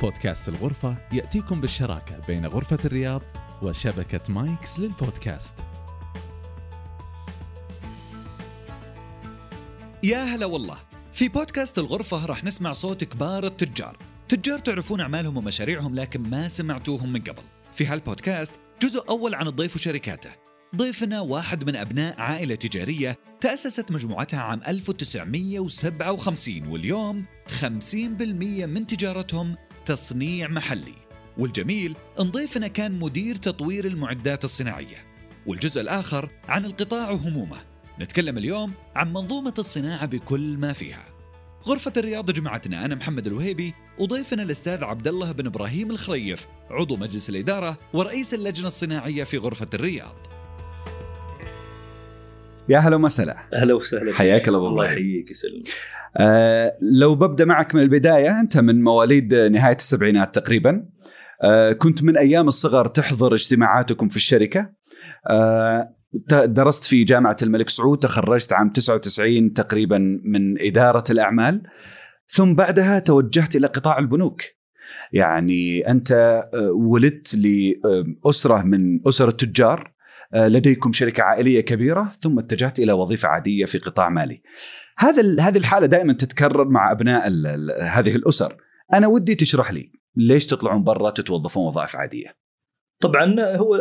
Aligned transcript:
بودكاست 0.00 0.48
الغرفة 0.48 0.96
يأتيكم 1.12 1.60
بالشراكة 1.60 2.20
بين 2.26 2.46
غرفة 2.46 2.78
الرياض 2.84 3.22
وشبكة 3.62 4.32
مايكس 4.32 4.80
للبودكاست. 4.80 5.54
يا 10.02 10.24
هلا 10.24 10.46
والله. 10.46 10.76
في 11.12 11.28
بودكاست 11.28 11.78
الغرفة 11.78 12.26
راح 12.26 12.44
نسمع 12.44 12.72
صوت 12.72 13.04
كبار 13.04 13.46
التجار. 13.46 13.96
تجار 14.28 14.58
تعرفون 14.58 15.00
أعمالهم 15.00 15.36
ومشاريعهم 15.36 15.94
لكن 15.94 16.20
ما 16.20 16.48
سمعتوهم 16.48 17.12
من 17.12 17.20
قبل. 17.20 17.42
في 17.72 17.86
هالبودكاست 17.86 18.54
جزء 18.82 19.08
أول 19.08 19.34
عن 19.34 19.46
الضيف 19.46 19.76
وشركاته. 19.76 20.30
ضيفنا 20.76 21.20
واحد 21.20 21.64
من 21.64 21.76
أبناء 21.76 22.20
عائلة 22.20 22.54
تجارية 22.54 23.18
تأسست 23.40 23.90
مجموعتها 23.90 24.40
عام 24.40 24.60
1957 24.68 26.66
واليوم 26.66 27.24
50% 27.60 27.64
من 28.66 28.86
تجارتهم 28.86 29.56
تصنيع 29.90 30.48
محلي. 30.48 30.94
والجميل 31.38 31.96
ان 32.20 32.30
ضيفنا 32.30 32.68
كان 32.68 32.98
مدير 32.98 33.36
تطوير 33.36 33.84
المعدات 33.84 34.44
الصناعية. 34.44 35.06
والجزء 35.46 35.80
الآخر 35.80 36.30
عن 36.48 36.64
القطاع 36.64 37.10
وهمومه 37.10 37.56
نتكلم 38.00 38.38
اليوم 38.38 38.72
عن 38.94 39.12
منظومة 39.12 39.54
الصناعة 39.58 40.06
بكل 40.06 40.56
ما 40.56 40.72
فيها. 40.72 41.04
غرفة 41.66 41.92
الرياض 41.96 42.30
جمعتنا 42.30 42.84
أنا 42.84 42.94
محمد 42.94 43.26
الوهيبي. 43.26 43.74
وضيفنا 43.98 44.42
الأستاذ 44.42 44.84
عبد 44.84 45.08
الله 45.08 45.32
بن 45.32 45.46
إبراهيم 45.46 45.90
الخريف 45.90 46.46
عضو 46.70 46.96
مجلس 46.96 47.28
الإدارة 47.30 47.78
ورئيس 47.92 48.34
اللجنة 48.34 48.66
الصناعية 48.66 49.24
في 49.24 49.38
غرفة 49.38 49.68
الرياض. 49.74 50.16
يا 52.68 52.78
هلا 52.78 52.96
وسهلا. 52.96 53.38
أهلا 53.54 53.74
وسهلا. 53.74 54.14
حياك 54.14 54.48
الله 54.48 54.68
الله 54.68 54.84
يحييك 54.84 55.30
يسلمك. 55.30 55.68
آه 56.16 56.76
لو 56.80 57.14
ببدأ 57.14 57.44
معك 57.44 57.74
من 57.74 57.82
البداية 57.82 58.40
أنت 58.40 58.58
من 58.58 58.82
مواليد 58.82 59.34
نهاية 59.34 59.76
السبعينات 59.76 60.34
تقريبا 60.38 60.84
آه 61.44 61.72
كنت 61.72 62.04
من 62.04 62.16
أيام 62.16 62.48
الصغر 62.48 62.86
تحضر 62.86 63.34
اجتماعاتكم 63.34 64.08
في 64.08 64.16
الشركة. 64.16 64.70
ت- 66.28 66.34
درست 66.34 66.84
في 66.84 67.04
جامعة 67.04 67.36
الملك 67.42 67.68
سعود 67.68 67.98
تخرجت 67.98 68.52
عام 68.52 68.70
99 68.70 69.52
تقريبا 69.52 69.98
من 70.24 70.60
إدارة 70.60 71.04
الأعمال. 71.10 71.62
ثم 72.26 72.54
بعدها 72.54 72.98
توجهت 72.98 73.56
إلى 73.56 73.66
قطاع 73.66 73.98
البنوك. 73.98 74.42
يعني 75.12 75.90
أنت 75.90 76.12
آه، 76.12 76.70
ولدت 76.70 77.34
لأسرة 77.36 78.62
من 78.62 79.08
أسر 79.08 79.28
التجار 79.28 79.92
آه، 80.34 80.48
لديكم 80.48 80.92
شركة 80.92 81.22
عائلية 81.22 81.60
كبيرة 81.60 82.10
ثم 82.20 82.38
اتجهت 82.38 82.78
إلى 82.78 82.92
وظيفة 82.92 83.28
عادية 83.28 83.64
في 83.64 83.78
قطاع 83.78 84.08
مالي. 84.08 84.42
هذا 85.00 85.42
هذه 85.42 85.58
الحالة 85.58 85.86
دائما 85.86 86.12
تتكرر 86.12 86.68
مع 86.68 86.92
أبناء 86.92 87.26
ال- 87.28 87.46
ال- 87.46 87.82
هذه 87.82 88.16
الأسر. 88.16 88.56
أنا 88.92 89.06
ودي 89.06 89.34
تشرح 89.34 89.72
لي 89.72 89.92
ليش 90.16 90.46
تطلعون 90.46 90.84
برا 90.84 91.10
تتوظفون 91.10 91.66
وظائف 91.66 91.96
عادية. 91.96 92.36
طبعا 93.00 93.56
هو 93.56 93.74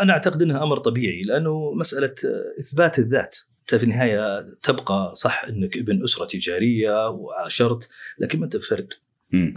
أنا 0.00 0.12
أعتقد 0.12 0.42
إنها 0.42 0.62
أمر 0.62 0.78
طبيعي 0.78 1.22
لأنه 1.22 1.72
مسألة 1.74 2.14
إثبات 2.60 2.98
الذات 2.98 3.36
أنت 3.60 3.74
في 3.74 3.84
النهاية 3.84 4.40
تبقى 4.62 5.12
صح 5.14 5.44
إنك 5.44 5.76
ابن 5.76 6.02
أسرة 6.02 6.24
تجارية 6.24 7.08
وعاشرت 7.08 7.88
لكن 8.18 8.38
ما 8.38 8.44
أنت 8.44 8.56
فرد. 8.56 8.92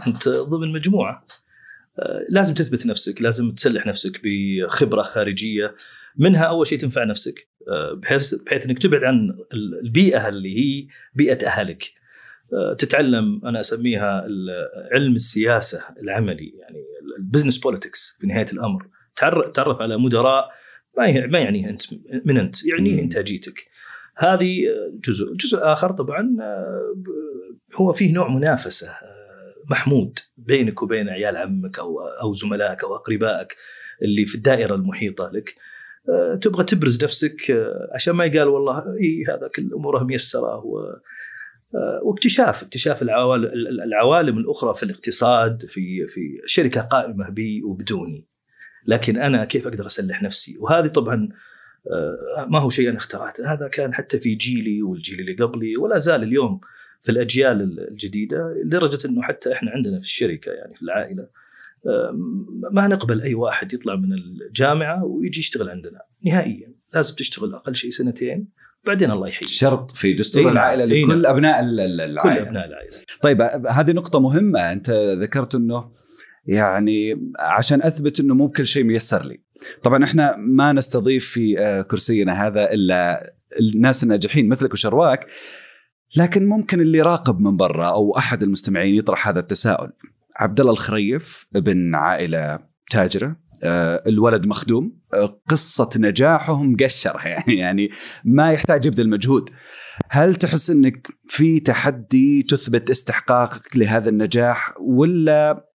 أنت 0.06 0.28
ضمن 0.28 0.72
مجموعة. 0.72 1.26
لازم 2.30 2.54
تثبت 2.54 2.86
نفسك 2.86 3.22
لازم 3.22 3.50
تسلح 3.50 3.86
نفسك 3.86 4.20
بخبرة 4.24 5.02
خارجية. 5.02 5.74
منها 6.16 6.44
أول 6.44 6.66
شيء 6.66 6.78
تنفع 6.78 7.04
نفسك. 7.04 7.48
بحيث 7.94 8.34
بحيث 8.34 8.66
إنك 8.66 8.78
تبعد 8.78 9.04
عن 9.04 9.30
ال- 9.54 9.80
البيئة 9.84 10.28
اللي 10.28 10.58
هي 10.58 10.86
بيئة 11.14 11.46
أهلك. 11.46 11.82
آه، 12.52 12.74
تتعلم 12.74 13.40
أنا 13.46 13.60
أسميها 13.60 14.26
علم 14.92 15.14
السياسة 15.14 15.82
العملي 16.02 16.52
يعني 16.58 16.78
ال 17.18 17.22
business 17.22 17.58
politics 17.58 18.16
في 18.20 18.26
نهاية 18.26 18.46
الأمر. 18.52 18.86
تعرف 19.54 19.80
على 19.80 19.96
مدراء 19.98 20.48
ما 20.98 21.26
ما 21.26 21.38
يعنيه 21.38 21.68
أنت 21.68 21.82
من 22.24 22.38
أنت 22.38 22.66
يعنيه. 22.66 23.02
إنتاجيتك. 23.02 23.66
هذه 24.16 24.58
جزء. 25.04 25.34
جزء 25.34 25.58
آخر 25.62 25.92
طبعا 25.92 26.36
آه، 26.40 26.94
هو 27.74 27.92
فيه 27.92 28.14
نوع 28.14 28.28
منافسة 28.28 28.88
آه، 28.90 29.54
محمود 29.70 30.18
بينك 30.36 30.82
وبين 30.82 31.08
عيال 31.08 31.36
عمك 31.36 31.78
أو 31.78 32.00
أو 32.00 32.32
زملائك 32.32 32.84
أو 32.84 32.96
أقربائك 32.96 33.56
اللي 34.02 34.24
في 34.24 34.34
الدائرة 34.34 34.74
المحيطة 34.74 35.30
لك. 35.34 35.54
تبغى 36.40 36.64
تبرز 36.64 37.04
نفسك 37.04 37.50
آه، 37.50 37.90
عشان 37.94 38.14
ما 38.14 38.24
يقال 38.24 38.48
والله 38.48 38.96
إي 39.00 39.24
هذا 39.28 39.48
كل 39.54 39.70
أموره 39.74 40.04
ميسرة 40.04 40.62
آه، 41.74 42.00
واكتشاف 42.02 42.62
اكتشاف 42.62 43.02
العوالم 43.02 43.50
العوالم 43.84 44.38
الأخرى 44.38 44.74
في 44.74 44.82
الاقتصاد 44.82 45.66
في 45.66 46.06
في 46.06 46.40
شركة 46.44 46.80
قائمة 46.80 47.30
بي 47.30 47.62
وبدوني. 47.62 48.26
لكن 48.86 49.16
أنا 49.16 49.44
كيف 49.44 49.66
أقدر 49.66 49.86
أسلح 49.86 50.22
نفسي؟ 50.22 50.56
وهذه 50.58 50.86
طبعا 50.86 51.28
آه، 51.92 52.46
ما 52.48 52.60
هو 52.60 52.70
شيء 52.70 52.88
أنا 52.88 52.96
اخترعته. 52.96 53.52
هذا 53.52 53.68
كان 53.68 53.94
حتى 53.94 54.20
في 54.20 54.34
جيلي 54.34 54.82
والجيل 54.82 55.20
اللي 55.20 55.34
قبلي 55.34 55.76
ولا 55.76 55.98
زال 55.98 56.22
اليوم 56.22 56.60
في 57.00 57.12
الأجيال 57.12 57.88
الجديدة 57.90 58.54
لدرجة 58.64 59.06
إنه 59.06 59.22
حتى 59.22 59.52
إحنا 59.52 59.70
عندنا 59.70 59.98
في 59.98 60.04
الشركة 60.04 60.52
يعني 60.52 60.74
في 60.74 60.82
العائلة 60.82 61.22
آه، 61.22 61.45
ما 62.72 62.88
نقبل 62.88 63.22
أي 63.22 63.34
واحد 63.34 63.72
يطلع 63.72 63.96
من 63.96 64.12
الجامعة 64.12 65.04
ويجي 65.04 65.40
يشتغل 65.40 65.70
عندنا. 65.70 66.00
نهائيا. 66.24 66.74
لازم 66.94 67.14
تشتغل 67.14 67.54
أقل 67.54 67.74
شيء 67.76 67.90
سنتين 67.90 68.48
بعدين 68.86 69.10
الله 69.10 69.28
يحييك. 69.28 69.48
شرط 69.48 69.90
في 69.90 70.12
دستور 70.12 70.40
إيه 70.42 70.46
نعم. 70.46 70.56
العائلة 70.56 70.84
لكل 70.84 71.22
نعم. 71.22 71.34
أبناء 71.34 71.60
ال- 71.60 71.80
ال- 71.80 72.18
كل 72.18 72.28
العائله 72.28 72.48
أبناء 72.48 72.66
العائلة. 72.66 72.92
طيب 73.22 73.42
هذه 73.70 73.90
نقطة 73.92 74.20
مهمة. 74.20 74.72
أنت 74.72 74.90
ذكرت 75.20 75.54
إنه 75.54 75.90
يعني 76.46 77.30
عشان 77.38 77.82
أثبت 77.82 78.20
إنه 78.20 78.34
مو 78.34 78.46
بكل 78.46 78.66
شيء 78.66 78.84
ميسر 78.84 79.26
لي. 79.26 79.40
طبعا 79.82 80.04
إحنا 80.04 80.36
ما 80.36 80.72
نستضيف 80.72 81.26
في 81.28 81.58
آه، 81.58 81.82
كرسينا 81.82 82.46
هذا 82.46 82.72
إلا 82.72 83.32
الناس 83.60 84.02
الناجحين 84.04 84.48
مثلك 84.48 84.72
وشرواك 84.72 85.26
لكن 86.16 86.46
ممكن 86.46 86.80
اللي 86.80 87.00
راقب 87.00 87.40
من 87.40 87.56
برا 87.56 87.86
أو 87.86 88.16
أحد 88.18 88.42
المستمعين 88.42 88.94
يطرح 88.94 89.28
هذا 89.28 89.40
التساؤل. 89.40 89.92
عبد 90.36 90.60
الله 90.60 90.72
الخريف 90.72 91.46
ابن 91.56 91.94
عائلة 91.94 92.58
تاجرة. 92.90 93.36
آه، 93.62 94.02
الولد 94.06 94.46
مخدوم. 94.46 94.98
آه، 95.14 95.40
قصة 95.48 95.90
نجاحه 95.96 96.62
مقشره 96.62 97.28
يعني 97.28 97.58
يعني 97.58 97.90
ما 98.24 98.52
يحتاج 98.52 98.86
يبذل 98.86 99.08
مجهود. 99.08 99.50
هل 100.10 100.34
تحس 100.34 100.70
إنك 100.70 101.08
في 101.28 101.60
تحدي 101.60 102.42
تثبت 102.42 102.90
استحقاقك 102.90 103.76
لهذا 103.76 104.08
النجاح 104.08 104.74
ولا 104.80 105.66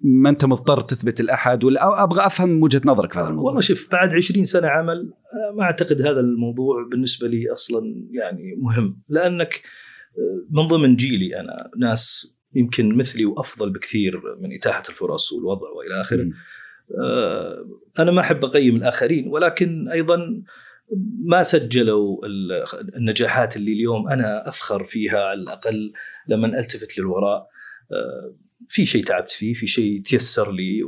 ما 0.00 0.30
أنت 0.30 0.44
مضطر 0.44 0.80
تثبت 0.80 1.20
الاحد 1.20 1.64
ولا 1.64 2.02
أبغى 2.02 2.26
أفهم 2.26 2.62
وجهة 2.62 2.82
نظرك 2.84 3.12
في 3.12 3.18
هذا 3.18 3.28
الموضوع؟ 3.28 3.46
والله 3.46 3.60
شوف 3.60 3.88
بعد 3.92 4.14
20 4.14 4.44
سنة 4.44 4.68
عمل 4.68 5.12
آه، 5.32 5.56
ما 5.56 5.62
أعتقد 5.62 6.02
هذا 6.02 6.20
الموضوع 6.20 6.88
بالنسبة 6.90 7.28
لي 7.28 7.52
أصلا 7.52 7.80
يعني 8.10 8.56
مهم. 8.58 9.02
لأنك 9.08 9.62
من 10.50 10.66
ضمن 10.66 10.96
جيلي 10.96 11.40
أنا 11.40 11.70
ناس 11.78 12.32
يمكن 12.54 12.96
مثلي 12.96 13.24
وأفضل 13.24 13.70
بكثير 13.70 14.20
من 14.40 14.48
إتاحة 14.58 14.82
الفرص 14.88 15.32
والوضع 15.32 15.68
وإلى 15.70 16.00
آخره. 16.00 16.30
آه، 17.02 17.66
أنا 17.98 18.10
ما 18.10 18.20
أحب 18.20 18.44
أقيم 18.44 18.76
الآخرين 18.76 19.28
ولكن 19.28 19.88
أيضا 19.88 20.42
ما 21.24 21.42
سجلوا 21.42 22.26
ال- 22.26 22.64
النجاحات 22.96 23.56
اللي 23.56 23.72
اليوم 23.72 24.08
أنا 24.08 24.48
أفخر 24.48 24.84
فيها 24.84 25.18
على 25.18 25.40
الأقل 25.40 25.92
لما 26.28 26.58
ألتفت 26.58 26.98
للوراء. 26.98 27.48
آه، 27.92 28.34
في 28.68 28.86
شيء 28.86 29.04
تعبت 29.04 29.32
فيه 29.32 29.52
في 29.54 29.66
شيء 29.66 30.02
تيسر 30.02 30.52
لي 30.52 30.80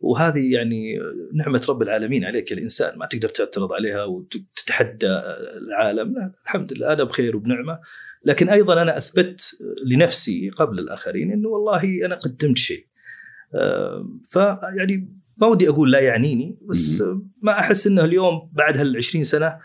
وهذه 0.00 0.52
يعني 0.52 0.98
نعمة 1.34 1.66
رب 1.68 1.82
العالمين 1.82 2.24
عليك 2.24 2.52
الإنسان. 2.52 2.98
ما 2.98 3.06
تقدر 3.06 3.28
تعترض 3.28 3.72
عليها 3.72 4.04
وتتحدى 4.04 5.06
العالم. 5.66 6.14
لا 6.14 6.32
الحمد 6.44 6.72
لله 6.72 6.92
أنا 6.92 7.04
بخير 7.04 7.36
وبنعمة. 7.36 7.78
لكن 8.24 8.48
أيضا 8.48 8.82
أنا 8.82 8.98
أثبت 8.98 9.58
لنفسي 9.86 10.50
قبل 10.50 10.78
الآخرين 10.78 11.32
أنه 11.32 11.48
والله 11.48 12.06
أنا 12.06 12.14
قدمت 12.14 12.58
شيء. 12.58 12.86
آه، 13.54 14.08
فيعني 14.28 15.08
ما 15.36 15.46
ودي 15.46 15.68
أقول 15.68 15.92
لا 15.92 16.00
يعنيني 16.00 16.58
بس 16.62 17.04
ما 17.42 17.58
أحس 17.58 17.86
أنه 17.86 18.04
اليوم 18.04 18.50
بعد 18.52 18.76
هال 18.76 18.96
20 18.96 19.24
سنة 19.24 19.58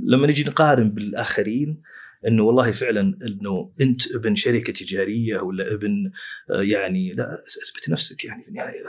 لما 0.00 0.26
نجي 0.26 0.44
نقارن 0.44 0.90
بالآخرين 0.90 1.82
إنه 2.26 2.42
والله 2.42 2.72
فعلا 2.72 3.00
إنه 3.26 3.72
أنت 3.80 4.14
ابن 4.14 4.34
شركة 4.34 4.72
تجارية 4.72 5.40
ولا 5.40 5.74
ابن 5.74 6.10
آه، 6.50 6.62
يعني 6.62 7.12
لا 7.12 7.28
أثبت 7.64 7.90
نفسك 7.90 8.24
يعني 8.24 8.42
في 8.42 8.48
النهاية. 8.48 8.82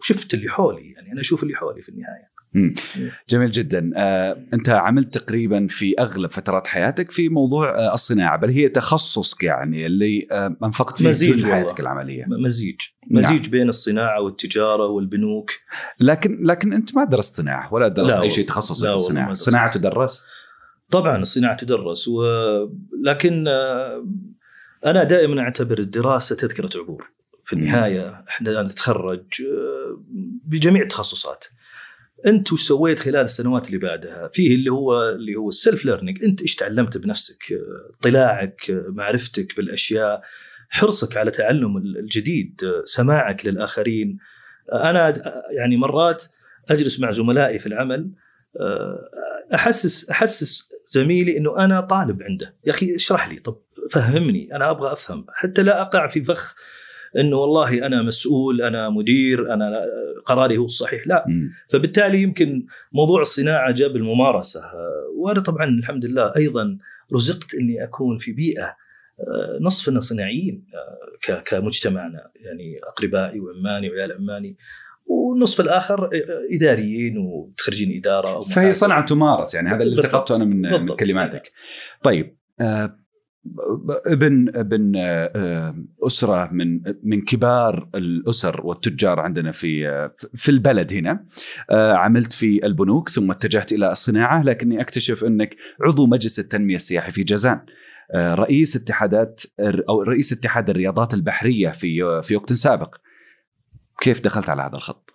وشفت 0.00 0.34
اللي 0.34 0.48
حولي 0.48 0.90
يعني 0.90 1.12
أنا 1.12 1.20
أشوف 1.20 1.42
اللي 1.42 1.54
حولي 1.54 1.82
في 1.82 1.88
النهاية. 1.88 2.30
مم. 2.58 2.74
جميل 3.28 3.50
جدا 3.50 3.90
آه، 3.96 4.38
أنت 4.54 4.68
عملت 4.68 5.18
تقريبا 5.18 5.66
في 5.70 5.94
أغلب 5.98 6.30
فترات 6.30 6.66
حياتك 6.66 7.10
في 7.10 7.28
موضوع 7.28 7.78
آه، 7.78 7.94
الصناعة 7.94 8.38
بل 8.38 8.50
هي 8.50 8.68
تخصصك 8.68 9.44
يعني 9.44 9.86
اللي 9.86 10.26
آه، 10.32 10.56
أنفقت 10.64 10.98
فيه 10.98 11.08
مزيج 11.08 11.30
والله. 11.30 11.54
حياتك 11.54 11.80
العملية 11.80 12.24
م- 12.24 12.42
مزيج 12.44 12.76
نعم. 13.10 13.18
مزيج 13.24 13.48
بين 13.48 13.68
الصناعة 13.68 14.20
والتجارة 14.20 14.86
والبنوك 14.86 15.50
لكن 16.00 16.38
لكن 16.46 16.72
أنت 16.72 16.96
ما 16.96 17.04
درست 17.04 17.36
صناعة 17.36 17.74
ولا 17.74 17.88
درست 17.88 18.16
أي 18.16 18.30
شيء. 18.30 18.46
تخصصي 18.46 18.84
لا 18.84 18.90
في 18.90 18.94
الصناعة. 18.94 19.30
الصناعه 19.30 19.72
تدرس 19.74 20.24
طبعا 20.90 21.16
الصناعة 21.16 21.56
تدرس 21.56 22.08
و... 22.08 22.22
لكن 23.04 23.48
أنا 24.86 25.04
دائما 25.04 25.40
أعتبر 25.42 25.78
الدراسة 25.78 26.36
تذكرة 26.36 26.70
عبور 26.80 27.10
في 27.44 27.52
النهاية 27.52 28.24
إحنا 28.28 28.62
نتخرج 28.62 29.22
بجميع 30.44 30.82
التخصصات 30.82 31.44
انت 32.26 32.52
وش 32.52 32.62
سويت 32.62 33.00
خلال 33.00 33.24
السنوات 33.24 33.66
اللي 33.66 33.78
بعدها 33.78 34.28
فيه 34.32 34.54
اللي 34.54 34.70
هو 34.70 35.08
اللي 35.08 35.34
هو 35.36 35.48
ال 35.48 35.55
self 35.55 35.84
learning 35.84 36.24
انت 36.24 36.42
إيش 36.42 36.54
تعلمت 36.54 36.96
بنفسك؟ 36.96 37.44
اطلاعك 38.00 38.82
معرفتك 38.88 39.56
بالأشياء 39.56 40.22
حرصك 40.68 41.16
على 41.16 41.30
تعلم 41.30 41.76
الجديد 41.76 42.60
سماعك 42.84 43.46
للآخرين. 43.46 44.18
أنا 44.72 45.14
يعني 45.50 45.76
مرات 45.76 46.24
أجلس 46.70 47.00
مع 47.00 47.10
زملائي 47.10 47.58
في 47.58 47.66
العمل 47.66 48.10
آه، 48.60 48.98
احسس 49.54 50.10
أحسس 50.10 50.68
زميلي 50.86 51.38
إنه 51.38 51.64
أنا 51.64 51.80
طالب 51.80 52.22
عنده. 52.22 52.54
يا 52.66 52.70
أخي 52.70 52.94
اشرح 52.94 53.28
لي 53.28 53.36
طب 53.40 53.60
فهمني 53.90 54.56
أنا 54.56 54.70
أبغى 54.70 54.92
أفهم. 54.92 55.26
حتى 55.34 55.62
لا 55.62 55.82
أقع 55.82 56.06
في 56.06 56.22
فخ 56.22 56.54
إنه 57.18 57.36
والله 57.36 57.86
أنا 57.86 58.02
مسؤول 58.02 58.62
أنا 58.62 58.90
مدير 58.90 59.54
أنا 59.54 59.84
قراري 60.26 60.58
هو 60.58 60.64
الصحيح 60.64 61.06
لا 61.06 61.24
مم. 61.28 61.50
فبالتالي 61.72 62.22
يمكن 62.22 62.66
موضوع 62.92 63.20
الصناعة 63.20 63.72
جاب 63.72 63.96
الممارسة 63.96 64.62
وأنا 65.16 65.40
طبعا 65.40 65.64
الحمد 65.64 66.04
لله 66.06 66.32
أيضا 66.36 66.78
رزقت 67.14 67.54
إني 67.54 67.84
أكون 67.84 68.18
في 68.18 68.32
بيئة 68.32 68.76
آه، 69.20 69.58
نصفنا 69.60 70.00
صناعيين 70.00 70.66
آه، 71.28 71.42
كمجتمعنا 71.44 72.30
يعني 72.34 72.80
أقربائي 72.82 73.40
وعماني 73.40 73.90
وعيال 73.90 74.12
عماني 74.12 74.56
والنصف 75.06 75.60
الآخر 75.60 76.04
آه، 76.04 76.54
إداريين 76.54 77.18
وتخرجين 77.18 77.96
إدارة 77.96 78.28
أو 78.28 78.42
فهي. 78.42 78.72
صنعة 78.72 79.06
تمارس 79.06 79.54
يعني 79.54 79.68
هذا 79.68 79.82
اللي. 79.82 79.98
التقطته 80.02 80.36
أنا 80.36 80.44
من, 80.44 80.60
من. 80.62 80.96
كلماتك 80.96 81.52
طيب 82.02 82.36
آه، 82.60 82.96
ابن 84.06 84.48
ابن 84.54 84.92
آه، 84.96 85.74
أسرة 86.06 86.48
من 86.52 86.80
من 87.02 87.20
كبار 87.20 87.88
الأسر 87.94 88.66
والتجار 88.66 89.20
عندنا 89.20 89.52
في 89.52 90.08
في 90.34 90.48
البلد 90.48 90.92
هنا. 90.92 91.26
آه، 91.70 91.92
عملت 91.92 92.32
في 92.32 92.66
البنوك 92.66 93.08
ثم 93.08 93.30
اتجهت 93.30 93.72
إلى 93.72 93.92
الصناعة 93.92 94.42
لكني 94.42 94.80
أكتشف 94.80 95.24
أنك 95.24 95.56
عضو 95.80 96.06
مجلس 96.06 96.38
التنمية 96.38 96.76
السياحي 96.76 97.12
في 97.12 97.22
جازان. 97.22 97.60
آه، 98.14 98.34
رئيس 98.34 98.76
اتحادات 98.76 99.42
أو 99.60 100.02
رئيس 100.02 100.32
اتحاد 100.32 100.70
الرياضات 100.70 101.14
البحرية 101.14 101.68
في 101.68 102.20
في 102.22 102.36
وقت 102.36 102.52
سابق. 102.52 102.94
كيف 104.00 104.20
دخلت 104.20 104.48
على 104.48 104.62
هذا 104.62 104.76
الخط؟ 104.76 105.10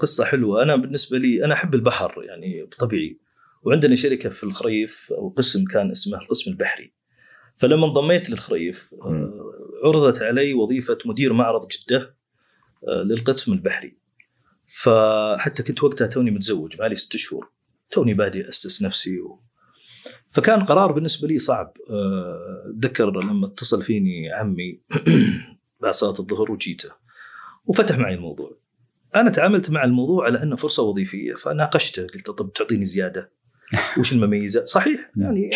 قصة 0.00 0.24
حلوة. 0.24 0.62
أنا 0.62 0.76
بالنسبة 0.76 1.18
لي 1.18 1.44
أنا 1.44 1.54
أحب 1.54 1.74
البحر 1.74 2.22
يعني 2.28 2.66
طبيعي. 2.78 3.26
وعندنا 3.62 3.94
شركة 3.94 4.28
في 4.28 4.44
الخريف 4.44 5.12
أو 5.12 5.28
قسم 5.28 5.64
كان 5.64 5.90
اسمه 5.90 6.18
القسم 6.18 6.50
البحري. 6.50 6.95
فلما 7.56 7.86
انضميت 7.86 8.30
للخريف 8.30 8.94
آه، 9.02 9.52
عرضت 9.84 10.22
علي 10.22 10.54
وظيفة 10.54 10.98
مدير 11.06 11.32
معرض 11.32 11.68
جدة 11.68 12.16
آه، 12.88 13.02
للقسم 13.02 13.52
البحري. 13.52 13.96
فحتى 14.66 15.62
كنت 15.62 15.84
وقتها 15.84 16.06
توني 16.06 16.30
متزوج 16.30 16.76
بقالي 16.76 16.96
ست 16.96 17.16
شهور. 17.16 17.50
توني 17.90 18.14
بادي 18.14 18.48
أسس 18.48 18.82
نفسي 18.82 19.20
و... 19.20 19.40
فكان 20.28 20.64
قرار 20.64 20.92
بالنسبة 20.92 21.28
لي 21.28 21.38
صعب. 21.38 21.72
آه، 21.90 22.72
أتذكر 22.78 23.10
لما 23.10 23.46
اتصل 23.46 23.82
فيني 23.82 24.32
عمي 24.32 24.80
بعد 25.82 25.94
صلاة 25.94 26.14
الظهر 26.18 26.52
وجيته 26.52 26.90
وفتح 27.64 27.98
معي 27.98 28.14
الموضوع. 28.14 28.56
أنا 29.16 29.30
تعاملت 29.30 29.70
مع 29.70 29.84
الموضوع 29.84 30.24
على 30.24 30.42
أنه 30.42 30.56
فرصة 30.56 30.82
وظيفية 30.82 31.34
فناقشته 31.34 32.06
قلت 32.06 32.30
طب 32.30 32.52
تعطيني 32.52 32.84
زيادة. 32.84 33.30
وش 33.98 34.12
المميزات 34.12 34.66
صحيح 34.66 35.10
يعني 35.16 35.50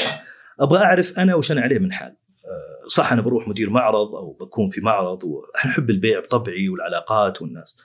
أبغى 0.60 0.78
أعرف 0.78 1.18
أنا 1.18 1.34
وش 1.34 1.52
أنا 1.52 1.60
عليه 1.60 1.78
من 1.78 1.92
حال. 1.92 2.16
آه، 2.44 2.88
صح 2.88 3.12
أنا 3.12 3.22
بروح 3.22 3.48
مدير 3.48 3.70
معرض 3.70 4.14
أو 4.14 4.32
بكون 4.40 4.68
في 4.68 4.80
معرض 4.80 5.20
احب 5.56 5.90
البيع 5.90 6.20
بطبعي 6.20 6.68
والعلاقات 6.68 7.42
والناس. 7.42 7.78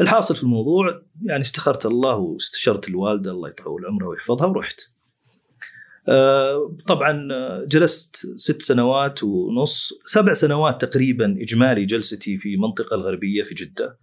الحاصل 0.00 0.36
في 0.36 0.42
الموضوع 0.42 1.02
يعني 1.24 1.40
استخرت 1.40 1.86
الله 1.86 2.14
واستشرت 2.16 2.88
الوالده 2.88 3.30
الله 3.30 3.48
يطول 3.48 3.86
عمرها 3.86 4.08
ويحفظها 4.08 4.46
ورحت. 4.46 4.80
آه، 6.08 6.76
طبعا 6.86 7.28
آه، 7.32 7.64
جلست 7.68 8.16
ست 8.36 8.62
سنوات 8.62 9.22
ونص 9.24 9.92
سبع 10.04 10.32
سنوات 10.32 10.84
تقريبا 10.84 11.36
إجمالي 11.40 11.84
جلستي 11.84 12.38
في 12.38 12.54
المنطقة 12.54 12.94
الغربية 12.94 13.42
في 13.42 13.54
جدة. 13.54 13.98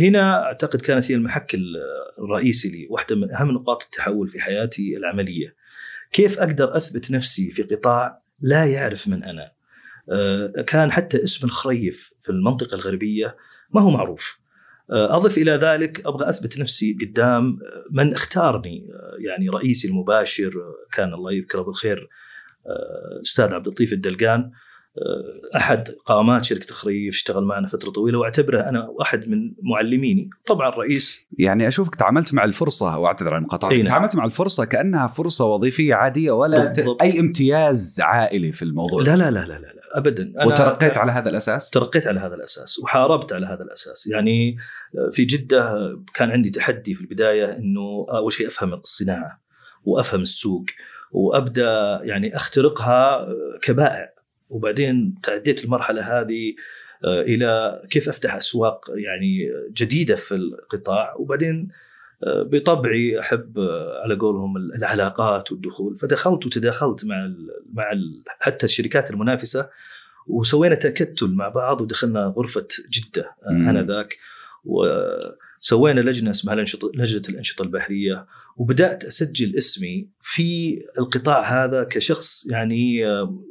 هنا 0.00 0.42
أعتقد 0.44 0.80
كانت 0.80 1.10
هي 1.10 1.14
المحك 1.14 1.54
ال- 1.54 1.76
الرئيسي 2.18 2.68
لي 2.68 2.86
واحدة 2.90 3.16
من 3.16 3.32
أهم 3.34 3.50
نقاط 3.50 3.82
التحول 3.82 4.28
في 4.28 4.40
حياتي 4.40 4.96
العملية. 4.96 5.54
كيف 6.12 6.38
أقدر 6.38 6.76
أثبت 6.76 7.10
نفسي 7.10 7.50
في 7.50 7.62
قطاع 7.62 8.22
لا 8.40 8.66
يعرف 8.66 9.08
من 9.08 9.24
أنا؟ 9.24 9.52
آه، 10.10 10.62
كان 10.66 10.92
حتى 10.92 11.24
اسم 11.24 11.46
الخريف 11.46 12.14
في 12.20 12.30
المنطقة 12.30 12.74
الغربية 12.74 13.36
ما 13.70 13.82
هو 13.82 13.90
معروف. 13.90 14.38
آه، 14.90 15.16
أضف 15.16 15.38
إلى 15.38 15.52
ذلك 15.52 16.06
أبغى 16.06 16.28
أثبت 16.28 16.58
نفسي 16.58 16.96
قدام 17.00 17.58
من 17.90 18.12
اختارني. 18.12 18.88
آه، 18.92 19.16
يعني 19.18 19.48
رئيسي 19.48 19.88
المباشر 19.88 20.52
كان 20.92 21.14
الله 21.14 21.32
يذكره 21.32 21.62
بالخير 21.62 22.08
أستاذ 23.22 23.44
عبد 23.44 23.66
اللطيف 23.66 23.92
الدلقان. 23.92 24.50
أحد 25.56 25.88
قامات 26.06 26.44
شركة 26.44 26.70
الخريف 26.70 27.14
اشتغل 27.14 27.44
معنا 27.44 27.66
فترة 27.66 27.90
طويلة 27.90 28.18
وأعتبره 28.18 28.60
أنا 28.60 28.88
واحد 28.88 29.28
من 29.28 29.54
معلميني. 29.62 30.30
طبعا 30.46 30.70
رئيس 30.70 31.26
يعني 31.38 31.68
أشوفك 31.68 31.94
تعاملت 31.94 32.34
مع 32.34 32.44
الفرصة 32.44 32.98
وأعتذر 32.98 33.34
عن 33.34 33.38
المقاطعه 33.38 33.70
أي 33.70 33.82
نعم. 33.82 33.86
تعاملت 33.86 34.16
مع 34.16 34.24
الفرصة 34.24 34.64
كأنها 34.64 35.06
فرصة 35.06 35.44
وظيفية 35.44 35.94
عادية 35.94 36.30
ولا 36.30 36.64
بالضبط. 36.64 37.02
أي 37.02 37.20
امتياز 37.20 38.00
عائلي 38.00 38.52
في 38.52 38.62
الموضوع؟ 38.62 39.02
لا 39.02 39.16
لا 39.16 39.30
لا 39.30 39.38
لا 39.38 39.46
لا, 39.46 39.58
لا 39.58 39.82
ابدا. 39.94 40.22
أنا 40.22 40.46
وترقيت 40.46 40.98
على 40.98 41.12
هذا 41.12 41.30
الأساس؟ 41.30 41.70
ترقيت 41.70 42.06
على 42.06 42.20
هذا 42.20 42.34
الأساس 42.34 42.78
وحاربت 42.78 43.32
على 43.32 43.46
هذا 43.46 43.62
الأساس. 43.62 44.06
يعني 44.06 44.56
في 45.10 45.24
جدة 45.24 45.74
كان 46.14 46.30
عندي 46.30 46.50
تحدي 46.50 46.94
في 46.94 47.00
البداية 47.00 47.58
إنه 47.58 48.06
أول 48.08 48.32
شيء 48.32 48.46
أفهم 48.46 48.74
الصناعة 48.74 49.40
وأفهم 49.84 50.20
السوق 50.20 50.64
وأبدأ 51.12 52.00
يعني 52.02 52.36
أخترقها 52.36 53.26
كبائع. 53.62 54.11
وبعدين 54.52 55.14
تعديت 55.22 55.64
المرحلة 55.64 56.20
هذه 56.20 56.54
آه، 57.04 57.22
إلى 57.22 57.82
كيف 57.90 58.08
أفتح 58.08 58.34
أسواق 58.34 58.84
يعني 58.94 59.50
جديدة 59.72 60.14
في 60.14 60.34
القطاع. 60.34 61.14
وبعدين 61.18 61.68
آه، 62.24 62.42
بطبعي 62.42 63.20
أحب 63.20 63.58
آه، 63.58 64.02
على 64.02 64.14
قولهم 64.14 64.56
العلاقات 64.56 65.52
والدخول. 65.52 65.96
فدخلت 65.96 66.46
وتداخلت 66.46 67.04
مع 67.04 67.24
ال 67.24 67.50
مع 67.72 67.92
ال 67.92 68.22
حتى 68.40 68.66
الشركات 68.66 69.10
المنافسة 69.10 69.68
وسوينا 70.26 70.74
تكتل 70.74 71.28
مع 71.28 71.48
بعض 71.48 71.80
ودخلنا 71.80 72.34
غرفة 72.36 72.66
جدة. 72.90 73.34
أنا 73.46 73.82
ذاك 73.82 74.18
وسوينا 75.62 76.00
لجنة 76.00 76.30
اسمها 76.30 76.54
الأنشطة 76.54 76.90
لجنة 76.94 77.22
الأنشطة 77.28 77.62
البحرية 77.62 78.26
وبدأت 78.56 79.04
أسجل 79.04 79.56
اسمي 79.56 80.08
في 80.20 80.78
القطاع 80.98 81.64
هذا 81.64 81.84
كشخص 81.84 82.46
يعني 82.50 82.98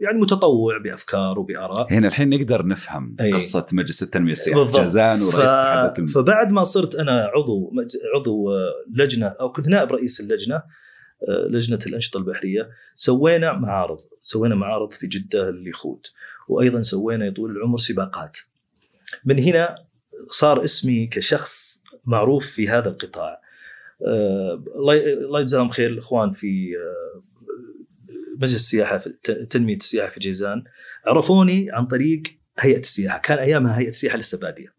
يعني 0.02 0.20
متطوع 0.22 0.78
بأفكار 0.78 1.40
وبآراء 1.40 1.94
هنا 1.94 2.08
الحين 2.08 2.30
نقدر 2.30 2.66
نفهم 2.68 3.16
أي. 3.20 3.32
قصة 3.32 3.66
مجلس 3.74 4.04
التنمية 4.04 4.32
السياحيه. 4.32 4.72
جازان 4.72 5.22
ورئيس 5.22 5.50
ف... 5.52 5.56
التنمية. 5.56 6.12
فبعد 6.12 6.52
ما 6.52 6.64
صرت 6.64 6.96
أنا 6.96 7.32
عضو 7.36 7.72
مج- 7.74 7.98
عضو 8.16 8.52
آه، 8.52 8.72
لجنة 8.96 9.28
أو 9.28 9.52
كنت 9.52 9.68
نائب 9.68 9.92
رئيس 9.92 10.20
اللجنة 10.20 10.56
آه، 10.56 11.48
لجنة 11.50 11.80
الأنشطة 11.88 12.18
البحرية 12.18 12.70
سوينا 12.96 13.54
معارض 13.54 13.98
سوينا 14.22 14.56
معارض 14.56 14.92
في 14.92 15.08
جدة 15.08 15.50
لليخوت 15.50 16.12
وأيضا 16.50 16.82
سوينا 16.82 17.26
يا 17.26 17.32
طول 17.32 17.52
العمر 17.52 17.78
سباقات 17.78 18.38
من 19.26 19.40
هنا 19.40 19.76
صار 20.30 20.64
اسمي 20.64 21.08
كشخص 21.08 21.81
معروف 22.06 22.46
في 22.46 22.70
هذا 22.70 22.90
القطاع. 22.90 23.42
آه، 24.08 24.64
الله 25.26 25.42
يجزاهم 25.42 25.70
خير 25.70 25.90
الاخوان 25.90 26.32
في 26.32 26.74
آه، 26.78 27.24
مجلس 28.38 28.56
السياحة 28.56 28.98
في 28.98 29.10
تنمية 29.50 29.76
السياحة 29.76 30.10
في 30.10 30.20
جيزان. 30.20 30.64
عرفوني 31.06 31.72
عن 31.72 31.86
طريق 31.86 32.22
هيئة 32.60 32.80
السياحة. 32.80 33.18
كان 33.18 33.38
أيامها 33.38 33.80
هيئة 33.80 33.90
السياحة 33.90 34.18
لسه 34.18 34.40
باديه. 34.40 34.74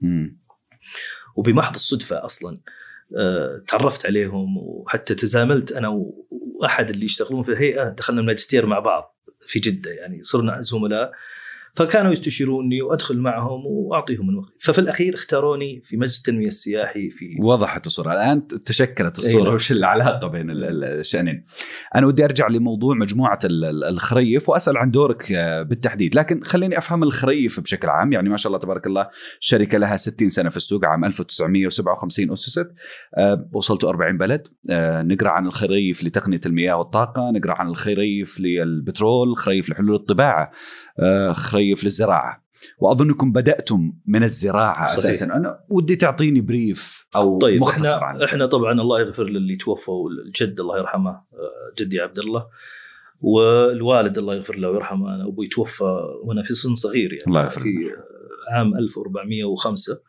وبمحض 1.36 1.74
الصدفة 1.74 2.24
أصلا 2.24 2.60
آه، 3.16 3.62
تعرفت 3.68 4.06
عليهم 4.06 4.56
وحتى 4.56 5.14
تزاملت 5.14 5.72
أنا 5.72 5.88
وأحد 6.60 6.90
اللي 6.90 7.04
يشتغلون 7.04 7.42
في 7.42 7.52
الهيئة. 7.52 7.88
دخلنا 7.88 8.20
الماجستير 8.20 8.66
مع 8.66 8.78
بعض 8.78 9.18
في 9.46 9.60
جدة 9.60 9.90
يعني 9.90 10.22
صرنا 10.22 10.60
زملاء. 10.60 11.12
فكانوا 11.74 12.12
يستشيروني 12.12 12.82
وأدخل 12.82 13.18
معهم 13.18 13.66
وأعطيهم 13.66 14.26
من 14.26 14.34
وقتي 14.38 14.52
ففي 14.60 14.78
الأخير 14.78 15.14
اختاروني 15.14 15.82
في 15.84 15.96
مجلس 15.96 16.18
التنمية 16.18 16.46
السياحي 16.46 17.10
في 17.10 17.36
وضحت 17.40 17.86
الصورة. 17.86 18.12
الآن 18.12 18.46
تشكلت 18.46 19.18
أي 19.18 19.24
الصورة. 19.26 19.54
وش 19.54 19.72
العلاقة 19.72 20.26
بين 20.26 20.50
ال- 20.50 20.64
ال- 20.64 20.84
الشأنين؟ 20.84 21.44
أنا 21.94 22.06
ودي 22.06 22.24
أرجع 22.24 22.48
لموضوع 22.48 22.94
مجموعة 22.94 23.38
ال- 23.44 23.64
ال- 23.64 23.84
الخريف 23.84 24.48
وأسأل 24.48 24.76
عن 24.76 24.90
دورك 24.90 25.32
آه، 25.32 25.62
بالتحديد. 25.62 26.14
لكن 26.16 26.42
خليني 26.44 26.78
أفهم 26.78 27.02
الخريف 27.02 27.60
بشكل 27.60 27.88
عام. 27.88 28.12
يعني 28.12 28.28
ما 28.28 28.36
شاء 28.36 28.50
الله 28.50 28.58
تبارك 28.60 28.86
الله 28.86 29.08
شركة 29.40 29.78
لها 29.78 29.96
60 29.96 30.28
سنة 30.28 30.50
في 30.50 30.56
السوق 30.56 30.84
عام 30.84 31.04
1957 31.04 32.32
اسست 32.32 32.66
آه، 33.18 33.48
وصلتوا 33.52 33.88
40 33.88 34.18
بلد. 34.18 34.42
آه، 34.70 35.02
نقرأ 35.02 35.30
عن 35.30 35.46
الخريف 35.46 36.04
لتقنية 36.04 36.40
المياه 36.46 36.74
والطاقة 36.76 37.30
نقرأ 37.30 37.52
عن 37.52 37.68
الخريف 37.68 38.40
للبترول 38.40 39.36
خريف 39.36 39.70
لحلول 39.70 39.94
الطباعة. 39.94 40.50
خريف 41.32 41.84
للزراعة. 41.84 42.42
وأظنكم 42.78 43.32
بدأتم 43.32 43.92
من 44.06 44.24
الزراعة 44.24 44.88
صحيح. 44.88 45.10
أساسا. 45.10 45.24
أنا 45.24 45.60
ودي 45.68 45.96
تعطيني 45.96 46.40
بريف 46.40 47.06
أو 47.16 47.38
طيب 47.38 47.60
مختصر 47.60 47.94
إحنا 47.94 48.06
عنه. 48.06 48.24
إحنا 48.24 48.46
طبعا 48.46 48.72
الله 48.72 49.00
يغفر 49.00 49.24
للي 49.24 49.56
توفوا 49.56 50.10
الجد 50.10 50.60
الله 50.60 50.78
يرحمه 50.78 51.10
آه، 51.10 51.72
جدي 51.78 52.00
عبد 52.00 52.18
الله 52.18 52.46
والوالد 53.20 54.18
الله 54.18 54.34
يغفر 54.34 54.56
له 54.56 54.70
ويرحمه. 54.70 55.14
أنا 55.14 55.28
أبوي 55.28 55.46
توفى 55.46 56.00
وأنا 56.24 56.42
في 56.42 56.54
سن 56.54 56.74
صغير 56.74 57.12
يعني 57.12 57.24
الله 57.26 57.42
يغفر 57.42 57.60
في 57.60 57.90
عام 58.54 58.76
1405 58.76 60.00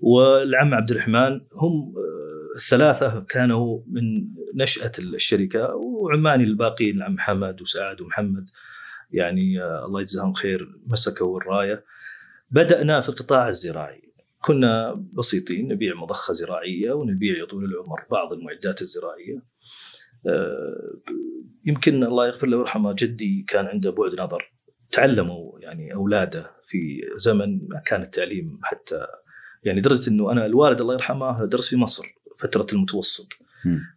والعم 0.00 0.74
عبد 0.74 0.90
الرحمن 0.90 1.40
هم 1.54 1.94
آه، 1.96 2.56
الثلاثة 2.56 3.20
كانوا 3.20 3.80
من 3.86 4.02
نشأة 4.54 4.92
الشركة 4.98 5.74
وعماني 5.74 6.44
الباقيين 6.44 6.96
العم 6.96 7.14
محمد 7.14 7.62
وسعد 7.62 8.00
ومحمد. 8.00 8.50
يعني 9.12 9.62
آه، 9.62 9.86
الله 9.86 10.00
يجزاهم 10.00 10.32
خير 10.32 10.80
مسكوا 10.86 11.38
الراية. 11.40 11.84
بدأنا 12.50 13.00
في 13.00 13.08
القطاع 13.08 13.48
الزراعي. 13.48 14.12
كنا 14.40 15.04
بسيطين 15.12 15.68
نبيع 15.68 15.94
مضخة 15.94 16.34
زراعية 16.34 16.92
ونبيع 16.92 17.38
يا 17.38 17.44
طويل 17.44 17.64
العمر 17.64 17.98
بعض 18.10 18.32
المعدات 18.32 18.82
الزراعية. 18.82 19.42
آه، 20.26 21.00
يمكن 21.64 22.04
الله 22.04 22.26
يغفر 22.26 22.46
له 22.46 22.56
ويرحمه 22.56 22.94
جدي 22.98 23.44
كان 23.48 23.66
عنده 23.66 23.90
بعد 23.90 24.20
نظر. 24.20 24.52
تعلموا 24.90 25.60
يعني 25.60 25.94
أولاده 25.94 26.50
في 26.64 27.02
زمن 27.16 27.68
ما 27.68 27.82
كان 27.86 28.02
التعليم 28.02 28.58
حتى 28.62 29.06
يعني 29.64 29.80
لدرجه 29.80 30.10
إنه 30.10 30.32
أنا 30.32 30.46
الوالد 30.46 30.80
الله 30.80 30.94
يرحمه 30.94 31.44
درس 31.44 31.68
في 31.68 31.76
مصر 31.76 32.04
فترة 32.38 32.66
المتوسط. 32.72 33.41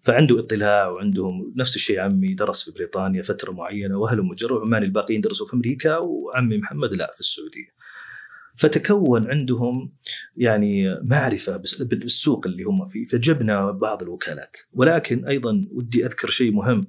فعنده 0.01 0.39
اطلاع 0.39 0.87
وعندهم 0.87 1.53
نفس 1.55 1.75
الشيء 1.75 1.99
عمي 1.99 2.33
درس 2.33 2.63
في 2.63 2.71
بريطانيا 2.71 3.21
فترة 3.21 3.51
معينة 3.51 3.97
واهله 3.97 4.23
مجرد 4.23 4.51
وعماني 4.51 4.85
الباقيين 4.85 5.21
درسوا 5.21 5.47
في 5.47 5.53
أمريكا 5.53 5.97
وعمي 5.97 6.57
محمد 6.57 6.93
لا 6.93 7.11
في 7.13 7.19
السعودية. 7.19 7.75
فتكون 8.55 9.31
عندهم 9.31 9.93
يعني 10.37 10.99
معرفة 11.03 11.57
بالسوق 11.79 12.47
اللي 12.47 12.63
هم 12.63 12.87
فيه 12.87 13.05
فجبنا 13.05 13.71
بعض 13.71 14.03
الوكالات. 14.03 14.57
ولكن 14.73 15.25
أيضا 15.25 15.61
ودي 15.71 16.05
أذكر 16.05 16.29
شيء 16.29 16.53
مهم. 16.53 16.81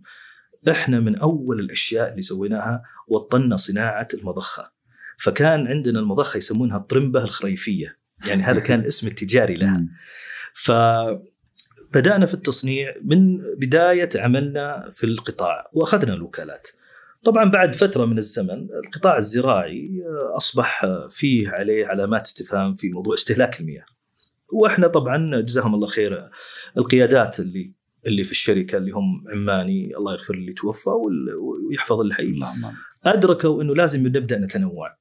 إحنا 0.71 1.00
من 1.00 1.16
أول 1.16 1.61
الأشياء 1.61 2.11
اللي 2.11 2.23
سويناها 2.23 2.83
وطنا 3.09 3.56
صناعة 3.56 4.09
المضخة. 4.14 4.73
فكان 5.18 5.66
عندنا 5.66 6.00
المضخة 6.00 6.37
يسمونها 6.37 6.76
الطرمبة 6.76 7.25
الخريفية. 7.25 7.99
يعني 8.26 8.42
هذا 8.42 8.61
كان 8.61 8.80
الاسم 8.83 9.06
التجاري 9.06 9.54
لها. 9.54 9.78
مم. 9.78 9.88
فبدأنا 11.97 12.26
في 12.26 12.35
التصنيع 12.35 12.95
من 13.03 13.38
بداية 13.38 14.09
عملنا 14.17 14.88
في 14.93 15.05
القطاع 15.05 15.71
وأخذنا 15.73 16.15
الوكالات. 16.15 16.69
طبعا 17.25 17.50
بعد 17.50 17.75
فترة 17.75 18.05
من 18.05 18.19
الزمن 18.19 18.69
القطاع 18.85 19.17
الزراعي 19.17 20.03
أصبح 20.37 20.87
فيه 21.11 21.49
عليه 21.49 21.87
علامات 21.87 22.26
استفهام 22.26 22.73
في 22.73 22.88
موضوع 22.88 23.15
استهلاك 23.15 23.61
المياه. 23.61 23.85
وإحنا 24.53 24.88
طبعا 24.88 25.41
جزاهم 25.41 25.75
الله 25.75 25.87
خير 25.87 26.31
القيادات 26.76 27.41
اللي 27.41 27.73
اللي 28.07 28.25
في 28.25 28.31
الشركة 28.31 28.79
اللي 28.79 28.91
هم 28.91 29.25
عماني 29.35 29.97
الله 29.97 30.12
يغفر 30.12 30.35
اللي 30.35 30.53
توفى 30.53 30.91
ويحفظ 31.71 32.00
الحي. 32.00 32.23
اللهم 32.23 32.73
أدركوا 33.05 33.62
إنه 33.62 33.75
لازم 33.75 34.07
نبدأ 34.07 34.38
نتنوع. 34.38 34.97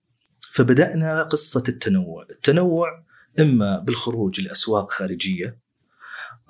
فبدأنا 0.52 1.24
قصة 1.24 1.64
التنوع، 1.70 2.28
التنوع 2.30 3.04
إما 3.40 3.80
بالخروج 3.80 4.42
لأسواق 4.42 4.92
خارجية 4.92 5.64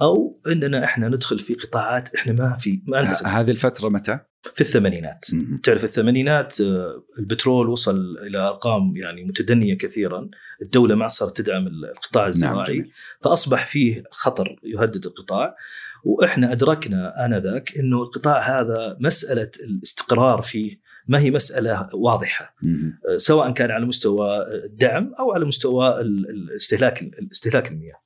أو 0.02 0.42
اننا 0.48 0.84
إحنا 0.84 1.08
ندخل 1.08 1.40
في 1.40 1.54
قطاعات 1.54 2.16
إحنا 2.16 2.34
ما 2.34 2.58
في 2.58 2.82
ما 2.88 3.02
ندخل 3.02 3.26
هذه 3.28 3.52
الفترة 3.52 3.90
متى؟ 3.90 4.20
في 4.54 4.62
الثمانينات 4.62 5.26
مم. 5.34 5.60
تعرف 5.64 5.84
الثمانينات 5.84 6.62
آه، 6.62 7.04
البترول 7.20 7.70
وصل 7.70 8.18
إلى 8.28 8.38
أرقام 8.38 8.96
يعني 8.98 9.24
متدنية 9.24 9.78
كثيرا، 9.78 10.30
الدولة 10.62 10.96
ما 10.96 11.08
صارت 11.08 11.38
تدعم 11.42 11.68
القطاع 11.68 12.28
الزراعي 12.28 12.74
جميل. 12.74 12.92
فأصبح 13.22 13.66
فيه 13.66 14.04
خطر 14.12 14.60
يهدد 14.64 15.06
القطاع 15.06 15.56
وإحنا 16.04 16.52
أدركنا 16.52 17.26
آنذاك 17.26 17.78
إنه 17.78 18.02
القطاع 18.02 18.60
هذا 18.60 18.98
مسألة 19.00 19.52
الاستقرار 19.64 20.42
فيه 20.42 20.80
ما 21.08 21.20
هي 21.20 21.32
مسألة 21.32 21.90
واضحة 21.94 22.56
مم. 22.64 23.00
سواء 23.18 23.52
كان 23.52 23.72
على 23.72 23.86
مستوى 23.88 24.46
الدعم 24.66 25.14
أو 25.20 25.32
على 25.34 25.46
مستوى 25.46 26.02
ال- 26.02 26.30
الاستهلاك 26.30 27.02
الاستهلاك 27.02 27.72
المياه. 27.72 28.06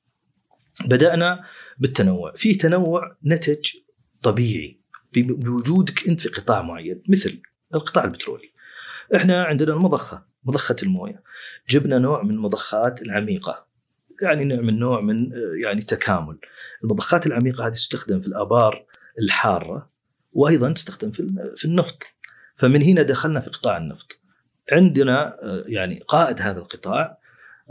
بدأنا 0.85 1.43
بالتنوع، 1.79 2.33
في 2.35 2.55
تنوع 2.55 3.17
نتج 3.25 3.65
طبيعي 4.21 4.79
بوجودك 5.13 6.07
انت 6.07 6.21
في 6.21 6.29
قطاع 6.29 6.61
معين 6.61 7.03
مثل 7.09 7.41
القطاع 7.75 8.03
البترولي. 8.03 8.51
إحنا 9.15 9.43
عندنا 9.43 9.73
المضخة، 9.73 10.25
مضخة 10.43 10.75
الموية. 10.83 11.23
جبنا 11.69 11.97
نوع 11.97 12.23
من 12.23 12.31
المضخات 12.31 13.01
العميقة. 13.01 13.67
يعني 14.21 14.45
نعمل 14.45 14.79
نوع 14.79 15.01
من 15.01 15.31
يعني 15.63 15.81
تكامل. 15.81 16.37
المضخات 16.83 17.27
العميقة 17.27 17.67
هذه 17.67 17.71
تستخدم 17.71 18.19
في 18.19 18.27
الآبار 18.27 18.85
الحارة 19.19 19.89
وأيضا 20.33 20.73
تستخدم 20.73 21.11
في 21.11 21.51
في 21.55 21.65
النفط. 21.65 22.03
فمن 22.55 22.81
هنا 22.81 23.01
دخلنا 23.01 23.39
في 23.39 23.49
قطاع 23.49 23.77
النفط. 23.77 24.19
عندنا 24.71 25.37
آه، 25.43 25.63
يعني 25.67 26.03
قائد 26.07 26.41
هذا 26.41 26.59
القطاع 26.59 27.17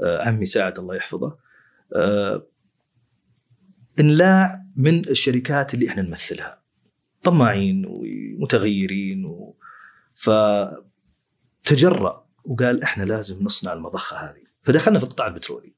آه، 0.01 0.29
عمي 0.29 0.45
سعد 0.45 0.79
الله 0.79 0.95
يحفظه 0.95 1.37
آه، 1.95 2.47
إنلاع 4.01 4.65
من 4.77 5.09
الشركات 5.09 5.75
اللي 5.75 5.89
إحنا 5.89 6.03
نمثلها. 6.03 6.63
طماعين 7.23 7.85
ومتغيرين 7.89 9.25
و... 9.25 9.57
فتجرأ 11.65 12.27
وقال 12.45 12.83
إحنا 12.83 13.05
لازم 13.05 13.45
نصنع 13.45 13.73
المضخة 13.73 14.17
هذه. 14.17 14.43
فدخلنا 14.63 14.99
في 14.99 15.05
القطاع 15.05 15.27
البترولي. 15.27 15.73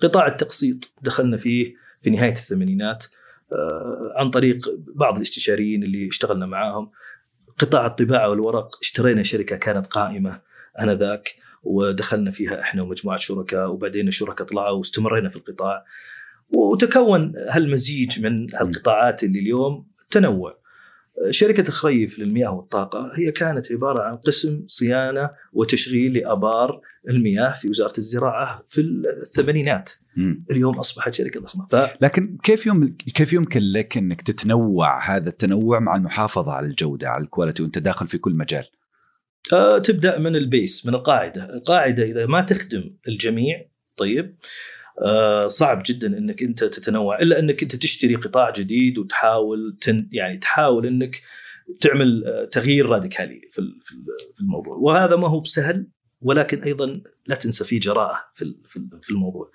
قطاع 0.00 0.26
التقسيط 0.26 0.92
دخلنا 1.02 1.36
فيه 1.36 1.74
في 2.00 2.10
نهاية 2.10 2.32
الثمانينات 2.32 3.06
آه، 3.52 4.12
عن 4.16 4.30
طريق 4.30 4.58
بعض 4.94 5.16
الاستشاريين 5.16 5.82
اللي 5.82 6.08
اشتغلنا 6.08 6.46
معاهم. 6.46 6.90
قطاع 7.58 7.86
الطباعة 7.86 8.28
والورق 8.28 8.78
اشترينا 8.82 9.22
شركة 9.22 9.56
كانت 9.56 9.86
قائمة 9.86 10.40
آنذاك 10.80 11.34
ودخلنا 11.62 12.30
فيها 12.30 12.60
إحنا 12.60 12.82
ومجموعة 12.82 13.18
شركاء 13.18 13.70
وبعدين 13.70 14.08
الشركاء 14.08 14.46
طلعوا 14.46 14.78
واستمرينا 14.78 15.28
في 15.28 15.36
القطاع. 15.36 15.84
وتكون 16.54 17.32
هالمزيج 17.48 18.20
من 18.20 18.54
هالقطاعات 18.54 19.24
اللي 19.24 19.38
اليوم 19.38 19.86
تنوع. 20.10 20.66
شركة 21.30 21.68
الخريف 21.68 22.18
للمياه 22.18 22.50
والطاقة 22.50 23.10
هي 23.18 23.32
كانت 23.32 23.72
عبارة 23.72 24.02
عن 24.02 24.16
قسم 24.16 24.64
صيانة 24.66 25.30
وتشغيل 25.52 26.12
لأبار 26.18 26.80
المياه 27.08 27.52
في 27.52 27.68
وزارة 27.68 27.98
الزراعة 27.98 28.64
في 28.68 28.80
الثمانينات. 28.80 29.92
مم. 30.16 30.44
اليوم 30.50 30.78
أصبحت 30.78 31.14
شركة 31.14 31.40
ضخمة 31.40 31.66
ف 31.66 31.76
لكن 32.00 32.38
كيف 32.42 32.66
يوم 32.66 32.96
كيف 33.14 33.32
يمكن 33.32 33.60
لك 33.60 33.96
أنك 33.96 34.22
تتنوع 34.22 35.16
هذا 35.16 35.28
التنوع 35.28 35.78
مع 35.78 35.96
المحافظة 35.96 36.52
على 36.52 36.66
الجودة 36.66 37.08
على 37.08 37.24
ال 37.24 37.29
quality 37.29 37.62
وأنت 37.62 37.78
داخل 37.78 38.06
في 38.06 38.18
كل 38.18 38.32
مجال؟ 38.32 38.64
آه، 39.52 39.78
تبدأ 39.78 40.18
من 40.18 40.36
ال 40.36 40.46
base 40.46 40.86
من 40.86 40.94
القاعدة، 40.94 41.54
القاعدة 41.54 42.02
إذا 42.02 42.26
ما 42.26 42.40
تخدم 42.40 42.96
الجميع 43.08 43.66
طيب 43.96 44.36
صعب 45.46 45.82
جدا 45.86 46.06
إنك 46.18 46.42
أنت 46.42 46.64
تتنوع 46.64 47.18
إلا 47.18 47.38
إنك 47.38 47.62
أنت 47.62 47.76
تشتري 47.76 48.14
قطاع 48.14 48.50
جديد 48.50 48.98
وتحاول 48.98 49.78
تن 49.80 50.08
يعني 50.12 50.38
تحاول 50.38 50.86
إنك 50.86 51.22
تعمل 51.80 52.24
آه، 52.26 52.44
تغيير 52.44 52.86
راديكالي 52.86 53.40
في 53.50 53.58
ال- 53.58 53.80
في 53.84 53.92
ال- 53.92 54.04
في 54.34 54.40
الموضوع 54.40 54.76
وهذا 54.76 55.16
ما 55.16 55.28
هو 55.28 55.40
بسهل 55.40 55.86
ولكن 56.20 56.62
أيضا 56.62 57.02
لا 57.26 57.34
تنسى 57.36 57.64
في 57.64 57.78
جراءة 57.78 58.18
في 58.34 58.54
في 59.02 59.10
الموضوع. 59.10 59.50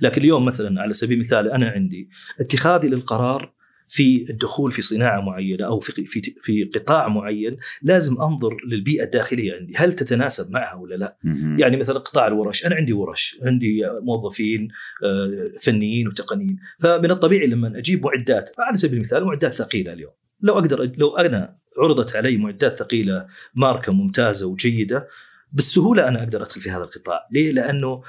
لكن 0.00 0.20
اليوم 0.22 0.44
مثلا 0.44 0.80
على 0.82 0.92
سبيل 0.92 1.16
المثال 1.16 1.50
أنا 1.50 1.68
عندي 1.68 2.08
اتخاذي 2.40 2.88
للقرار 2.88 3.52
في 3.92 4.24
الدخول 4.30 4.72
في 4.72 4.82
صناعة 4.82 5.20
معينة 5.20 5.66
أو 5.66 5.80
في 5.80 6.04
في 6.04 6.34
في 6.40 6.64
قطاع 6.64 7.08
معين 7.08 7.56
لازم 7.82 8.22
أنظر 8.22 8.56
للبيئة 8.66 9.04
الداخلية 9.04 9.54
عندي. 9.54 9.72
هل 9.76 9.92
تتناسب 9.92 10.50
معها 10.50 10.74
ولا 10.74 10.94
لا. 10.94 11.16
يعني 11.58 11.76
مثلا 11.76 11.98
قطاع 11.98 12.26
الورش. 12.26 12.66
أنا 12.66 12.74
عندي 12.74 12.92
ورش. 12.92 13.38
عندي 13.42 13.82
موظفين 14.02 14.68
آه، 15.04 15.44
فنيين 15.62 16.08
وتقنيين. 16.08 16.58
فمن 16.80 17.10
الطبيعي 17.10 17.46
لما 17.46 17.78
أجيب 17.78 18.06
معدات 18.06 18.50
على 18.58 18.76
سبيل 18.76 18.98
المثال 18.98 19.24
معدات 19.24 19.52
ثقيلة 19.52 19.92
اليوم. 19.92 20.12
لو 20.40 20.54
أقدر 20.54 20.92
لو 20.96 21.16
أنا 21.16 21.56
عرضت 21.78 22.16
علي 22.16 22.36
معدات 22.36 22.76
ثقيلة 22.76 23.26
ماركة 23.54 23.92
ممتازة 23.92 24.46
وجيدة 24.46 25.08
بالسهولة 25.52 26.08
أنا 26.08 26.18
أقدر 26.18 26.42
أدخل 26.42 26.60
في 26.60 26.70
هذا 26.70 26.84
القطاع. 26.84 27.28
ليه؟ 27.32 27.52
لأنه 27.52 28.02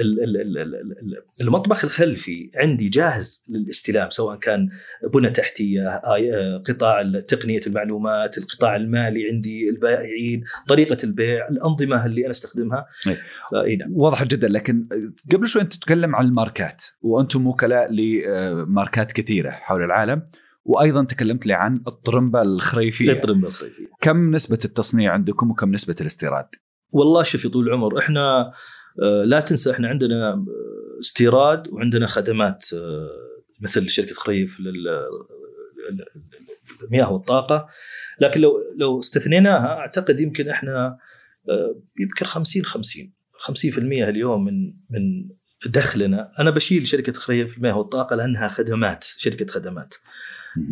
ال- 0.00 0.22
ال- 0.22 0.36
ال- 0.40 0.58
ال- 0.58 0.74
ال- 0.98 1.22
المطبخ 1.40 1.84
الخلفي 1.84 2.50
عندي 2.56 2.88
جاهز 2.88 3.44
للاستلام 3.48 4.10
سواء 4.10 4.36
كان 4.38 4.68
بنى 5.14 5.30
تحتية 5.30 5.88
آه، 5.88 6.62
قطاع 6.66 7.02
تقنية 7.28 7.60
المعلومات 7.66 8.38
القطاع 8.38 8.76
المالي 8.76 9.30
عندي 9.30 9.70
البائعين 9.70 10.44
طريقة 10.68 10.96
البيع 11.04 11.48
الأنظمة 11.48 12.06
اللي 12.06 12.20
أنا 12.22 12.30
أستخدمها. 12.30 12.86
فاي 13.52 13.76
نعم 13.76 13.90
واضح 13.92 14.24
جدا 14.24 14.48
لكن 14.48 14.88
قبل 15.32 15.46
شوي 15.48 15.62
أنت 15.62 15.72
تتكلم 15.72 16.16
عن 16.16 16.24
الماركات 16.24 16.84
وأنتم 17.02 17.46
وكلاء 17.46 17.92
لماركات 17.92 19.12
كثيرة 19.12 19.50
حول 19.50 19.82
العالم 19.82 20.22
وأيضا 20.64 21.04
تكلمت 21.04 21.46
لي 21.46 21.52
عن 21.54 21.74
الطرمبة 21.86 22.42
الخريفية 22.42 23.10
الطرمبة 23.10 23.48
الخريفية 23.48 23.86
كم 24.00 24.30
نسبة 24.30 24.58
التصنيع 24.64 25.12
عندكم 25.12 25.50
وكم 25.50 25.70
نسبة 25.70 25.94
الاستيراد؟ 26.00 26.46
والله 26.92 27.22
شوف 27.22 27.46
طول 27.46 27.68
العمر 27.68 27.98
إحنا 27.98 28.20
آه، 28.20 28.52
لا 29.00 29.40
تنسى 29.40 29.70
إحنا 29.70 29.88
عندنا 29.88 30.32
آه، 30.32 31.00
استيراد 31.00 31.68
وعندنا 31.68 32.06
خدمات 32.06 32.66
آه، 32.74 33.08
مثل 33.60 33.88
شركة 33.88 34.14
خريف 34.14 34.60
للمياه 36.80 37.12
والطاقة. 37.12 37.68
لكن 38.20 38.40
لو 38.40 38.58
لو 38.76 38.98
استثنيناها 38.98 39.66
أعتقد 39.66 40.20
يمكن 40.20 40.48
إحنا 40.48 40.98
يمكن 42.00 42.26
50 42.26 42.64
50 42.64 43.12
50% 43.38 43.78
اليوم 43.78 44.44
من 44.44 44.74
من 44.90 45.28
دخلنا. 45.66 46.32
أنا 46.38 46.50
بشيل 46.50 46.86
شركة 46.86 47.12
خريف 47.12 47.56
المياه 47.56 47.78
والطاقة 47.78 48.16
لأنها 48.16 48.48
خدمات 48.48 49.04
شركة 49.04 49.46
خدمات. 49.46 49.94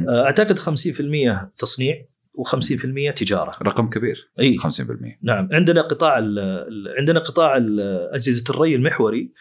أعتقد 0.08 0.58
50% 0.58 1.50
تصنيع. 1.58 2.04
و50% 2.38 3.14
تجارة. 3.14 3.56
رقم 3.62 3.90
كبير. 3.90 4.30
إي. 4.40 4.56
50% 4.58 5.18
نعم. 5.22 5.48
عندنا 5.52 5.80
قطاع 5.80 6.18
ال 6.18 6.38
ال 6.38 6.94
عندنا 6.98 7.20
قطاع 7.20 7.56
ال- 7.56 7.80
أجهزة 8.14 8.44
الري 8.50 8.74
المحوري 8.74 9.32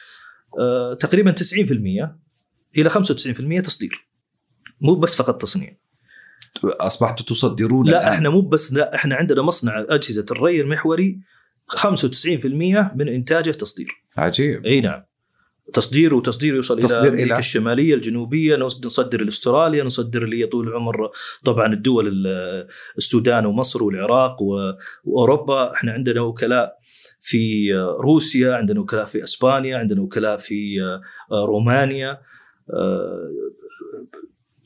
آه، 0.60 0.94
تقريبا 0.94 1.32
90% 1.32 2.16
إلى 2.78 2.90
95% 2.90 3.62
تصدير. 3.64 4.08
مو 4.82 4.96
بس 4.96 5.16
فقط 5.16 5.42
تصنيع. 5.42 5.78
أصبحتوا 6.64 7.26
تصدرون 7.26 7.86
لا 7.90 8.00
الآن. 8.02 8.14
إحنا 8.14 8.30
مو 8.30 8.42
بس 8.42 8.74
لا 8.74 8.96
إحنا 8.96 9.16
عندنا 9.16 9.42
مصنع 9.42 9.86
أجهزة 9.90 10.26
الري 10.32 10.62
المحوري 10.62 11.20
95% 11.68 12.96
من 12.96 13.10
إنتاجه 13.10 13.52
تصدير. 13.52 13.88
عجيب. 14.18 14.66
إي 14.66 14.82
نعم. 14.82 15.04
تصدير 15.74 16.16
وتصدير 16.16 16.56
يوصل 16.56 16.80
تصدير 16.80 17.00
إلى 17.02 17.08
إلى؟ 17.14 17.22
أمريكا 17.24 17.40
الشمالية 17.40 17.94
الجنوبية 17.96 18.56
نص- 18.56 18.86
نصدر 18.86 19.22
لأستراليا 19.24 19.84
نصدر 19.84 20.24
اللي 20.24 20.42
هي 20.44 20.48
طول 20.48 20.68
العمر 20.68 21.10
طبعا 21.46 21.74
الدول 21.74 22.08
ال- 22.08 22.68
السودان 22.98 23.46
ومصر 23.46 23.84
والعراق 23.84 24.36
وأوروبا. 24.42 25.74
إحنا 25.74 25.92
عندنا 25.92 26.22
وكلاء 26.22 26.74
في 27.22 27.72
روسيا 28.00 28.54
عندنا 28.56 28.80
وكلاء 28.80 29.06
في 29.06 29.24
إسبانيا 29.24 29.78
عندنا 29.78 30.02
وكلاء 30.02 30.38
في 30.38 30.78
رومانيا. 31.32 32.12
آه، 32.74 33.32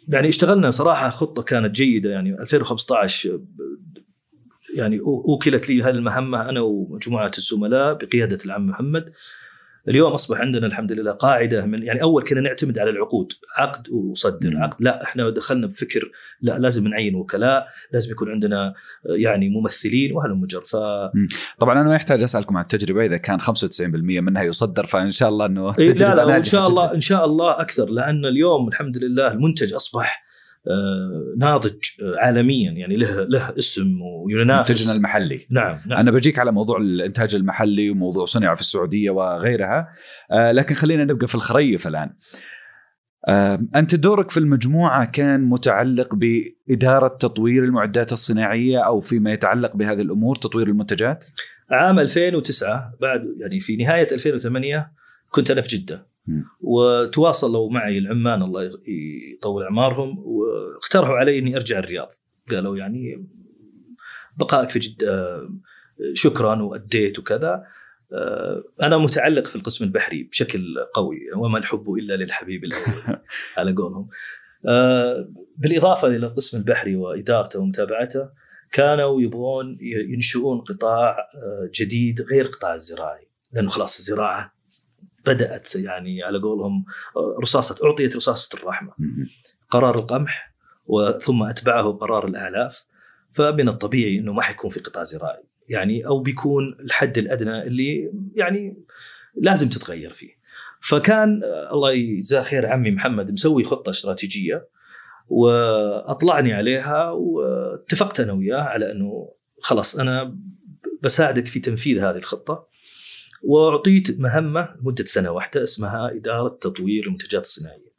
يعني 0.07 0.27
اشتغلنا 0.29 0.71
صراحة 0.71 1.09
خطة 1.09 1.43
كانت 1.43 1.75
جيدة. 1.75 2.09
يعني 2.09 2.41
2015 2.41 3.39
يعني 4.75 4.99
أوكلت 4.99 5.69
لي 5.69 5.83
هذه 5.83 5.89
المهمة 5.95 6.49
أنا 6.49 6.61
ومجموعه 6.61 7.31
الزملاء 7.37 7.93
بقيادة 7.93 8.37
العم 8.45 8.65
محمد. 8.67 9.13
اليوم 9.87 10.11
أصبح 10.13 10.39
عندنا 10.39 10.67
الحمد 10.67 10.91
لله 10.91 11.11
قاعدة 11.11 11.65
من 11.65 11.83
يعني 11.83 12.01
أول 12.01 12.23
كنا 12.23 12.41
نعتمد 12.41 12.79
على 12.79 12.89
العقود 12.89 13.33
عقد 13.57 13.89
وصدر. 13.89 14.57
عقد 14.57 14.75
لا 14.79 15.03
إحنا 15.03 15.29
دخلنا 15.29 15.67
بفكر 15.67 16.11
لا 16.41 16.59
لازم 16.59 16.87
نعين 16.87 17.15
وكلاء 17.15 17.67
لازم 17.93 18.11
يكون 18.11 18.31
عندنا 18.31 18.73
يعني 19.05 19.49
ممثلين 19.49 20.13
وهلم 20.13 20.47
ف 20.47 20.75
طبعا 21.59 21.81
أنا 21.81 21.83
ما 21.83 21.95
يحتاج 21.95 22.23
أسألكم 22.23 22.57
عن 22.57 22.63
التجربة 22.63 23.05
إذا 23.05 23.17
كان 23.17 23.41
95% 23.41 23.51
منها 23.81 24.43
يصدر 24.43 24.85
فإن 24.85 25.11
شاء 25.11 25.29
الله 25.29 25.45
إنه 25.45 25.75
إيه 25.79 25.93
لا 25.93 26.15
لا 26.15 26.25
ناجحة 26.25 26.41
شاء 26.43 26.67
الله. 26.67 26.93
إن 26.93 26.99
شاء 26.99 27.25
الله 27.25 27.61
أكثر 27.61 27.89
لأن 27.89 28.25
اليوم 28.25 28.67
الحمد 28.67 28.97
لله 28.97 29.31
المنتج 29.31 29.73
أصبح 29.73 30.20
آه، 30.20 30.20
ناضج 31.37 31.75
آه، 32.01 32.15
عالميا. 32.17 32.71
يعني 32.71 32.95
له 32.95 33.23
له 33.23 33.53
اسم 33.57 34.01
وينافس 34.01 34.69
منتجنا 34.71 34.95
المحلي. 34.95 35.47
نعم 35.49 35.77
نعم. 35.87 35.99
أنا 35.99 36.11
بجيك 36.11 36.39
على 36.39 36.51
موضوع 36.51 36.77
الإنتاج 36.77 37.35
المحلي 37.35 37.89
وموضوع 37.89 38.25
صنع 38.25 38.55
في 38.55 38.61
السعودية 38.61 39.09
وغيرها. 39.09 39.87
آه 40.31 40.51
لكن 40.51 40.75
خلينا 40.75 41.03
نبقى 41.03 41.27
في 41.27 41.35
الخريف 41.35 41.87
الآن. 41.87 42.09
آه 43.29 43.59
أنت 43.75 43.95
دورك 43.95 44.31
في 44.31 44.37
المجموعة 44.37 45.05
كان 45.05 45.41
متعلق 45.41 46.15
بإدارة 46.15 47.07
تطوير 47.07 47.63
المعدات 47.63 48.13
الصناعية 48.13 48.79
أو 48.85 48.99
فيما 48.99 49.31
يتعلق 49.31 49.75
بهذه 49.75 50.01
الأمور 50.01 50.35
تطوير 50.35 50.67
المنتجات؟ 50.67 51.25
عام 51.71 51.99
2009 51.99 52.93
بعد 53.01 53.21
يعني 53.39 53.59
في 53.59 53.75
نهاية 53.75 54.07
2008 54.11 54.91
كنت 55.29 55.51
أنا 55.51 55.61
في 55.61 55.77
جدة. 55.77 56.10
وتواصلوا 56.61 57.71
معي 57.71 57.97
العمان 57.97 58.41
الله 58.41 58.71
يطول 59.33 59.63
أعمارهم 59.63 60.23
واقترحوا 60.25 61.15
علي 61.15 61.39
إني 61.39 61.55
أرجع 61.55 61.79
الرياض. 61.79 62.07
قالوا 62.51 62.77
يعني 62.77 63.27
بقائك 64.37 64.69
في 64.69 64.79
جده 64.79 65.41
شكرا 66.13 66.61
وأديت 66.61 67.19
وكذا. 67.19 67.63
آه، 68.13 68.63
أنا 68.81 68.97
متعلق 68.97 69.45
في 69.45 69.55
القسم 69.55 69.85
البحري 69.85 70.23
بشكل 70.23 70.75
قوي 70.93 71.19
وما 71.35 71.57
الحب 71.57 71.93
إلا 71.93 72.13
للحبيب 72.13 72.63
الأول 72.63 73.19
على 73.57 73.73
قولهم. 73.73 74.09
آه، 74.67 75.29
بالإضافة 75.57 76.07
إلى 76.07 76.27
القسم 76.27 76.57
البحري 76.57 76.95
وإدارته 76.95 77.59
ومتابعته 77.59 78.29
كانوا 78.71 79.21
يبغون 79.21 79.77
ينشئون 79.81 80.61
قطاع 80.61 81.17
آه، 81.35 81.69
جديد 81.73 82.21
غير 82.21 82.47
قطاع 82.47 82.73
الزراعي 82.73 83.27
لأنه 83.51 83.69
خلاص 83.69 83.97
الزراعة 83.97 84.53
بدأت 85.25 85.75
يعني 85.75 86.23
على 86.23 86.39
قولهم 86.39 86.85
رصاصة 87.41 87.85
أعطيت 87.85 88.15
رصاصة 88.15 88.57
الرحمة. 88.59 88.91
قرار 89.69 89.99
القمح 89.99 90.53
وثم 90.85 91.43
أتبعه 91.43 91.91
قرار 91.91 92.27
الاعلاف 92.27 92.87
فمن 93.29 93.69
الطبيعي 93.69 94.17
إنه 94.17 94.33
ما 94.33 94.41
حيكون 94.41 94.69
في 94.69 94.79
قطاع 94.79 95.03
زراعي. 95.03 95.43
يعني 95.69 96.07
أو 96.07 96.19
بيكون 96.19 96.77
الحد 96.79 97.17
الأدنى 97.17 97.63
اللي 97.63 98.11
يعني 98.35 98.77
لازم 99.35 99.69
تتغير 99.69 100.13
فيه. 100.13 100.41
فكان 100.79 101.41
الله 101.71 101.91
يجزاه 101.91 102.41
خير 102.41 102.67
عمي 102.67 102.91
محمد 102.91 103.31
مسوي 103.31 103.63
خطة 103.63 103.89
استراتيجية 103.89 104.67
وأطلعني 105.27 106.53
عليها 106.53 107.11
واتفقت 107.11 108.19
أنا 108.19 108.33
وياه 108.33 108.61
على 108.61 108.91
إنه 108.91 109.31
خلاص 109.61 109.99
أنا 109.99 110.37
بساعدك 111.03 111.47
في 111.47 111.59
تنفيذ 111.59 111.99
هذه 111.99 112.17
الخطة. 112.17 112.67
وأعطيت 113.41 114.19
مهمة 114.19 114.75
لمدة 114.81 115.03
سنة 115.05 115.31
واحدة 115.31 115.63
اسمها 115.63 116.11
إدارة 116.15 116.47
تطوير 116.61 117.03
المنتجات 117.05 117.41
الصناعية. 117.41 117.91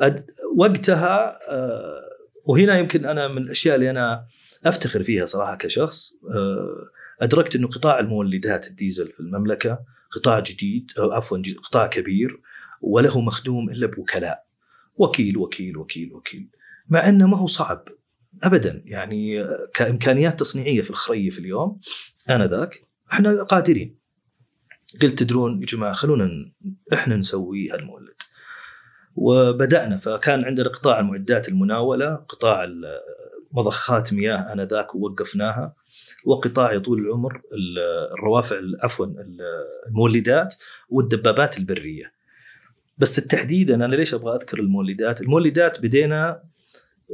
أد... 0.00 0.26
وقتها 0.56 1.38
آه، 1.48 2.00
وهنا 2.44 2.78
يمكن 2.78 3.04
أنا 3.04 3.28
من 3.28 3.38
الأشياء 3.42 3.74
اللي 3.74 3.90
أنا 3.90 4.26
أفتخر 4.64 5.02
فيها 5.02 5.24
صراحة 5.24 5.56
كشخص 5.56 6.12
آه، 6.34 6.86
أدركت 7.24 7.56
إنه 7.56 7.68
قطاع 7.68 7.98
المولدات 7.98 8.68
الديزل 8.70 9.12
في 9.12 9.20
المملكة 9.20 9.78
قطاع 10.10 10.40
جديد 10.40 10.90
أو 10.98 11.12
عفوا 11.12 11.38
ج- 11.38 11.56
قطاع 11.56 11.86
كبير 11.86 12.40
وله 12.80 13.20
مخدوم 13.20 13.70
إلا 13.70 13.86
بوكلاء. 13.86 14.44
وكيل 14.96 15.38
وكيل 15.38 15.76
وكيل 15.76 16.14
وكيل. 16.14 16.48
مع 16.88 17.08
إنه 17.08 17.26
ما 17.28 17.36
هو 17.36 17.46
صعب 17.46 17.88
ابدا. 18.42 18.82
يعني 18.84 19.40
آه، 19.42 19.48
كإمكانيات 19.74 20.40
تصنيعية 20.40 20.82
في 20.82 20.90
الخريف 20.90 21.38
اليوم 21.38 21.80
آنذاك 22.30 22.74
إحنا 23.12 23.42
قادرين. 23.42 23.99
قلت 25.02 25.18
تدرون 25.18 25.60
يا 25.60 25.66
جماعة 25.66 25.92
خلونا 25.92 26.52
إحنا 26.92 27.16
نسوي 27.16 27.70
هالمولد. 27.70 28.14
وبدأنا 29.16 29.96
فكان 29.96 30.44
عندنا 30.44 30.68
قطاع 30.68 31.00
المعدات 31.00 31.48
المناولة 31.48 32.14
قطاع 32.14 32.66
مضخات 33.52 34.12
مياه 34.12 34.52
انذاك 34.52 34.94
ووقفناها 34.94 35.74
وقطاع 36.24 36.78
طول 36.78 36.98
العمر 36.98 37.32
ال- 37.52 38.12
الروافع 38.18 38.58
ال- 38.58 38.78
عفوا 38.82 39.06
ال- 39.06 39.40
المولدات 39.88 40.54
والدبابات 40.88 41.58
البرية. 41.58 42.12
بس 42.98 43.18
التحديد 43.18 43.70
أنا 43.70 43.84
ليش 43.84 44.14
أبغى 44.14 44.34
أذكر 44.36 44.58
المولدات؟ 44.58 45.20
المولدات 45.22 45.80
بدينا 45.82 46.42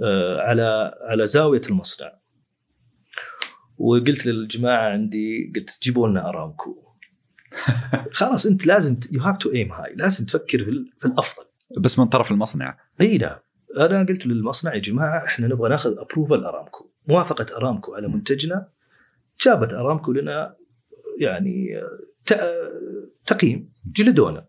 آه، 0.02 0.40
على 0.40 0.94
على 1.00 1.26
زاوية 1.26 1.60
المصنع. 1.68 2.12
وقلت 3.78 4.26
للجماعة 4.26 4.88
عندي 4.90 5.52
قلت 5.56 5.78
جيبوا 5.82 6.08
لنا 6.08 6.28
أرامكو. 6.28 6.85
خلاص 8.12 8.46
انت 8.46 8.66
لازم 8.66 8.96
you 9.12 9.20
have 9.20 9.36
to 9.38 9.52
aim 9.52 9.72
high 9.72 9.94
لازم 9.94 10.26
تفكر 10.26 10.64
في, 10.64 10.70
ال- 10.70 10.92
في 10.98 11.06
الأفضل. 11.06 11.44
بس 11.78 11.98
من 11.98 12.06
طرف 12.06 12.30
المصنع. 12.30 12.78
إي 13.00 13.18
نعم 13.18 13.36
أنا 13.76 13.98
قلت 14.06 14.26
للمصنع 14.26 14.74
يا 14.74 14.78
جماعة 14.80 15.24
إحنا 15.24 15.46
نبغى 15.46 15.68
ناخذ 15.70 15.98
approval 15.98 16.44
أرامكو. 16.44 16.90
موافقة 17.08 17.56
أرامكو 17.56 17.94
على 17.94 18.08
منتجنا 18.08 18.68
جابت 19.44 19.72
أرامكو 19.72 20.12
لنا 20.12 20.56
يعني 21.20 21.80
تقييم 23.26 23.72
جلدونا 23.96 24.46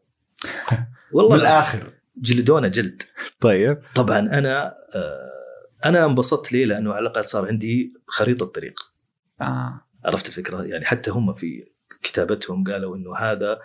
والله 1.13 1.37
بالآخر. 1.37 1.93
جلدونا 2.17 2.67
جلد. 2.67 3.01
طيب. 3.39 3.81
طبعا 3.95 4.19
أنا 4.19 4.67
آه، 4.95 5.31
أنا 5.85 6.05
انبسطت 6.05 6.51
ليه؟ 6.51 6.65
لأنه 6.65 6.93
على 6.93 7.01
الأقل 7.01 7.25
صار 7.25 7.47
عندي 7.47 7.93
خريطة 8.07 8.45
طريق 8.45 8.79
آه. 9.41 9.81
عرفت 10.05 10.27
الفكرة؟ 10.27 10.63
يعني 10.63 10.85
حتى 10.85 11.11
هم 11.11 11.33
في 11.33 11.65
كتابتهم 12.03 12.63
قالوا 12.63 12.95
إنه 12.95 13.17
هذا 13.17 13.59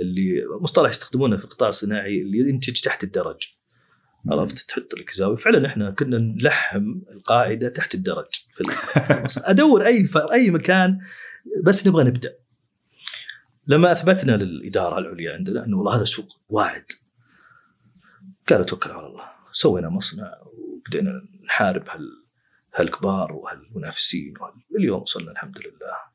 اللي 0.00 0.44
مصطلح 0.60 0.88
يستخدمونه 0.88 1.36
في 1.36 1.44
القطاع 1.44 1.68
الصناعي 1.68 2.22
اللي 2.22 2.38
ينتج 2.38 2.80
تحت 2.80 3.04
الدرج. 3.04 3.52
عرفت؟ 4.30 4.68
تحط 4.68 4.94
لك 4.94 5.10
زاويه 5.10 5.36
فعلا 5.36 5.66
إحنا 5.66 5.90
كنا 5.90 6.18
نلحم 6.18 7.00
القاعدة 7.12 7.68
تحت 7.68 7.94
الدرج 7.94 8.44
في. 8.52 8.64
أدور 9.50 9.86
أي 9.86 10.08
أي 10.32 10.50
مكان 10.50 10.98
بس 11.64 11.86
نبغى 11.86 12.04
نبدأ. 12.04 12.34
لما 13.66 13.92
أثبتنا 13.92 14.36
للإدارة 14.36 14.98
العليا 14.98 15.34
عندنا 15.34 15.64
إنه 15.64 15.76
والله 15.76 15.96
هذا 15.96 16.04
سوق 16.04 16.40
واعد. 16.48 16.92
قالوا 18.48 18.64
توكل 18.64 18.90
على 18.90 19.06
الله. 19.06 19.24
سوينا 19.52 19.88
مصنع 19.88 20.34
وبدينا 20.42 21.22
نحارب 21.44 21.88
هال 21.88 22.24
هالكبار 22.74 23.32
وهالمنافسين 23.32 24.34
وهال... 24.40 24.52
اليوم 24.78 25.02
وصلنا 25.02 25.32
الحمد 25.32 25.58
لله. 25.58 26.07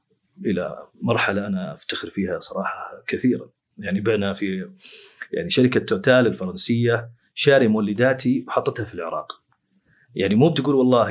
إلى 0.46 0.88
مرحلة 1.02 1.48
أنا 1.48 1.74
أفتخر 1.74 2.10
فيها 2.10 2.40
صراحة 2.40 3.04
كثيرا. 3.08 3.50
يعني 3.78 4.02
بعنا 4.02 4.34
في 4.34 4.70
يعني 5.32 5.50
شركة 5.50 5.80
توتال 5.80 6.28
الفرنسية 6.28 7.10
شاري 7.34 7.68
مولداتي 7.68 8.46
وحطتها 8.48 8.86
في 8.86 8.94
العراق. 8.94 9.44
يعني 10.16 10.36
مو 10.36 10.50
بتقول 10.50 10.76
والله 10.76 11.06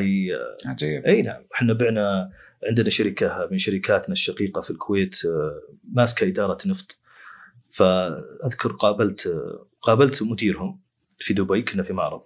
عجيب. 0.67 1.07
إي 1.07 1.23
نعم 1.23 1.43
إحنا 1.55 1.73
بعنا 1.73 2.31
عندنا 2.69 2.91
شركة 2.91 3.49
من 3.51 3.59
شركاتنا 3.59 4.13
الشقيقة 4.13 4.61
في 4.61 4.71
الكويت 4.71 5.17
ماسكه 5.93 6.29
إدارة 6.29 6.59
نفط. 6.67 6.99
فأذكر 7.67 8.73
قابلت 8.73 9.35
قابلت 9.81 10.23
مديرهم 10.23 10.81
في 11.19 11.35
دبي 11.35 11.63
كنا 11.63 11.83
في 11.83 11.93
معرض 11.93 12.21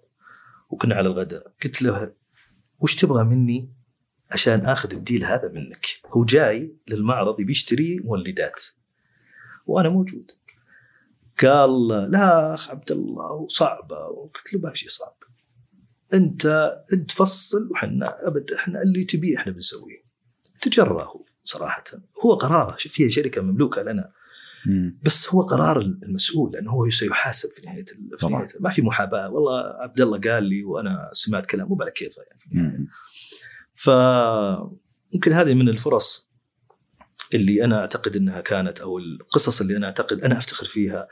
وكنا 0.70 0.94
على 0.94 1.08
الغداء. 1.08 1.52
قلت 1.64 1.82
له 1.82 2.12
وش 2.80 2.94
تبغى 2.94 3.24
مني؟ 3.24 3.75
عشان 4.30 4.66
آخذ 4.66 4.92
الديل 4.92 5.24
هذا 5.24 5.48
منك. 5.52 5.86
هو 6.06 6.24
جاي 6.24 6.76
للمعرض 6.88 7.40
يبي 7.40 7.52
يشتري 7.52 7.98
مولدات. 8.04 8.64
وأنا 9.66 9.88
موجود. 9.88 10.30
قال 11.42 11.88
لا 11.88 12.54
أخ 12.54 12.70
عبد 12.70 12.90
الله 12.90 13.48
صعبة. 13.48 13.96
قلت 14.06 14.54
له 14.54 14.60
ما 14.60 14.74
شيء 14.74 14.88
صعب. 14.88 15.16
أنت 16.14 16.72
أنت 16.92 17.10
فصل 17.10 17.68
وحنا 17.70 18.28
أبد 18.28 18.50
إحنا 18.52 18.82
اللي 18.82 19.04
تبيه 19.04 19.36
إحنا 19.36 19.52
بنسويه. 19.52 20.02
تجرأ 20.62 21.04
هو 21.04 21.24
صراحة. 21.44 21.84
هو 22.24 22.34
قراره 22.34 22.76
شوف 22.76 23.00
هي 23.00 23.10
شركة 23.10 23.42
مملوكة 23.42 23.82
لنا. 23.82 24.12
بس 25.02 25.34
هو 25.34 25.40
قرار 25.42 25.80
المسؤول 25.80 26.52
لأنه 26.52 26.70
هو 26.70 26.88
سيحاسب 26.90 27.50
في 27.50 27.66
نهاية 27.66 27.84
ال- 27.92 28.18
في. 28.18 28.26
نهاية 28.26 28.48
ما 28.60 28.70
في 28.70 28.82
محاباة. 28.82 29.30
والله 29.30 29.58
عبد 29.82 30.00
الله 30.00 30.18
قال 30.20 30.44
لي 30.44 30.64
وأنا 30.64 31.10
سمعت 31.12 31.46
كلام 31.46 31.68
مو 31.68 31.78
على 31.80 31.90
كيفه 31.90 32.22
يعني. 32.22 32.68
مم. 32.68 32.86
فممكن 33.76 35.32
هذه 35.32 35.54
من 35.54 35.68
الفرص 35.68 36.26
اللي 37.34 37.64
أنا 37.64 37.80
أعتقد 37.80 38.16
إنها 38.16 38.40
كانت 38.40 38.80
أو 38.80 38.98
القصص 38.98 39.60
اللي 39.60 39.76
أنا 39.76 39.86
أعتقد 39.86 40.20
أنا 40.20 40.36
أفتخر 40.36 40.66
فيها 40.66 41.08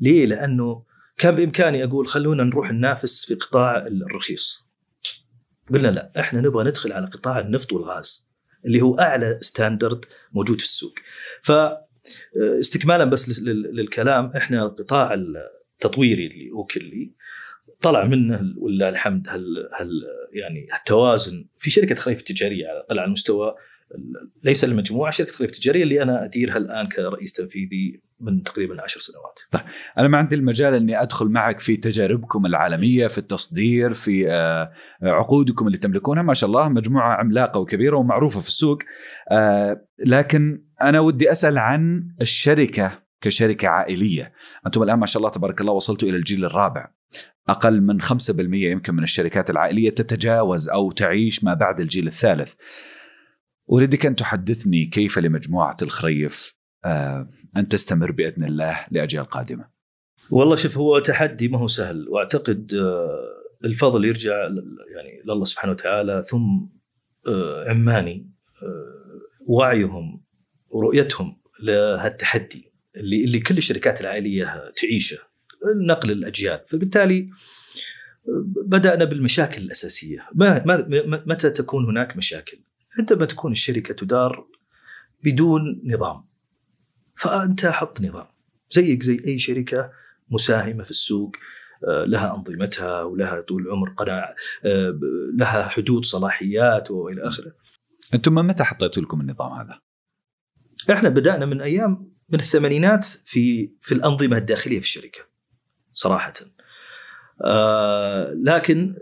ليه؟ 0.00 0.26
لأنه 0.26 0.82
كان 1.18 1.34
بإمكاني 1.36 1.84
أقول 1.84 2.06
خلونا 2.08 2.44
نروح 2.44 2.72
ننافس 2.72 3.26
في 3.26 3.34
قطاع 3.34 3.86
الرخيص. 3.86 4.66
قلنا 5.74 5.88
لا 5.88 6.12
إحنا 6.20 6.40
نبغى 6.40 6.64
ندخل 6.64 6.92
على 6.92 7.06
قطاع 7.06 7.38
النفط 7.40 7.72
والغاز 7.72 8.30
اللي 8.64 8.80
هو 8.82 8.94
أعلى 8.94 9.38
ستاندرد 9.40 10.04
موجود 10.32 10.58
في 10.58 10.64
السوق. 10.64 10.94
ف 11.42 11.52
استكمالا 12.60 13.04
بس 13.04 13.40
لل- 13.40 13.76
للكلام 13.76 14.32
إحنا 14.36 14.62
القطاع 14.62 15.14
التطويري 15.14 16.26
اللي 16.26 16.52
وكل 16.52 16.84
لي 16.84 17.12
طلع 17.82 18.04
منه 18.04 18.54
ولله 18.58 18.88
الحمد 18.88 19.28
هل 19.28 19.70
هل 19.74 19.88
يعني 20.36 20.66
التوازن 20.78 21.44
في 21.58 21.70
شركة 21.70 21.94
خليفه 21.94 22.20
التجاريه 22.20 22.66
على 22.68 22.76
الأقل 22.78 22.98
على 22.98 23.06
المستوى 23.06 23.54
ال- 23.94 24.30
ليس 24.44 24.64
المجموعه 24.64 25.10
شركة 25.10 25.32
خليفه 25.32 25.52
التجاريه 25.52 25.82
اللي 25.82 26.02
أنا 26.02 26.24
أديرها 26.24 26.56
الآن 26.56 26.86
كرئيس 26.86 27.32
تنفيذي 27.32 28.00
من 28.20 28.42
تقريبا 28.42 28.82
عشر 28.82 29.00
سنوات. 29.00 29.64
أنا 29.98 30.08
ما 30.08 30.18
عندي 30.18 30.34
المجال 30.36 30.74
إني 30.74 31.02
أدخل 31.02 31.26
معك 31.26 31.60
في 31.60 31.76
تجاربكم 31.76 32.46
العالمية 32.46 33.06
في 33.06 33.18
التصدير 33.18 33.92
في 33.92 34.30
آه، 34.30 34.72
عقودكم 35.02 35.66
اللي 35.66 35.78
تملكونها. 35.78 36.22
ما 36.22 36.34
شاء 36.34 36.48
الله 36.48 36.68
مجموعة 36.68 37.14
عملاقة 37.14 37.60
وكبيرة 37.60 37.96
ومعروفة 37.96 38.40
في 38.40 38.48
السوق. 38.48 38.78
آه، 39.30 39.86
لكن 40.06 40.62
أنا 40.82 41.00
ودي 41.00 41.32
أسأل 41.32 41.58
عن 41.58 42.08
الشركة 42.20 43.02
كشركة 43.20 43.68
عائلية. 43.68 44.32
أنتم 44.66 44.82
الآن 44.82 44.98
ما 44.98 45.06
شاء 45.06 45.20
الله 45.20 45.30
تبارك 45.30 45.60
الله 45.60 45.72
وصلتوا 45.72 46.08
إلى 46.08 46.16
الجيل 46.16 46.44
الرابع. 46.44 46.88
أقل 47.48 47.80
من 47.80 48.02
5% 48.02 48.10
يمكن 48.54 48.94
من 48.94 49.02
الشركات 49.02 49.50
العائلية 49.50 49.90
تتجاوز 49.90 50.68
أو 50.68 50.92
تعيش 50.92 51.44
ما 51.44 51.54
بعد 51.54 51.80
الجيل 51.80 52.06
الثالث. 52.06 52.54
أريدك 53.72 54.06
أن 54.06 54.16
تحدثني 54.16 54.86
كيف 54.86 55.18
لمجموعة 55.18 55.76
الخريف 55.82 56.56
آه، 56.84 57.28
أن 57.56 57.68
تستمر 57.68 58.12
بإذن 58.12 58.44
الله 58.44 58.86
لأجيال 58.90 59.24
قادمة؟ 59.24 59.68
والله 60.30 60.56
شوف 60.56 60.78
هو 60.78 60.98
تحدي 60.98 61.48
ما 61.48 61.58
هو 61.58 61.66
سهل. 61.66 62.08
وأعتقد 62.08 62.74
آه، 62.74 63.36
الفضل 63.64 64.04
يرجع 64.04 64.34
يعني 64.96 65.22
لله 65.24 65.44
سبحانه 65.44 65.72
وتعالى 65.72 66.22
ثم 66.22 66.66
آه، 67.28 67.70
عماني 67.70 68.30
وعيهم 69.46 70.24
ورؤيتهم 70.68 71.40
لهالتحدي 71.62 72.72
اللي 72.96 73.24
اللي 73.24 73.40
كل 73.40 73.56
الشركات 73.56 74.00
العائلية 74.00 74.72
تعيشه. 74.76 75.18
نقل 75.86 76.10
الأجيال. 76.10 76.60
فبالتالي 76.66 77.30
بدأنا 78.66 79.04
بالمشاكل 79.04 79.62
الأساسية. 79.62 80.28
ما 80.34 80.64
ما- 80.64 81.22
متى 81.26 81.50
تكون 81.50 81.84
هناك 81.84 82.16
مشاكل؟ 82.16 82.58
عندما 82.98 83.26
تكون 83.26 83.52
الشركة 83.52 83.94
تدار 83.94 84.46
بدون 85.24 85.82
نظام. 85.84 86.24
فأنت 87.16 87.66
حط 87.66 88.00
نظام. 88.00 88.26
زيك 88.70 89.02
زي 89.02 89.22
أي 89.26 89.38
شركة 89.38 89.90
مساهمة 90.30 90.84
في 90.84 90.90
السوق 90.90 91.36
آه، 91.88 92.04
لها 92.04 92.34
أنظمتها 92.36 93.02
ولها 93.02 93.40
طول 93.40 93.70
عمر 93.70 93.88
قناع 93.90 94.34
آه، 94.64 94.98
لها 95.34 95.68
حدود 95.68 96.04
صلاحيات 96.04 96.90
وإلى 96.90 97.22
آخره. 97.28 97.52
أنتم 98.14 98.34
من 98.34 98.44
متى 98.44 98.64
حطيتوا 98.64 99.02
لكم 99.02 99.20
النظام 99.20 99.52
هذا؟ 99.52 99.80
إحنا 100.92 101.08
بدأنا 101.08 101.46
من 101.46 101.60
أيام 101.62 102.12
من 102.28 102.38
الثمانينات 102.38 103.04
في 103.04 103.70
في 103.80 103.92
الأنظمة 103.92 104.36
الداخلية 104.36 104.78
في 104.80 104.84
الشركة. 104.86 105.20
صراحة. 105.96 106.32
آه 107.44 108.32
لكن 108.42 108.96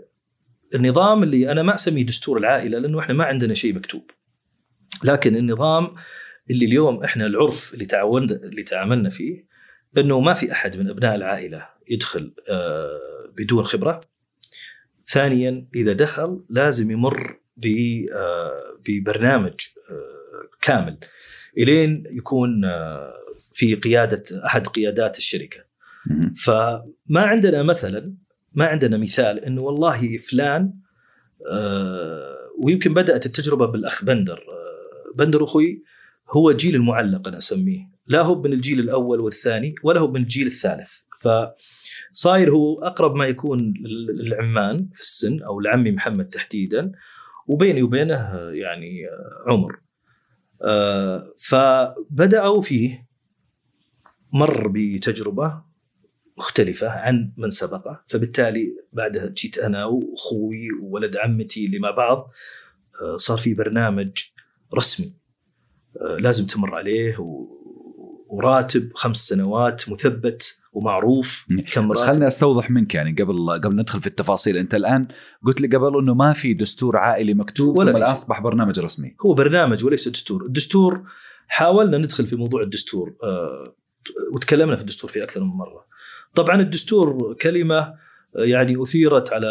النظام 0.75 1.23
اللي 1.23 1.51
أنا 1.51 1.63
ما 1.63 1.75
أسميه 1.75 2.05
دستور 2.05 2.37
العائلة 2.37 2.79
لأنه 2.79 2.99
إحنا 2.99 3.13
ما 3.13 3.25
عندنا 3.25 3.53
شيء 3.53 3.75
مكتوب. 3.75 4.11
لكن 5.03 5.35
النظام 5.35 5.95
اللي 6.51 6.65
اليوم 6.65 7.03
إحنا 7.03 7.25
العرف 7.25 7.73
اللي 7.73 7.85
تعاوننا 7.85 8.35
اللي 8.35 8.63
تعاملنا 8.63 9.09
فيه 9.09 9.45
إنه 9.97 10.19
ما 10.19 10.33
في 10.33 10.51
أحد 10.51 10.77
من 10.77 10.89
أبناء 10.89 11.15
العائلة 11.15 11.69
يدخل 11.87 12.33
آه، 12.49 13.31
بدون 13.37 13.63
خبرة. 13.63 14.01
ثانيا 15.07 15.67
إذا 15.75 15.93
دخل 15.93 16.45
لازم 16.49 16.91
يمر 16.91 17.39
آه، 18.13 18.77
ببرنامج 18.87 19.59
آه، 19.89 20.49
كامل 20.61 20.97
إلين 21.57 22.03
يكون 22.11 22.65
آه، 22.65 23.13
في 23.53 23.75
قيادة 23.75 24.45
أحد 24.45 24.67
قيادات 24.67 25.17
الشركة. 25.17 25.65
فما 26.45 27.21
عندنا 27.21 27.63
مثلا 27.63 28.13
ما 28.53 28.65
عندنا 28.65 28.97
مثال 28.97 29.39
إنه 29.45 29.61
والله 29.63 30.17
فلان 30.17 30.73
آه، 31.51 32.35
ويمكن 32.63 32.93
بدأت 32.93 33.25
التجربة 33.25 33.65
بالأخ 33.65 34.05
بندر. 34.05 34.37
آه، 34.37 35.15
بندر 35.17 35.43
أخوي 35.43 35.83
هو 36.31 36.51
جيل 36.51 36.75
المعلق 36.75 37.27
أنا 37.27 37.37
أسميه. 37.37 37.89
لا 38.07 38.21
هو 38.21 38.41
من 38.41 38.53
الجيل 38.53 38.79
الأول 38.79 39.21
والثاني 39.21 39.75
ولا 39.83 39.99
هو 39.99 40.07
من 40.11 40.21
الجيل 40.21 40.47
الثالث. 40.47 40.99
فصاير 41.19 42.51
هو 42.51 42.81
أقرب 42.83 43.15
ما 43.15 43.25
يكون 43.25 43.59
لل- 43.59 44.17
للعمان 44.25 44.89
في 44.93 45.01
السن 45.01 45.41
أو 45.43 45.59
لعمي 45.61 45.91
محمد 45.91 46.25
تحديدا 46.29 46.91
وبيني 47.47 47.83
وبينه 47.83 48.15
آه، 48.15 48.51
يعني 48.51 49.01
عمر. 49.47 49.79
فبدأوا 51.49 52.61
فيه 52.61 53.07
مر 54.33 54.67
بتجربة 54.67 55.61
مختلفة 56.37 56.89
عن 56.89 57.31
من 57.37 57.49
سبقه 57.49 58.03
فبالتالي 58.07 58.67
بعدها 58.93 59.27
جيت 59.27 59.57
أنا 59.57 59.85
وأخوي 59.85 60.71
وولد 60.81 61.17
عمتي 61.17 61.65
اللي 61.65 61.79
مع 61.79 61.91
بعض 61.91 62.31
آه، 63.03 63.17
صار 63.17 63.37
في 63.37 63.53
برنامج 63.53 64.11
رسمي 64.75 65.13
آه، 66.01 66.17
لازم 66.19 66.45
تمر 66.45 66.75
عليه 66.75 67.15
وراتب 68.27 68.91
خمس 68.95 69.17
سنوات 69.17 69.89
مثبت 69.89 70.59
ومعروف 70.73 71.47
كم 71.73 71.89
بس 71.89 72.01
خليني 72.01 72.27
أستوضح 72.27 72.71
منك 72.71 72.95
يعني 72.95 73.11
قبل 73.23 73.61
قبل 73.63 73.75
ندخل 73.75 74.01
في 74.01 74.07
التفاصيل. 74.07 74.57
أنت 74.57 74.75
الآن 74.75 75.07
قلت 75.45 75.61
لي 75.61 75.67
قبل 75.67 75.99
إنه 75.99 76.13
ما 76.13 76.33
في 76.33 76.53
دستور 76.53 76.97
عائلي 76.97 77.33
مكتوب 77.33 77.77
ولا 77.77 77.91
ثم 77.91 77.97
الآن. 77.97 78.11
أصبح 78.11 78.39
برنامج 78.39 78.79
رسمي. 78.79 79.15
هو 79.25 79.33
برنامج 79.33 79.85
وليس 79.85 80.07
دستور. 80.07 80.45
الدستور 80.45 81.03
حاولنا 81.47 81.97
ندخل 81.97 82.27
في 82.27 82.35
موضوع 82.35 82.61
الدستور 82.61 83.15
آه، 83.23 83.63
وتكلمنا 84.33 84.75
في 84.75 84.81
الدستور 84.81 85.09
في 85.09 85.23
أكثر 85.23 85.43
من 85.43 85.49
مرة. 85.49 85.85
طبعا 86.35 86.61
الدستور 86.61 87.33
كلمة 87.41 87.77
آه، 87.77 87.95
يعني 88.35 88.83
أثيرت 88.83 89.33
على 89.33 89.47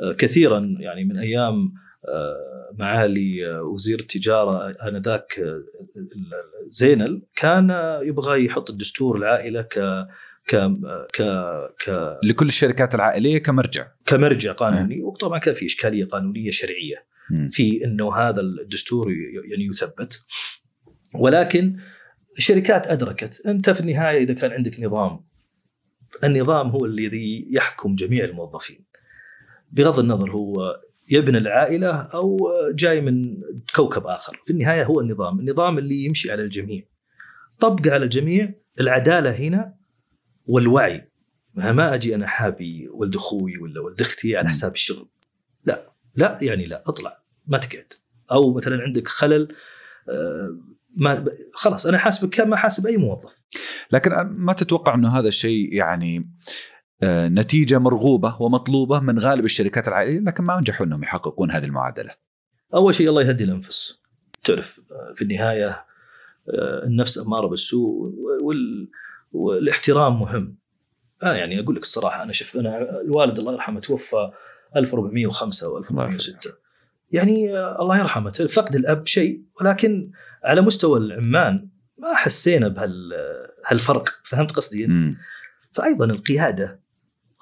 آه، 0.00 0.12
كثيرا 0.12 0.76
يعني 0.78 1.04
من 1.04 1.18
أيام 1.18 1.74
آه، 2.08 2.70
معالي 2.78 3.58
وزير 3.58 4.00
التجارة 4.00 4.74
آنذاك 4.88 5.40
آه، 5.40 5.62
زينل 6.68 7.22
كان 7.36 7.70
يبغى 8.02 8.44
يحط 8.44 8.70
الدستور 8.70 9.16
العائلة 9.16 9.62
ك 9.62 10.06
ك 10.46 10.56
ك 11.12 11.22
ك 11.84 12.18
لكل 12.24 12.46
الشركات 12.46 12.94
العائلية 12.94 13.38
كمرجع. 13.38 13.86
كمرجع 14.06 14.52
قانوني. 14.52 15.02
وطبعا 15.02 15.38
كان 15.38 15.54
في 15.54 15.66
إشكالية 15.66 16.04
قانونية 16.04 16.50
شرعية. 16.50 17.14
في 17.50 17.84
إنه 17.84 18.14
هذا 18.14 18.40
الدستور 18.40 19.12
يعني 19.50 19.66
يثبت. 19.66 20.24
ولكن 21.14 21.76
الشركات 22.38 22.86
أدركت. 22.86 23.42
أنت 23.46 23.70
في 23.70 23.80
النهاية 23.80 24.24
إذا 24.24 24.34
كان 24.34 24.52
عندك 24.52 24.80
نظام 24.80 25.20
النظام 26.24 26.70
هو 26.70 26.84
الذي 26.84 27.48
يحكم 27.50 27.94
جميع 27.94 28.24
الموظفين. 28.24 28.84
بغض 29.72 29.98
النظر 29.98 30.30
هو 30.30 30.80
يبنى 31.10 31.38
العائلة 31.38 31.90
أو 31.90 32.52
جاي 32.74 33.00
من 33.00 33.42
كوكب 33.74 34.06
آخر. 34.06 34.40
في 34.44 34.52
النهاية 34.52 34.84
هو 34.84 35.00
النظام 35.00 35.40
النظام 35.40 35.78
اللي 35.78 36.04
يمشي 36.04 36.32
على 36.32 36.42
الجميع. 36.42 36.82
طبق 37.60 37.92
على 37.92 38.04
الجميع 38.04 38.54
العدالة 38.80 39.30
هنا 39.30 39.74
والوعي. 40.46 41.08
ما 41.54 41.94
أجي 41.94 42.14
أنا 42.14 42.26
حابي 42.26 42.88
ولد 42.88 43.16
أخوي 43.16 43.58
ولا 43.58 43.80
ولد 43.80 44.00
أختي 44.00 44.36
على 44.36 44.48
حساب 44.48 44.72
الشغل. 44.72 45.08
لا 45.64 45.92
لا 46.16 46.38
يعني 46.42 46.66
لا 46.66 46.84
اطلع 46.86 47.18
ما 47.46 47.58
تقعد. 47.58 47.92
أو 48.32 48.54
مثلا 48.54 48.82
عندك 48.82 49.08
خلل 49.08 49.48
آه، 50.08 50.56
ما 50.96 51.24
خلاص 51.54 51.86
أنا 51.86 51.98
حاسبك 51.98 52.34
كما 52.34 52.56
حاسب 52.56 52.86
أي 52.86 52.96
موظف. 52.96 53.42
لكن 53.90 54.10
ما 54.22 54.52
تتوقع 54.52 54.94
إنه 54.94 55.18
هذا 55.18 55.28
الشيء 55.28 55.72
يعني 55.72 56.30
آه، 57.02 57.28
نتيجة 57.28 57.78
مرغوبة 57.78 58.42
ومطلوبة 58.42 59.00
من 59.00 59.18
غالب 59.18 59.44
الشركات 59.44 59.88
العائلية؟ 59.88 60.20
لكن 60.20 60.44
ما 60.44 60.60
نجحوا 60.60 60.86
إنهم 60.86 61.02
يحققون 61.02 61.50
هذه 61.50 61.64
المعادلة. 61.64 62.10
أول 62.74 62.94
شيء 62.94 63.08
الله 63.08 63.22
يهدي 63.22 63.44
الأنفس. 63.44 64.00
تعرف 64.44 64.80
آه، 64.90 65.12
في 65.14 65.22
النهاية 65.22 65.84
آه، 66.48 66.84
النفس 66.86 67.18
أمارة 67.18 67.46
بالسوء 67.46 68.12
وال... 68.42 68.90
والاحترام 69.32 70.20
مهم. 70.20 70.58
أنا 71.22 71.36
يعني 71.36 71.60
أقول 71.60 71.76
لك 71.76 71.82
الصراحة 71.82 72.22
أنا 72.22 72.32
شوف 72.32 72.56
أنا 72.56 73.00
الوالد 73.00 73.38
الله 73.38 73.52
يرحمه 73.52 73.80
توفى 73.80 74.30
1405 74.76 75.66
أو 75.66 75.78
1406 75.78 76.63
يعني 77.14 77.58
الله 77.58 77.98
يرحمه 77.98 78.30
فقد 78.30 78.76
الأب 78.76 79.06
شيء 79.06 79.42
ولكن 79.60 80.10
على 80.44 80.60
مستوى 80.60 80.98
العمان 80.98 81.68
ما 81.98 82.14
حسينا 82.14 82.68
بهالفرق 82.68 84.08
فهمت 84.24 84.52
قصدي؟ 84.52 84.86
مم. 84.86 85.18
فايضا 85.72 86.04
القيادة 86.04 86.80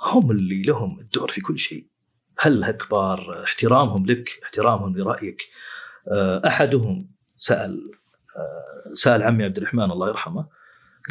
هم 0.01 0.31
اللي 0.31 0.63
لهم 0.63 1.01
الدور 1.01 1.31
في 1.31 1.41
كل 1.41 1.59
شيء. 1.59 1.87
هل 2.39 2.71
كبار 2.71 3.45
احترامهم 3.45 4.07
لك 4.07 4.29
احترامهم 4.43 4.97
لرأيك؟ 4.97 5.43
آه، 6.09 6.43
أحدهم 6.47 7.11
سأل 7.37 7.91
آه، 8.37 8.95
سأل 8.95 9.23
عمي 9.23 9.45
عبد 9.45 9.57
الرحمن 9.57 9.91
الله 9.91 10.09
يرحمه. 10.09 10.49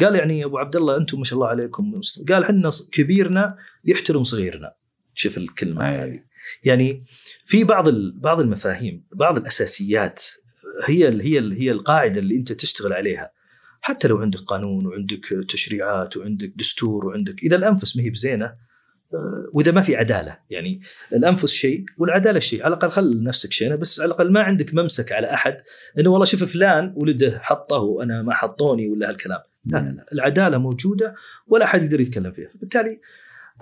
قال 0.00 0.14
يعني 0.14 0.44
أبو 0.44 0.58
عبد 0.58 0.76
الله 0.76 0.96
أنتم 0.96 1.18
ما 1.18 1.24
شاء 1.24 1.34
الله 1.34 1.48
عليكم 1.48 2.00
قال 2.28 2.44
إحنا 2.44 2.70
كبيرنا 2.92 3.56
يحترم 3.84 4.24
صغيرنا. 4.24 4.74
شوف 5.14 5.38
الكلمة 5.38 5.84
هذه. 5.84 6.31
يعني 6.64 7.04
في 7.44 7.64
بعض 7.64 7.88
بعض 8.14 8.40
المفاهيم 8.40 9.04
بعض 9.12 9.38
الأساسيات 9.38 10.22
هي 10.84 11.08
هي 11.08 11.38
هي 11.38 11.70
القاعدة 11.70 12.20
اللي 12.20 12.36
أنت 12.36 12.52
تشتغل 12.52 12.92
عليها. 12.92 13.30
حتى 13.80 14.08
لو 14.08 14.18
عندك 14.18 14.38
قانون 14.38 14.86
وعندك 14.86 15.26
تشريعات 15.48 16.16
وعندك 16.16 16.52
دستور 16.56 17.06
وعندك 17.06 17.42
إذا 17.42 17.56
الأنفس 17.56 17.96
ما 17.96 18.02
هي 18.02 18.10
بزينة 18.10 18.54
آه، 19.14 19.50
وإذا 19.52 19.72
ما 19.72 19.82
في 19.82 19.96
عدالة 19.96 20.38
يعني 20.50 20.80
الأنفس 21.12 21.52
شيء 21.52 21.84
والعدالة 21.98 22.38
شيء. 22.38 22.64
على 22.64 22.74
الأقل 22.74 22.90
خل 22.90 23.22
نفسك 23.22 23.52
شيء 23.52 23.76
بس 23.76 24.00
على 24.00 24.06
الأقل 24.06 24.32
ما 24.32 24.40
عندك 24.40 24.74
ممسك 24.74 25.12
على 25.12 25.34
أحد 25.34 25.56
إنه 25.98 26.10
والله 26.10 26.24
شوف 26.24 26.44
فلان 26.44 26.94
ولده 26.96 27.38
حطه 27.38 27.76
وأنا 27.76 28.22
ما 28.22 28.34
حطوني 28.34 28.88
ولا 28.88 29.08
هالكلام. 29.08 29.40
لا 29.64 29.78
لا 29.78 29.90
لا. 29.90 30.06
العدالة 30.12 30.58
موجودة 30.58 31.14
ولا 31.46 31.64
أحد 31.64 31.82
يقدر 31.82 32.00
يتكلم 32.00 32.32
فيها. 32.32 32.48
فبالتالي 32.48 33.00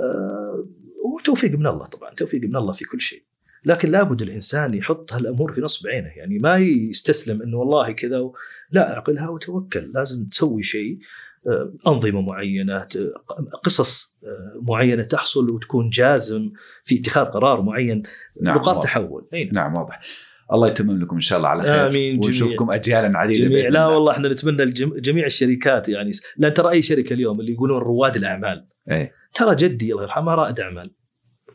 آه 0.01 0.67
وتوفيق 1.05 1.53
من 1.53 1.67
الله 1.67 1.87
طبعا 1.87 2.15
توفيق 2.15 2.43
من 2.43 2.57
الله 2.57 2.73
في 2.73 2.85
كل 2.85 3.01
شيء. 3.01 3.23
لكن 3.65 3.91
لابد 3.91 4.23
الإنسان 4.23 4.75
يحط 4.75 5.13
هالأمور 5.13 5.53
في 5.53 5.61
نصب 5.61 5.89
عينه 5.89 6.09
يعني 6.09 6.39
ما 6.39 6.57
يستسلم 6.57 7.43
إنه 7.43 7.57
والله 7.57 7.93
كذا 7.93 8.19
و... 8.19 8.35
لا 8.71 8.93
أعقلها 8.93 9.29
وتوكل. 9.29 9.93
لازم 9.95 10.25
تسوي 10.25 10.63
شيء 10.63 10.99
آه، 11.47 11.73
أنظمة 11.87 12.21
معينة 12.21 12.87
قصص 13.63 14.15
آه، 14.25 14.61
معينة 14.69 15.03
تحصل 15.03 15.53
وتكون 15.53 15.91
جازم 15.91 16.51
في 16.85 17.01
اتخاذ 17.01 17.25
قرار 17.25 17.63
معين 17.63 18.03
نعم 18.43 18.57
نقاط 18.57 18.83
تحول. 18.83 19.29
أي 19.35 19.51
نعم 19.53 19.75
واضح. 19.79 20.01
الله 20.53 20.69
يتمم 20.69 21.03
لكم 21.03 21.15
إن 21.15 21.21
شاء 21.21 21.39
الله 21.39 21.49
على 21.49 21.63
خير. 21.63 21.87
آمين 21.87 22.17
ونشوفكم 22.17 22.71
أجيالا 22.71 23.19
عديدة 23.19 23.47
جميع 23.47 23.69
لا 23.69 23.87
والله 23.87 24.13
إحنا 24.13 24.29
نتمنى 24.29 24.65
جميع 25.01 25.27
الشركات 25.27 25.89
يعني 25.89 26.11
لا 26.37 26.49
ترى 26.49 26.71
أي 26.71 26.83
شركة 26.83 27.15
اليوم 27.15 27.41
اللي 27.41 27.53
يقولون 27.53 27.79
رواد 27.79 28.17
الأعمال. 28.17 28.67
إيه. 28.91 29.13
ترى 29.35 29.55
جدي 29.55 29.93
الله 29.93 30.03
يرحمه 30.03 30.35
رائد 30.35 30.61
أعمال. 30.61 30.91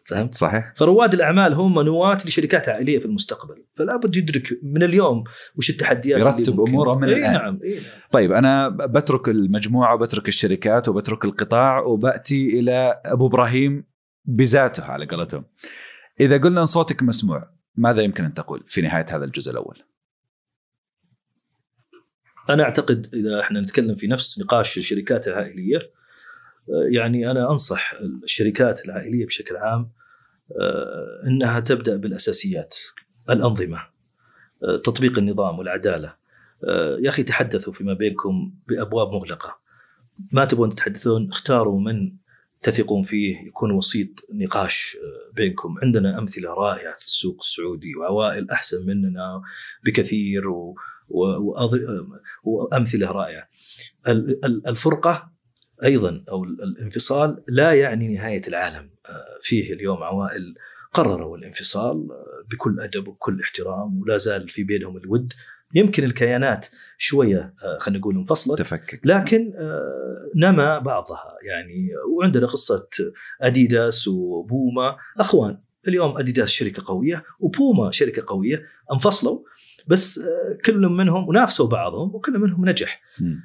فهمت؟ 0.05 0.35
صحيح. 0.35 0.73
فرواد 0.75 1.13
الأعمال 1.13 1.53
هم 1.53 1.81
نواه 1.81 2.17
لشركات 2.25 2.69
عائلية 2.69 2.99
في 2.99 3.05
المستقبل. 3.05 3.65
فلا 3.75 3.97
بد 3.97 4.15
يدرك 4.15 4.59
من 4.63 4.83
اليوم 4.83 5.23
وش 5.55 5.69
التحديات 5.69 6.19
يرتب 6.19 6.61
أموره 6.61 6.97
من 6.97 7.09
إيه 7.09 7.17
الآن. 7.17 7.33
نعم 7.33 7.59
إيه 7.63 7.79
نعم. 7.79 7.89
طيب 8.11 8.31
أنا 8.31 8.69
بترك 8.69 9.29
المجموعة 9.29 9.95
وبترك 9.95 10.27
الشركات 10.27 10.89
وبترك 10.89 11.25
القطاع 11.25 11.79
وبأتي 11.79 12.59
إلى 12.59 13.01
أبو 13.05 13.27
إبراهيم 13.27 13.83
بذاته 14.25 14.83
على 14.83 15.05
قولتهم. 15.05 15.45
إذا 16.19 16.37
قلنا 16.37 16.59
ان 16.59 16.65
صوتك 16.65 17.03
مسموع 17.03 17.55
ماذا 17.77 18.01
يمكن 18.01 18.25
أن 18.25 18.33
تقول 18.33 18.63
في 18.67 18.81
نهاية 18.81 19.05
هذا 19.09 19.25
الجزء 19.25 19.51
الأول؟ 19.51 19.83
أنا 22.49 22.63
أعتقد 22.63 23.09
إذا 23.13 23.41
إحنا 23.41 23.61
نتكلم 23.61 23.95
في 23.95 24.07
نفس 24.07 24.39
نقاش 24.39 24.77
الشركات 24.77 25.27
العائلية 25.27 25.79
يعني 26.91 27.31
أنا 27.31 27.51
أنصح 27.51 27.93
الشركات 28.23 28.85
العائلية 28.85 29.25
بشكل 29.25 29.55
عام 29.55 29.91
آه، 30.61 31.27
إنها 31.27 31.59
تبدأ 31.59 31.97
بالأساسيات 31.97 32.77
الأنظمة 33.29 33.77
آه، 34.63 34.77
تطبيق 34.77 35.17
النظام 35.19 35.59
والعدالة 35.59 36.13
آه، 36.63 36.97
يا 36.99 37.09
أخي 37.09 37.23
تحدثوا 37.23 37.73
فيما 37.73 37.93
بينكم 37.93 38.53
بأبواب 38.67 39.11
مغلقة 39.11 39.59
ما 40.31 40.45
تبغون 40.45 40.75
تتحدثون 40.75 41.29
اختاروا 41.29 41.79
من 41.79 42.15
تثقون 42.61 43.03
فيه 43.03 43.47
يكون 43.47 43.71
وسيط 43.71 44.09
نقاش 44.33 44.97
بينكم. 45.33 45.75
عندنا 45.83 46.19
أمثلة 46.19 46.49
رائعة 46.53 46.95
في 46.95 47.05
السوق 47.05 47.37
السعودي 47.41 47.95
وعوائل 47.95 48.49
أحسن 48.51 48.85
مننا 48.85 49.41
بكثير 49.85 50.47
و... 50.47 50.75
و... 51.09 51.53
وأمثلة 52.43 53.11
رائعة. 53.11 53.49
الفرقة 54.67 55.31
أيضا 55.83 56.23
أو 56.29 56.43
الانفصال 56.43 57.43
لا 57.47 57.73
يعني 57.73 58.07
نهاية 58.07 58.41
العالم 58.47 58.89
آه، 59.05 59.37
فيه 59.41 59.73
اليوم 59.73 60.03
عوائل 60.03 60.55
قرروا 60.93 61.37
الانفصال 61.37 62.07
آه، 62.11 62.43
بكل 62.51 62.79
أدب 62.79 63.07
وبكل 63.07 63.41
احترام 63.41 64.01
ولا 64.01 64.17
زال 64.17 64.49
في 64.49 64.63
بينهم 64.63 64.97
الود. 64.97 65.33
يمكن 65.75 66.03
الكيانات 66.03 66.67
شوية 66.97 67.53
آه، 67.63 67.77
خلينا 67.79 67.99
نقول 67.99 68.15
انفصلت 68.17 68.59
تفكك. 68.59 69.01
لكن 69.03 69.53
نما 70.35 70.79
بعضها. 70.79 71.37
يعني 71.47 71.89
وعندنا 72.17 72.45
قصة 72.47 72.87
أديداس 73.41 74.07
وبوما. 74.07 74.97
أخوان 75.19 75.57
اليوم 75.87 76.17
أديداس 76.17 76.49
شركة 76.49 76.83
قوية 76.85 77.23
وبوما 77.39 77.91
شركة 77.91 78.23
قوية 78.27 78.63
انفصلوا 78.93 79.39
بس 79.87 80.19
كل 80.65 80.77
منهم 80.77 81.27
ونافسوا 81.29 81.67
بعضهم 81.67 82.15
وكل 82.15 82.39
منهم 82.39 82.69
نجح. 82.69 83.01
م. 83.19 83.35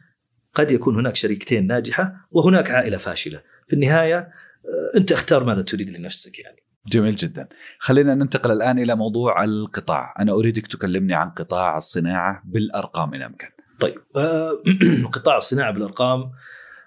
قد 0.55 0.71
يكون 0.71 0.97
هناك 0.97 1.17
شركتين 1.17 1.67
ناجحة 1.67 2.29
وهناك 2.31 2.71
عائلة 2.71 2.97
فاشلة. 2.97 3.43
في 3.67 3.73
النهاية 3.73 4.17
آه، 4.17 4.99
أنت 4.99 5.13
اختار 5.13 5.45
ماذا 5.45 5.63
تريد 5.63 5.91
لنفسك 5.91 6.39
يعني. 6.39 6.60
جميل 6.87 7.17
جدا. 7.17 7.49
خلينا 7.79 8.15
ننتقل 8.15 8.53
الآن 8.53 8.79
إلى 8.79 8.97
موضوع 8.97 9.45
القطاع. 9.45 10.15
أنا 10.19 10.33
أريدك 10.33 10.67
تكلمني 10.67 11.15
عن 11.15 11.31
قطاع 11.31 11.77
الصناعة 11.77 12.43
بالأرقام 12.45 13.15
ان 13.15 13.23
أمكن. 13.23 13.49
طيب 13.81 13.99
آه، 14.17 14.63
قطاع 15.13 15.37
الصناعة 15.37 15.73
بالأرقام 15.73 16.21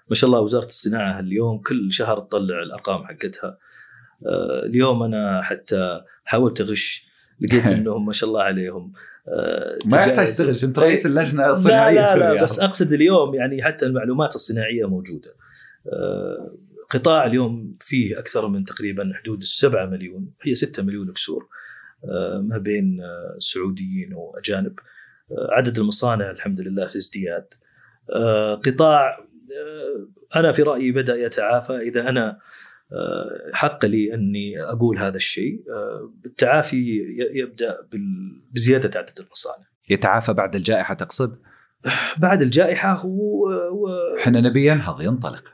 ما 0.08 0.14
شاء 0.14 0.28
الله 0.30 0.40
وزارة 0.40 0.64
الصناعة 0.64 1.20
اليوم 1.20 1.58
كل 1.58 1.92
شهر 1.92 2.20
تطلع 2.20 2.62
الأرقام 2.62 3.04
حقتها. 3.04 3.58
آه، 4.26 4.66
اليوم 4.66 5.02
أنا 5.02 5.42
حتى 5.42 6.00
حاولت 6.24 6.60
أغش 6.60 7.06
لقيت 7.40 7.66
إنهم 7.78 8.06
ما 8.06 8.12
شاء 8.12 8.28
الله 8.28 8.42
عليهم 8.42 8.92
آه، 9.28 9.78
ما 9.84 9.98
يحتاج 9.98 10.36
تغش 10.36 10.64
أنت 10.64 10.78
رئيس 10.78 11.06
اللجنة 11.06 11.50
الصناعية 11.50 12.14
لا 12.14 12.16
لا, 12.16 12.34
لا 12.34 12.42
بس 12.42 12.60
أقصد 12.60 12.92
اليوم 12.92 13.34
يعني 13.34 13.62
حتى 13.62 13.86
المعلومات 13.86 14.34
الصناعية 14.34 14.88
موجودة. 14.88 15.34
قطاع 16.90 17.26
اليوم 17.26 17.76
فيه 17.80 18.18
أكثر 18.18 18.48
من 18.48 18.64
تقريبا 18.64 19.12
حدود 19.14 19.40
السبعة 19.40 19.86
مليون 19.86 20.30
هي 20.42 20.54
6 20.54 20.82
مليون 20.82 21.12
كسور 21.12 21.48
آه، 22.04 22.40
ما 22.40 22.58
بين 22.58 23.00
سعوديين 23.38 24.14
وأجانب. 24.14 24.78
عدد 25.50 25.78
المصانع 25.78 26.30
الحمد 26.30 26.60
لله 26.60 26.86
في 26.86 26.96
ازدياد. 26.96 27.46
قطاع 28.66 29.18
أنا 30.36 30.52
في 30.52 30.62
رأيي 30.62 30.92
بدأ 30.92 31.16
يتعافى. 31.16 31.76
إذا 31.76 32.08
أنا 32.08 32.38
آه، 32.92 33.50
حق 33.52 33.84
لي 33.84 34.14
أني 34.14 34.62
أقول 34.62 34.98
هذا 34.98 35.16
الشيء 35.16 35.62
آه، 35.70 36.12
التعافي 36.26 37.04
يبدأ 37.34 37.78
بزيادة 38.52 38.98
عدد 38.98 39.20
المصانع. 39.20 39.66
يتعافى 39.90 40.32
بعد 40.32 40.54
الجائحة 40.54 40.94
تقصد؟ 40.94 41.38
بعد 42.16 42.42
الجائحة 42.42 42.92
هو 42.92 43.48
إحنا 44.18 44.40
نبي 44.40 44.66
ينهض 44.66 45.02
ينطلق. 45.02 45.53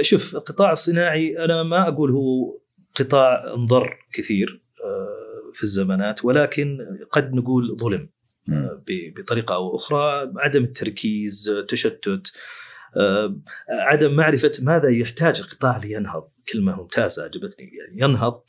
شوف 0.00 0.36
القطاع 0.36 0.72
الصناعي 0.72 1.44
أنا 1.44 1.62
ما 1.62 1.88
أقول 1.88 2.10
هو 2.10 2.58
قطاع 2.94 3.54
انضر 3.54 3.98
كثير 4.12 4.62
آه، 4.84 5.52
في 5.52 5.62
الزمانات 5.62 6.24
ولكن 6.24 6.78
قد 7.10 7.34
نقول 7.34 7.76
ظلم 7.80 8.08
بطريقة 8.88 9.54
أو 9.54 9.76
أخرى. 9.76 10.32
عدم 10.36 10.64
التركيز 10.64 11.50
تشتت 11.68 12.32
عدم 13.68 14.16
معرفة 14.16 14.52
ماذا 14.62 14.88
يحتاج 14.88 15.40
القطاع 15.40 15.76
لينهض. 15.76 16.24
كلمه 16.52 16.76
ممتازه 16.76 17.24
عجبتني 17.24 17.70
يعني 17.78 18.02
ينهض. 18.02 18.42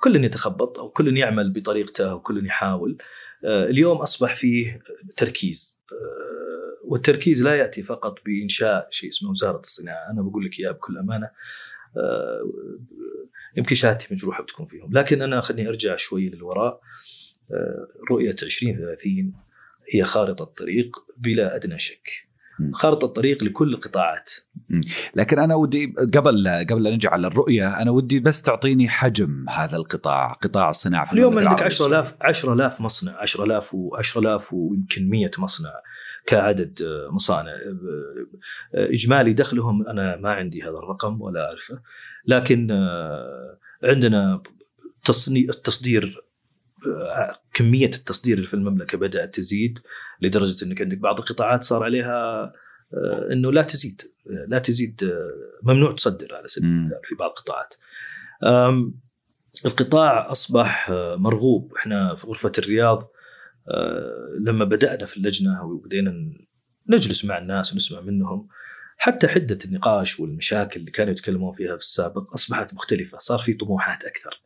كل 0.00 0.24
يتخبط 0.24 0.78
أو 0.78 0.90
كل 0.90 1.16
يعمل 1.16 1.52
بطريقته 1.52 2.14
وكل 2.14 2.46
يحاول. 2.46 2.98
آه، 3.44 3.64
اليوم 3.64 3.96
أصبح 3.96 4.36
فيه 4.36 4.80
تركيز 5.16 5.80
آه، 5.92 6.53
والتركيز 6.94 7.42
لا 7.42 7.54
يأتي 7.54 7.82
فقط 7.82 8.18
بإنشاء 8.24 8.88
شيء 8.90 9.10
اسمه 9.10 9.30
وزارة 9.30 9.58
الصناعة، 9.58 10.10
أنا 10.10 10.22
بقول 10.22 10.44
لك 10.44 10.60
اياها 10.60 10.72
بكل 10.72 10.98
أمانة. 10.98 11.30
آه، 11.96 12.40
يمكن 13.56 13.74
شهادتي 13.74 14.14
مجروحة 14.14 14.42
بتكون 14.42 14.66
فيهم، 14.66 14.92
لكن 14.92 15.22
أنا 15.22 15.40
خليني 15.40 15.68
أرجع 15.68 15.96
شوي 15.96 16.28
للوراء. 16.28 16.80
آه، 17.52 17.86
رؤية 18.10 18.36
2030 18.42 19.32
هي 19.92 20.04
خارطة 20.04 20.44
طريق 20.44 20.96
بلا 21.16 21.56
أدنى 21.56 21.78
شك. 21.78 22.08
خارطة 22.72 23.06
طريق 23.06 23.44
لكل 23.44 23.74
القطاعات 23.74 24.32
لكن 25.14 25.38
أنا 25.38 25.54
ودي 25.54 25.94
قبل 26.14 26.48
قبل 26.70 26.82
لا 26.82 26.90
نجي 26.90 27.08
على 27.08 27.26
الرؤية 27.26 27.82
أنا 27.82 27.90
ودي 27.90 28.20
بس 28.20 28.42
تعطيني 28.42 28.88
حجم 28.88 29.46
هذا 29.48 29.76
القطاع 29.76 30.32
قطاع 30.32 30.68
الصناعة 30.70 31.06
في 31.06 31.12
اليوم 31.12 31.38
عندك 31.38 31.42
العربية. 31.42 31.64
10000 31.64 32.14
10000 32.20 32.80
مصنع 32.80 33.16
10000 33.20 33.76
و10000 33.76 34.52
ويمكن 34.52 35.10
100 35.10 35.30
مصنع. 35.38 35.70
كعدد 36.26 36.82
آه، 36.82 37.08
مصانع 37.12 37.50
آه، 37.50 37.56
آه، 38.74 38.86
إجمالي 38.92 39.32
دخلهم 39.32 39.88
أنا 39.88 40.16
ما 40.16 40.32
عندي 40.32 40.62
هذا 40.62 40.78
الرقم 40.78 41.20
ولا 41.22 41.46
أعرفه 41.48 41.82
لكن 42.26 42.70
عندنا 43.84 44.42
تصني- 45.04 45.50
التصدير 45.50 46.24
كمية 47.54 47.86
التصدير 47.86 48.36
اللي 48.36 48.48
في 48.48 48.54
المملكة 48.54 48.98
بدأت 48.98 49.34
تزيد 49.34 49.78
لدرجة 50.22 50.64
إنك 50.64 50.80
عندك 50.82 50.98
بعض 50.98 51.18
القطاعات 51.18 51.62
صار 51.64 51.82
عليها 51.82 52.52
إنه 53.32 53.52
لا 53.52 53.62
تزيد 53.62 54.02
لا 54.48 54.58
تزيد 54.58 55.12
ممنوع 55.62 55.92
تصدر 55.92 56.34
على 56.34 56.48
سبيل. 56.48 56.68
المثال 56.70 57.00
في 57.08 57.14
بعض 57.14 57.30
القطاعات. 57.30 57.74
القطاع 59.66 60.30
أصبح 60.30 60.90
مرغوب 61.16 61.72
إحنا 61.76 62.14
في 62.14 62.26
غرفة 62.26 62.52
الرياض 62.58 63.10
لما 64.40 64.64
بدأنا 64.64 65.06
في 65.06 65.16
اللجنة 65.16 65.64
وبدينا 65.64 66.14
نجلس 66.88 67.24
مع 67.24 67.38
الناس 67.38 67.72
ونسمع 67.72 68.00
منهم 68.00 68.48
حتى 68.96 69.28
حدة 69.28 69.58
النقاش 69.64 70.20
والمشاكل 70.20 70.80
اللي 70.80 70.90
كانوا 70.90 71.12
يتكلمون 71.12 71.52
فيها 71.52 71.76
في 71.76 71.82
السابق 71.82 72.32
أصبحت 72.32 72.74
مختلفة، 72.74 73.18
صار 73.18 73.38
في 73.38 73.54
طموحات 73.54 74.04
أكثر. 74.04 74.40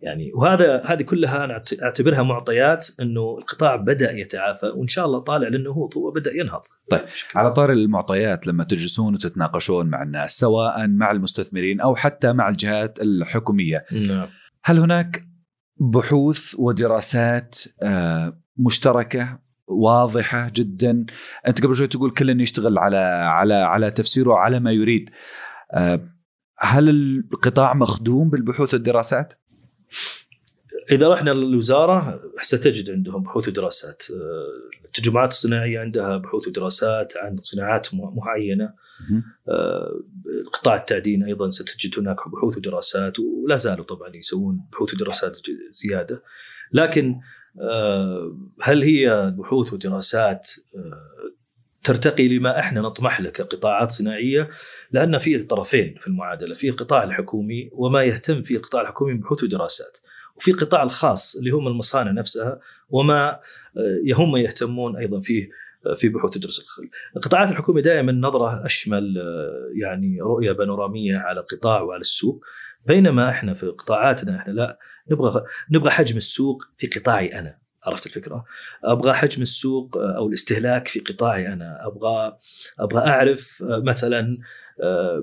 يعني 0.00 0.32
وهذا 0.34 0.82
هذه 0.84 1.02
كلها 1.02 1.44
أنا 1.44 1.62
أعتبرها 1.82 2.22
معطيات 2.22 2.86
إنه 3.00 3.38
القطاع 3.38 3.76
بدأ 3.76 4.12
يتعافى 4.12 4.66
وإن 4.66 4.88
شاء 4.88 5.06
الله 5.06 5.18
طالع 5.18 5.48
للنهوض 5.48 5.96
هو 5.96 6.10
بدأ 6.10 6.32
ينهض. 6.34 6.60
طيب، 6.90 7.00
على 7.34 7.52
طار 7.52 7.72
المعطيات 7.72 8.46
لما 8.46 8.64
تجلسون 8.64 9.14
وتتناقشون 9.14 9.86
مع 9.86 10.02
الناس 10.02 10.38
سواء 10.38 10.86
مع 10.86 11.10
المستثمرين 11.10 11.80
أو 11.80 11.96
حتى 11.96 12.32
مع 12.32 12.48
الجهات 12.48 12.98
الحكومية 13.00 13.84
نعم 13.92 14.28
هل 14.64 14.78
هناك 14.78 15.33
بحوث 15.76 16.54
ودراسات 16.58 17.58
آه، 17.82 18.38
مشتركة 18.56 19.38
واضحة 19.66 20.50
جدا. 20.54 21.06
أنت 21.46 21.64
قبل 21.64 21.76
شوي 21.76 21.86
تقول 21.86 22.10
كل 22.10 22.40
يشتغل 22.40 22.78
على 22.78 22.96
على 22.96 23.54
على 23.54 23.90
تفسيره 23.90 24.34
على 24.34 24.60
ما 24.60 24.72
يريد. 24.72 25.10
آه، 25.72 26.08
هل 26.58 26.88
القطاع 26.88 27.74
مخدوم 27.74 28.30
بالبحوث 28.30 28.74
والدراسات؟ 28.74 29.34
إذا 30.92 31.08
رحنا 31.08 31.30
للوزارة 31.30 32.20
ستجد 32.40 32.90
عندهم 32.90 33.22
بحوث 33.22 33.48
ودراسات. 33.48 34.02
آه، 34.10 34.84
التجمعات 34.84 35.30
الصناعية 35.30 35.80
عندها 35.80 36.16
بحوث 36.16 36.48
ودراسات 36.48 37.12
عن 37.16 37.36
صناعات 37.42 37.88
معينه 37.94 38.72
مهم. 40.34 40.46
آه، 40.46 40.50
قطاع 40.50 40.76
التعدين 40.76 41.24
أيضا 41.24 41.50
ستجد 41.50 41.98
هناك 41.98 42.28
بحوث 42.28 42.56
ودراسات 42.56 43.18
ولا 43.18 43.56
زالوا 43.56 43.84
طبعا 43.84 44.16
يسوون 44.16 44.60
بحوث 44.72 44.94
ودراسات 44.94 45.38
زيادة 45.70 46.22
لكن 46.72 47.20
آه، 47.60 48.38
هل 48.62 48.82
هي 48.82 49.34
بحوث 49.38 49.72
ودراسات 49.72 50.50
آه، 50.76 51.14
ترتقي 51.84 52.28
لما 52.28 52.58
إحنا 52.58 52.80
نطمح 52.80 53.20
له 53.20 53.30
كقطاعات 53.30 53.90
صناعية 53.90 54.48
لأن 54.92 55.18
في 55.18 55.38
طرفين 55.38 55.94
في 56.00 56.06
المعادلة 56.06 56.54
في 56.54 56.68
القطاع 56.68 57.04
الحكومي 57.04 57.70
وما 57.72 58.02
يهتم 58.02 58.42
فيه 58.42 58.56
القطاع 58.56 58.82
الحكومي 58.82 59.14
بحوث 59.14 59.44
ودراسات 59.44 59.98
وفي 60.36 60.50
القطاع 60.50 60.82
الخاص 60.82 61.36
اللي 61.36 61.50
هم 61.50 61.68
المصانع 61.68 62.10
نفسها 62.10 62.60
وما 62.88 63.28
آه، 63.76 64.14
هم 64.14 64.36
يهتمون 64.36 64.96
أيضا 64.96 65.18
فيه 65.18 65.48
في 65.96 66.08
بحوث 66.08 66.36
ودراسات 66.36 66.64
القطاعات 67.16 67.50
الحكوميه 67.50 67.82
دائما 67.82 68.12
نظرة 68.12 68.66
أشمل 68.66 69.18
آه، 69.18 69.70
يعني 69.80 70.20
رؤية 70.20 70.52
بانورامية 70.52 71.18
على 71.18 71.40
القطاع 71.40 71.80
وعلى 71.80 72.00
السوق. 72.00 72.44
بينما 72.86 73.30
إحنا 73.30 73.54
في 73.54 73.66
قطاعاتنا 73.66 74.36
إحنا 74.36 74.52
لا. 74.52 74.78
نبغى 75.10 75.42
نبغى 75.70 75.90
حجم 75.90 76.16
السوق 76.16 76.62
في 76.76 76.86
قطاعي 76.86 77.38
أنا. 77.38 77.58
عرفت 77.86 78.06
الفكرة؟ 78.06 78.44
أبغى 78.84 79.12
حجم 79.12 79.42
السوق 79.42 79.96
آه، 79.96 80.16
أو 80.16 80.28
الاستهلاك 80.28 80.88
في 80.88 81.00
قطاعي 81.00 81.52
أنا، 81.52 81.86
أبغى 81.86 82.38
أبغى 82.78 83.06
أعرف 83.06 83.62
آه، 83.62 83.82
مثلا 83.86 84.38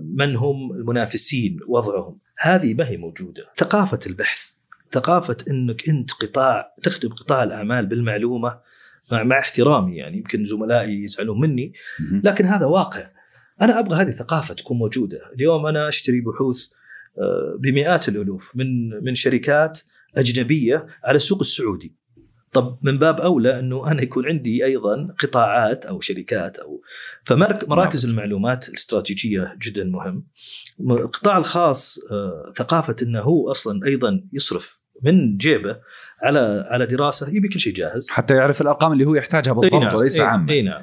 من 0.02 0.36
هم 0.36 0.72
المنافسين 0.72 1.60
وضعهم، 1.68 2.20
هذه 2.40 2.74
ما 2.74 2.90
هي 2.90 2.98
موجودة، 2.98 3.46
ثقافة 3.58 4.00
البحث، 4.08 4.52
ثقافة 4.92 5.38
إنك 5.50 5.90
أنت 5.90 6.12
قطاع 6.12 6.76
تخدم 6.84 7.10
قطاع 7.10 7.44
الأعمال 7.44 7.86
بالمعلومة 7.86 8.60
مع, 9.12 9.24
مع 9.24 9.40
احترامي 9.40 9.96
يعني 9.96 10.18
يمكن 10.18 10.44
زملائي 10.44 11.04
يزعلون 11.04 11.40
مني. 11.40 11.74
لكن 12.24 12.46
هذا 12.46 12.66
واقع. 12.66 13.10
أنا 13.62 13.80
أبغى 13.80 14.02
هذه 14.02 14.10
الثقافة 14.10 14.54
تكون 14.54 14.78
موجودة. 14.78 15.20
اليوم 15.36 15.66
أنا 15.66 15.88
أشتري 15.88 16.22
بحوث 16.22 16.68
آه، 17.18 17.58
بمئات 17.60 18.10
الألوف 18.10 18.56
من 18.56 18.90
من 19.04 19.16
شركات 19.16 19.80
أجنبية 20.18 20.88
على 21.04 21.16
السوق 21.16 21.40
السعودي. 21.40 21.96
طب 22.54 22.80
من 22.82 22.98
باب 22.98 23.22
أولى 23.22 23.60
أنه 23.60 23.92
أنا 23.92 24.02
يكون 24.02 24.26
عندي 24.26 24.66
أيضا 24.66 25.16
قطاعات 25.20 25.86
أو 25.86 26.00
شركات 26.00 26.58
أو 26.58 26.82
فمراكز 27.24 28.06
المعلومات 28.06 28.70
الاستراتيجية 28.70 29.58
جدا 29.62 29.84
مهم. 29.84 30.28
القطاع 30.80 31.38
الخاص 31.38 32.00
آه، 32.12 32.54
ثقافة 32.56 32.96
إنه 33.02 33.20
هو 33.20 33.52
أصلا 33.52 33.86
أيضا 33.86 34.24
يصرف 34.34 34.81
من 35.04 35.38
جيبه 35.38 35.78
على 36.24 36.66
على 36.70 36.86
دراسة 36.86 37.30
يبي 37.30 37.48
كل 37.48 37.60
شيء 37.60 37.74
جاهز. 37.74 38.10
حتى 38.10 38.34
يعرف 38.34 38.62
الأرقام 38.62 38.94
اللي 38.94 39.06
هو 39.06 39.16
يحتاجها 39.16 39.54
بالضبط 39.54 39.82
نعم، 39.82 39.96
وليس 39.96 40.18
إي- 40.18 40.24
عامة. 40.24 40.52
إي 40.52 40.62
نعم. 40.62 40.82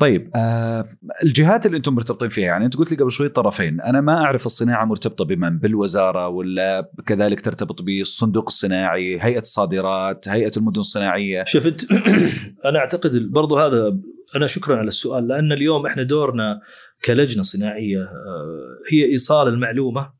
طيب 0.00 0.30
آه 0.36 0.88
الجهات 1.24 1.66
اللي 1.66 1.76
أنتم 1.76 1.94
مرتبطين 1.94 2.28
فيها 2.28 2.44
يعني 2.46 2.64
انت 2.64 2.76
قلت 2.76 2.90
لي 2.92 2.96
قبل 2.96 3.10
شوي 3.10 3.28
طرفين 3.28 3.80
أنا 3.80 4.00
ما 4.00 4.12
أعرف 4.18 4.46
الصناعة 4.46 4.84
مرتبطة 4.84 5.24
بمن؟ 5.24 5.58
بالوزارة 5.58 6.28
ولا 6.28 6.90
كذلك 7.06 7.40
ترتبط 7.40 7.82
بالصندوق 7.82 8.44
الصناعي 8.46 9.18
هيئة 9.20 9.40
الصادرات 9.40 10.28
هيئة 10.28 10.52
المدن 10.56 10.80
الصناعية؟ 10.80 11.44
شوف 11.44 11.66
انت 11.66 11.80
أنا 12.68 12.78
أعتقد 12.78 13.30
برضو 13.30 13.58
هذا 13.58 13.96
أنا 14.36 14.46
شكرا 14.46 14.76
على 14.76 14.88
السؤال 14.88 15.28
لأن 15.28 15.52
اليوم 15.52 15.86
إحنا 15.86 16.02
دورنا 16.02 16.60
كلجنة 17.04 17.42
صناعية 17.42 17.98
آه، 18.02 18.76
هي 18.92 19.04
إيصال 19.04 19.48
المعلومة 19.48 20.19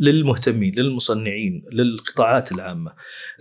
للمهتمين 0.00 0.74
للمصنعين 0.74 1.64
للقطاعات 1.72 2.52
العامة 2.52 2.92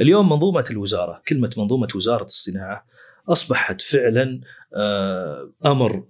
اليوم 0.02 0.30
منظومة 0.30 0.66
الوزارة 0.72 1.22
كلمة 1.28 1.50
منظومة 1.58 1.88
وزارة 1.96 2.24
الصناعة 2.24 2.86
أصبحت 3.30 3.82
فعلا 3.82 4.42
آه، 4.76 5.52
أمر 5.66 6.04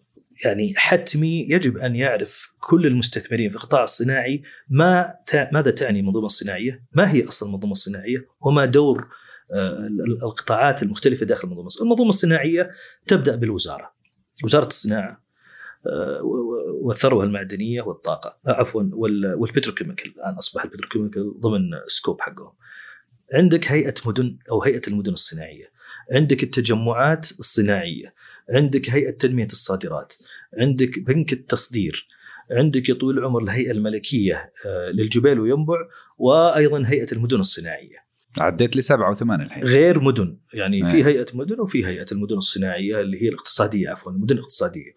يعني 0.45 0.73
حتمي 0.77 1.45
يجب 1.49 1.77
أن 1.77 1.95
يعرف 1.95 2.53
كل 2.60 2.86
المستثمرين 2.86 3.49
في 3.49 3.56
القطاع 3.56 3.84
الصناعي 3.84 4.43
ما 4.69 5.13
ماذا 5.51 5.71
تعني 5.71 5.99
المنظومة 5.99 6.25
الصناعية؟ 6.25 6.84
ما 6.93 7.12
هي 7.12 7.27
أصلا 7.27 7.49
المنظومة 7.49 7.71
الصناعية؟ 7.71 8.17
وما 8.41 8.65
دور 8.65 9.08
آه، 9.53 9.69
ال- 9.88 10.17
القطاعات 10.23 10.84
المختلفة 10.84 11.25
داخل 11.25 11.43
المنظومة. 11.47 11.69
المنظومة 11.82 12.10
الصناعية 12.10 12.71
تبدأ 13.08 13.36
بالوزارة 13.36 13.93
وزارة 14.43 14.67
الصناعة 14.67 15.22
والثروه 16.81 17.23
المعدنية 17.23 17.81
والطاقة. 17.81 18.37
آه، 18.47 18.51
عفوا 18.51 18.83
وال- 18.93 19.33
وال 19.36 19.46
petrochemical 19.46 20.13
الآن 20.15 20.33
أصبح 20.33 20.63
ال 20.63 20.69
petrochemical 20.69 21.39
ضمن 21.39 21.69
scope 21.88 22.21
حقهم. 22.21 22.51
عندك 23.34 23.71
هيئة 23.71 23.93
مدن 24.05 24.38
أو 24.51 24.63
هيئة 24.63 24.81
المدن 24.88 25.11
الصناعية، 25.13 25.65
عندك 26.11 26.43
التجمعات 26.43 27.31
الصناعية، 27.39 28.13
عندك 28.49 28.89
هيئة 28.89 29.11
تنمية 29.11 29.45
الصادرات، 29.45 30.13
عندك 30.59 30.99
بنك 30.99 31.34
التصدير، 31.34 32.07
عندك 32.51 32.89
يا 32.89 32.93
طويل 32.93 33.17
العمر 33.17 33.43
الهيئة 33.43 33.71
الملكية 33.71 34.51
آه، 34.65 34.89
للجبيل 34.91 35.39
وينبع 35.39 35.77
وأيضا 36.17 36.84
هيئة 36.86 37.07
المدن 37.11 37.39
الصناعية. 37.39 38.03
عديت 38.38 38.75
لي 38.75 38.81
سبعة 38.81 39.11
وثمان 39.11 39.41
الحين. 39.41 39.63
غير 39.63 39.99
مدن. 39.99 40.38
يعني 40.53 40.81
نعم. 40.81 40.91
في 40.91 41.05
هيئة 41.05 41.25
مدن 41.34 41.59
وفي 41.59 41.86
هيئة 41.86 42.05
المدن 42.11 42.38
الصناعية 42.38 42.99
اللي 43.01 43.23
هي 43.23 43.29
الاقتصادية 43.29 43.89
عفوا 43.89 44.11
المدن 44.11 44.36
الاقتصادية. 44.36 44.91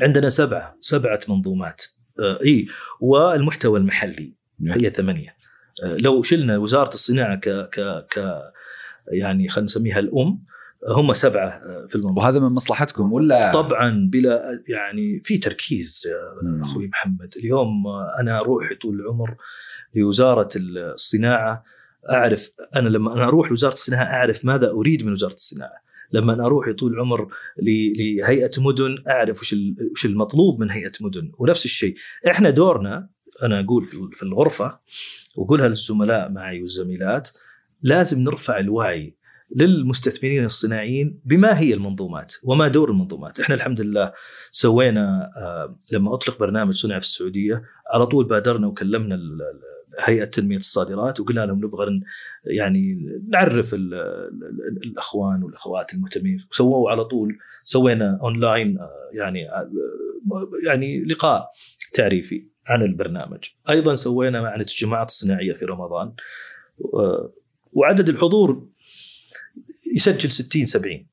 عندنا 0.00 0.28
سبعة 0.28 0.76
سبعة 0.80 1.20
منظومات. 1.28 1.84
آه 2.20 2.38
إي 2.44 2.66
والمحتوى 3.00 3.78
المحلي. 3.78 4.34
هي 4.66 4.90
ثمانية. 4.90 5.36
آه 5.84 5.96
لو 5.96 6.22
شلنا 6.22 6.58
وزارة 6.58 6.88
الصناعة 6.94 7.36
ك 7.36 7.48
ك 7.48 8.06
ك 8.12 8.42
يعني 9.12 9.48
خلينا 9.48 9.64
نسميها 9.64 9.98
الأم 9.98 10.44
هم 10.88 11.12
سبعة 11.12 11.48
آه، 11.48 11.86
في 11.88 11.94
المنظومه 11.94 12.18
وهذا 12.18 12.38
من 12.40 12.48
مصلحتكم 12.48 13.12
ولا؟ 13.12 13.52
طبعا 13.52 14.08
بلا 14.12 14.42
يعني 14.68 15.20
في 15.24 15.38
تركيز 15.38 16.06
يا 16.06 16.48
مم. 16.50 16.62
أخوي 16.62 16.88
محمد. 16.88 17.34
اليوم 17.36 17.86
أنا 18.20 18.40
أروح 18.40 18.72
طول 18.82 19.00
العمر 19.00 19.36
لوزارة 19.94 20.48
الصناعة 20.56 21.64
أعرف 22.10 22.50
أنا 22.76 22.88
لما 22.88 23.12
أنا 23.14 23.24
أروح 23.24 23.48
لوزارة 23.48 23.72
الصناعة 23.72 24.04
أعرف 24.04 24.44
ماذا 24.44 24.70
أريد 24.70 25.02
من 25.06 25.12
وزارة 25.12 25.32
الصناعة. 25.34 25.82
لما 26.12 26.46
أروح 26.46 26.68
يطول 26.68 26.92
العمر 26.92 27.28
لهيئة 27.62 28.50
مدن 28.58 28.96
أعرف 29.08 29.40
وش 29.40 29.56
وش 29.92 30.06
المطلوب 30.06 30.60
من 30.60 30.70
هيئة 30.70 30.92
مدن 31.00 31.32
ونفس 31.38 31.64
الشيء. 31.64 31.94
إحنا 32.30 32.50
دورنا 32.50 33.08
أنا 33.42 33.60
أقول 33.60 33.84
في 34.12 34.22
الغرفة 34.22 34.78
وأقولها 35.36 35.68
للزملاء 35.68 36.30
معي 36.30 36.60
والزميلات 36.60 37.30
لازم 37.82 38.20
نرفع 38.20 38.58
الوعي 38.58 39.16
للمستثمرين 39.56 40.44
الصناعيين 40.44 41.20
بما 41.24 41.58
هي 41.58 41.74
المنظومات 41.74 42.34
وما 42.42 42.68
دور 42.68 42.90
المنظومات. 42.90 43.40
إحنا 43.40 43.54
الحمد 43.54 43.80
لله 43.80 44.12
سوينا 44.50 45.30
آه، 45.36 45.78
لما 45.92 46.14
أطلق 46.14 46.38
برنامج 46.38 46.72
صنع 46.72 46.98
في 46.98 47.04
السعودية 47.04 47.62
على 47.92 48.06
طول 48.06 48.24
بادرنا 48.24 48.66
وكلمنا 48.66 49.18
هيئة 49.98 50.24
تنمية 50.24 50.56
الصادرات 50.56 51.20
وقلنا 51.20 51.46
لهم 51.46 51.58
نبغى 51.58 52.00
يعني 52.44 53.08
نعرف 53.28 53.74
ال 53.74 53.94
ال 53.94 54.80
الأخوان 54.84 55.42
والأخوات 55.42 55.94
المهتمين. 55.94 56.46
وسووا 56.50 56.90
على 56.90 57.04
طول 57.04 57.38
سوينا 57.64 58.18
اونلاين 58.22 58.78
آه، 58.78 59.10
يعني 59.12 59.50
آه، 59.50 59.70
يعني 60.66 61.04
لقاء 61.04 61.50
تعريفي 61.94 62.46
عن 62.66 62.82
البرنامج. 62.82 63.44
أيضا 63.70 63.94
سوينا 63.94 64.42
مع 64.42 64.54
التجمعات 64.54 65.08
الصناعية 65.08 65.52
في 65.52 65.64
رمضان. 65.64 66.12
وعدد 67.72 68.08
الحضور 68.08 68.68
يسجل 69.94 70.30
60 70.30 70.64
70 70.64 71.06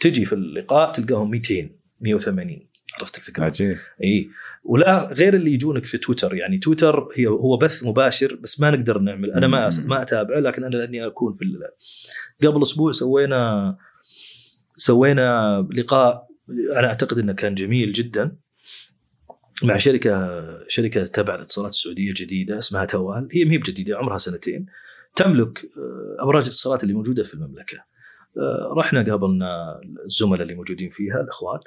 تجي 0.00 0.24
في 0.24 0.32
اللقاء 0.32 0.92
تلقاهم 0.92 1.30
200 1.30 1.70
180 2.00 2.68
عرفت 2.98 3.18
الفكرة؟ 3.18 3.44
عجيب. 3.44 3.76
اي 4.04 4.30
ولا 4.68 5.12
غير 5.12 5.34
اللي 5.34 5.52
يجونك 5.52 5.84
في 5.84 5.98
تويتر. 5.98 6.34
يعني 6.34 6.58
تويتر 6.58 7.08
هي 7.14 7.26
هو 7.26 7.56
بث 7.56 7.84
مباشر 7.84 8.38
بس 8.42 8.60
ما 8.60 8.70
نقدر 8.70 8.98
نعمل. 8.98 9.32
أنا 9.32 9.46
ما 9.46 9.68
ما 9.86 10.02
اتابعه 10.02 10.40
لكن 10.40 10.64
أنا 10.64 10.76
لأني 10.76 11.06
أكون 11.06 11.32
في 11.32 11.44
قبل 12.46 12.62
أسبوع 12.62 12.92
سوينا 12.92 13.76
سوينا 14.76 15.68
لقاء. 15.72 16.28
أنا 16.76 16.86
أعتقد 16.86 17.18
إنه 17.18 17.32
كان 17.32 17.54
جميل 17.54 17.92
جدا 17.92 18.36
مع 19.62 19.76
شركة 19.76 20.44
شركة 20.68 21.06
تبع 21.06 21.34
الاتصالات 21.34 21.70
السعودية 21.70 22.12
جديدة 22.16 22.58
اسمها 22.58 22.84
توال. 22.84 23.28
هي 23.32 23.44
ما 23.44 23.52
هي 23.52 23.58
بجديدة 23.58 23.96
عمرها 23.96 24.16
سنتين. 24.16 24.66
تملك 25.16 25.58
آه، 25.58 26.22
ابراج 26.24 26.42
الاتصالات 26.42 26.82
اللي 26.82 26.94
موجودة 26.94 27.22
في 27.22 27.34
المملكة. 27.34 27.78
آه، 28.36 28.74
رحنا 28.76 29.04
قابلنا 29.10 29.80
الزملاء 30.04 30.42
اللي 30.42 30.54
موجودين 30.54 30.88
فيها 30.88 31.20
الأخوان. 31.20 31.60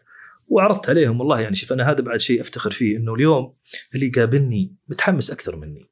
وعرضت 0.51 0.89
عليهم 0.89 1.19
والله 1.19 1.41
يعني 1.41 1.55
شوف 1.55 1.73
أنا 1.73 1.91
هذا 1.91 2.01
بعد 2.01 2.19
شيء 2.19 2.41
أفتخر 2.41 2.71
فيه 2.71 2.97
إنه 2.97 3.13
اليوم 3.13 3.53
اللي 3.95 4.07
يقابلني 4.07 4.75
متحمس 4.89 5.31
أكثر 5.31 5.55
مني. 5.55 5.89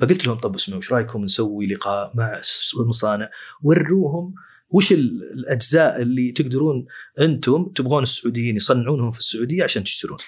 فقلت 0.00 0.26
لهم 0.26 0.38
طب 0.38 0.54
اسمعوا 0.54 0.80
إيش 0.82 0.92
رأيكم 0.92 1.24
نسوي 1.24 1.66
لقاء 1.66 2.12
مع 2.14 2.40
المصانع؟ 2.80 3.30
وروهم 3.62 4.34
وش 4.70 4.92
ال- 4.92 5.22
الأجزاء 5.32 6.02
اللي 6.02 6.32
تقدرون 6.32 6.86
أنتم 7.20 7.64
تبغون 7.74 8.02
السعوديين 8.02 8.56
يصنعونهم 8.56 9.10
في 9.10 9.18
السعودية 9.18 9.64
عشان 9.64 9.82
تشترون؟ 9.84 10.18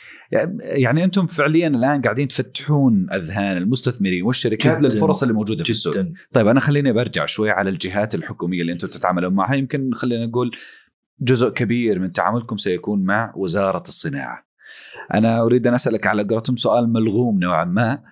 يعني 0.60 1.04
أنتم 1.04 1.26
فعليا 1.26 1.68
الآن 1.68 2.02
قاعدين 2.02 2.28
تفتحون 2.28 3.06
أذهان 3.12 3.56
المستثمرين 3.56 4.22
والشركات 4.22 4.78
جداً. 4.78 4.88
للفرص 4.88 5.22
اللي 5.22 5.34
موجودة 5.34 5.64
في 5.64 5.70
السوق. 5.70 5.94
طيب 6.32 6.46
أنا 6.48 6.60
خليني 6.60 6.92
برجع 6.92 7.26
شوي 7.26 7.50
على 7.50 7.70
الجهات 7.70 8.14
الحكومية 8.14 8.60
اللي 8.60 8.72
أنتم 8.72 8.88
تتعاملون 8.88 9.32
معها 9.34 9.54
يمكن 9.54 9.90
خلينا 9.94 10.26
نقول 10.26 10.50
جزء 11.20 11.48
كبير 11.48 11.98
من 11.98 12.12
تعاملكم 12.12 12.56
سيكون 12.56 13.04
مع 13.04 13.32
وزارة 13.36 13.82
الصناعة. 13.88 14.46
أنا 15.14 15.42
أريد 15.42 15.66
أن 15.66 15.74
أسألك 15.74 16.06
على 16.06 16.24
قولتهم 16.24 16.56
سؤال 16.56 16.92
ملغوم 16.92 17.38
نوعا 17.40 17.64
ما 17.64 18.02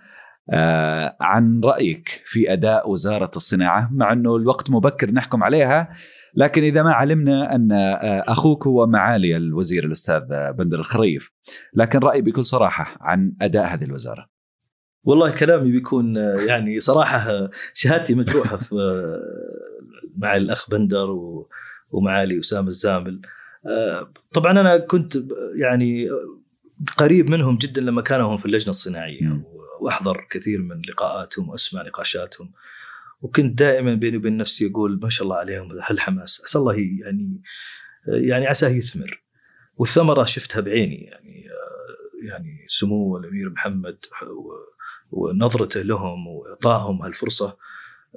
آه 0.50 1.16
عن 1.20 1.60
رأيك 1.64 2.22
في 2.26 2.52
أداء 2.52 2.90
وزارة 2.90 3.30
الصناعة 3.36 3.88
مع 3.92 4.12
أنه 4.12 4.36
الوقت 4.36 4.70
مبكر 4.70 5.10
نحكم 5.10 5.42
عليها 5.42 5.88
لكن 6.34 6.62
إذا 6.62 6.82
ما 6.82 6.92
علمنا 6.92 7.54
أن 7.54 7.72
آه 7.72 8.24
أخوك 8.28 8.66
هو 8.66 8.86
معالي 8.86 9.36
الوزير 9.36 9.84
الأستاذ 9.84 10.20
بندر 10.58 10.78
الخريف 10.80 11.30
لكن 11.74 11.98
رأيي 11.98 12.22
بكل 12.22 12.46
صراحة 12.46 12.96
عن 13.00 13.32
أداء 13.42 13.64
هذه 13.74 13.84
الوزارة. 13.84 14.26
والله 15.04 15.30
كلامي 15.30 15.70
بيكون 15.72 16.16
آه، 16.18 16.34
يعني 16.40 16.80
صراحة 16.80 17.18
آه، 17.30 17.50
شهادتي 17.74 18.14
مجروحة 18.14 18.58
آه، 18.72 19.20
مع 20.16 20.36
الأخ 20.36 20.70
بندر 20.70 21.10
و- 21.10 21.48
ومعالي 21.94 22.40
اسامه 22.40 22.68
الزامل. 22.68 23.20
آه، 23.66 24.12
طبعا 24.32 24.52
أنا 24.60 24.78
كنت 24.78 25.16
يعني 25.56 26.08
قريب 26.98 27.30
منهم 27.30 27.56
جدا 27.56 27.80
لما 27.80 28.02
كانوا 28.02 28.32
هم 28.32 28.36
في 28.36 28.46
اللجنة 28.46 28.70
الصناعية. 28.70 29.44
وأحضر 29.80 30.26
كثير 30.30 30.62
من 30.62 30.82
لقاءاتهم 30.88 31.48
وأسمع 31.48 31.82
نقاشاتهم. 31.82 32.52
وكنت 33.22 33.58
دائما 33.58 33.94
بيني 33.94 34.16
وبين 34.16 34.36
نفسي 34.36 34.70
أقول 34.70 35.00
ما 35.02 35.08
شاء 35.08 35.24
الله 35.24 35.36
عليهم 35.36 35.68
هالحماس 35.82 36.42
عسى 36.44 36.58
الله 36.58 36.74
يعني 36.74 37.42
يعني 38.06 38.46
عساه 38.46 38.68
يثمر. 38.68 39.22
والثمرة 39.76 40.24
شفتها 40.24 40.60
بعيني 40.60 41.04
يعني 41.04 41.48
آه، 41.50 42.26
يعني 42.26 42.64
سمو 42.68 43.16
الأمير 43.16 43.50
محمد 43.50 43.96
ونظرته 45.10 45.82
لهم 45.82 46.26
وإعطائهم 46.26 47.02
هالفرصة 47.02 47.56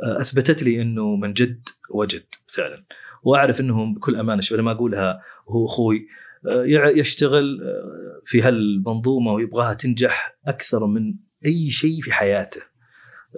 آه، 0.04 0.22
أثبتت 0.22 0.64
لي 0.64 0.82
إنه 0.82 1.16
من 1.16 1.34
جد 1.34 1.70
وجد 1.90 2.26
فعلا. 2.48 2.84
وأعرف 3.28 3.62
انهم 3.62 3.94
بكل 3.94 4.16
أمانة 4.16 4.42
شوف 4.42 4.60
ما 4.60 4.72
أقولها 4.72 5.22
وهو 5.48 5.66
أخوي 5.66 6.08
آه، 6.48 6.64
يشتغل 6.96 7.62
آه، 7.64 8.22
في 8.26 8.42
هالمنظومة 8.42 9.34
ويبغاها 9.34 9.74
تنجح 9.74 10.38
أكثر 10.48 10.86
من 10.86 11.16
أي 11.46 11.70
شيء 11.70 12.02
في 12.02 12.14
حياته 12.14 12.62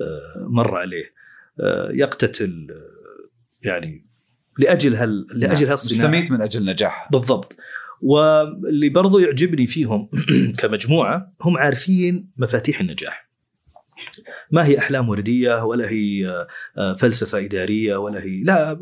آه، 0.02 0.48
مر 0.50 0.76
عليه 0.76 1.20
يقتتل 1.90 2.68
يعني 3.62 4.06
لأجل 4.60 4.96
هال 4.96 5.26
لأجل 5.34 5.68
هالصناعة. 5.68 6.08
مستميت 6.08 6.32
من 6.32 6.42
أجل 6.42 6.66
نجاحها. 6.66 7.10
بالضبط. 7.12 7.56
واللي 8.02 8.90
برضو 8.90 9.20
يعجبني 9.20 9.68
فيهم 9.68 10.10
كمجموعة 10.60 11.34
هم 11.42 11.58
عارفين 11.58 12.32
مفاتيح 12.38 12.80
النجاح. 12.80 13.29
ما 14.52 14.66
هي 14.66 14.78
أحلام 14.78 15.10
وردية 15.10 15.66
ولا 15.66 15.90
هي 15.90 16.28
آه، 16.78 16.94
فلسفة 16.94 17.40
إدارية 17.40 17.96
ولا 17.96 18.24
هي 18.24 18.44
لا 18.44 18.72
آه، 18.72 18.78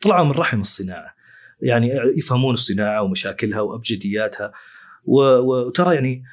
طلعوا 0.00 0.24
من 0.24 0.30
رحم 0.30 0.60
الصناعة. 0.60 1.14
يعني 1.62 1.90
يفهمون 2.16 2.54
الصناعة 2.54 3.02
ومشاكلها 3.02 3.60
وأبجدياتها. 3.60 4.52
وترى 5.06 5.94
يعني 5.94 6.24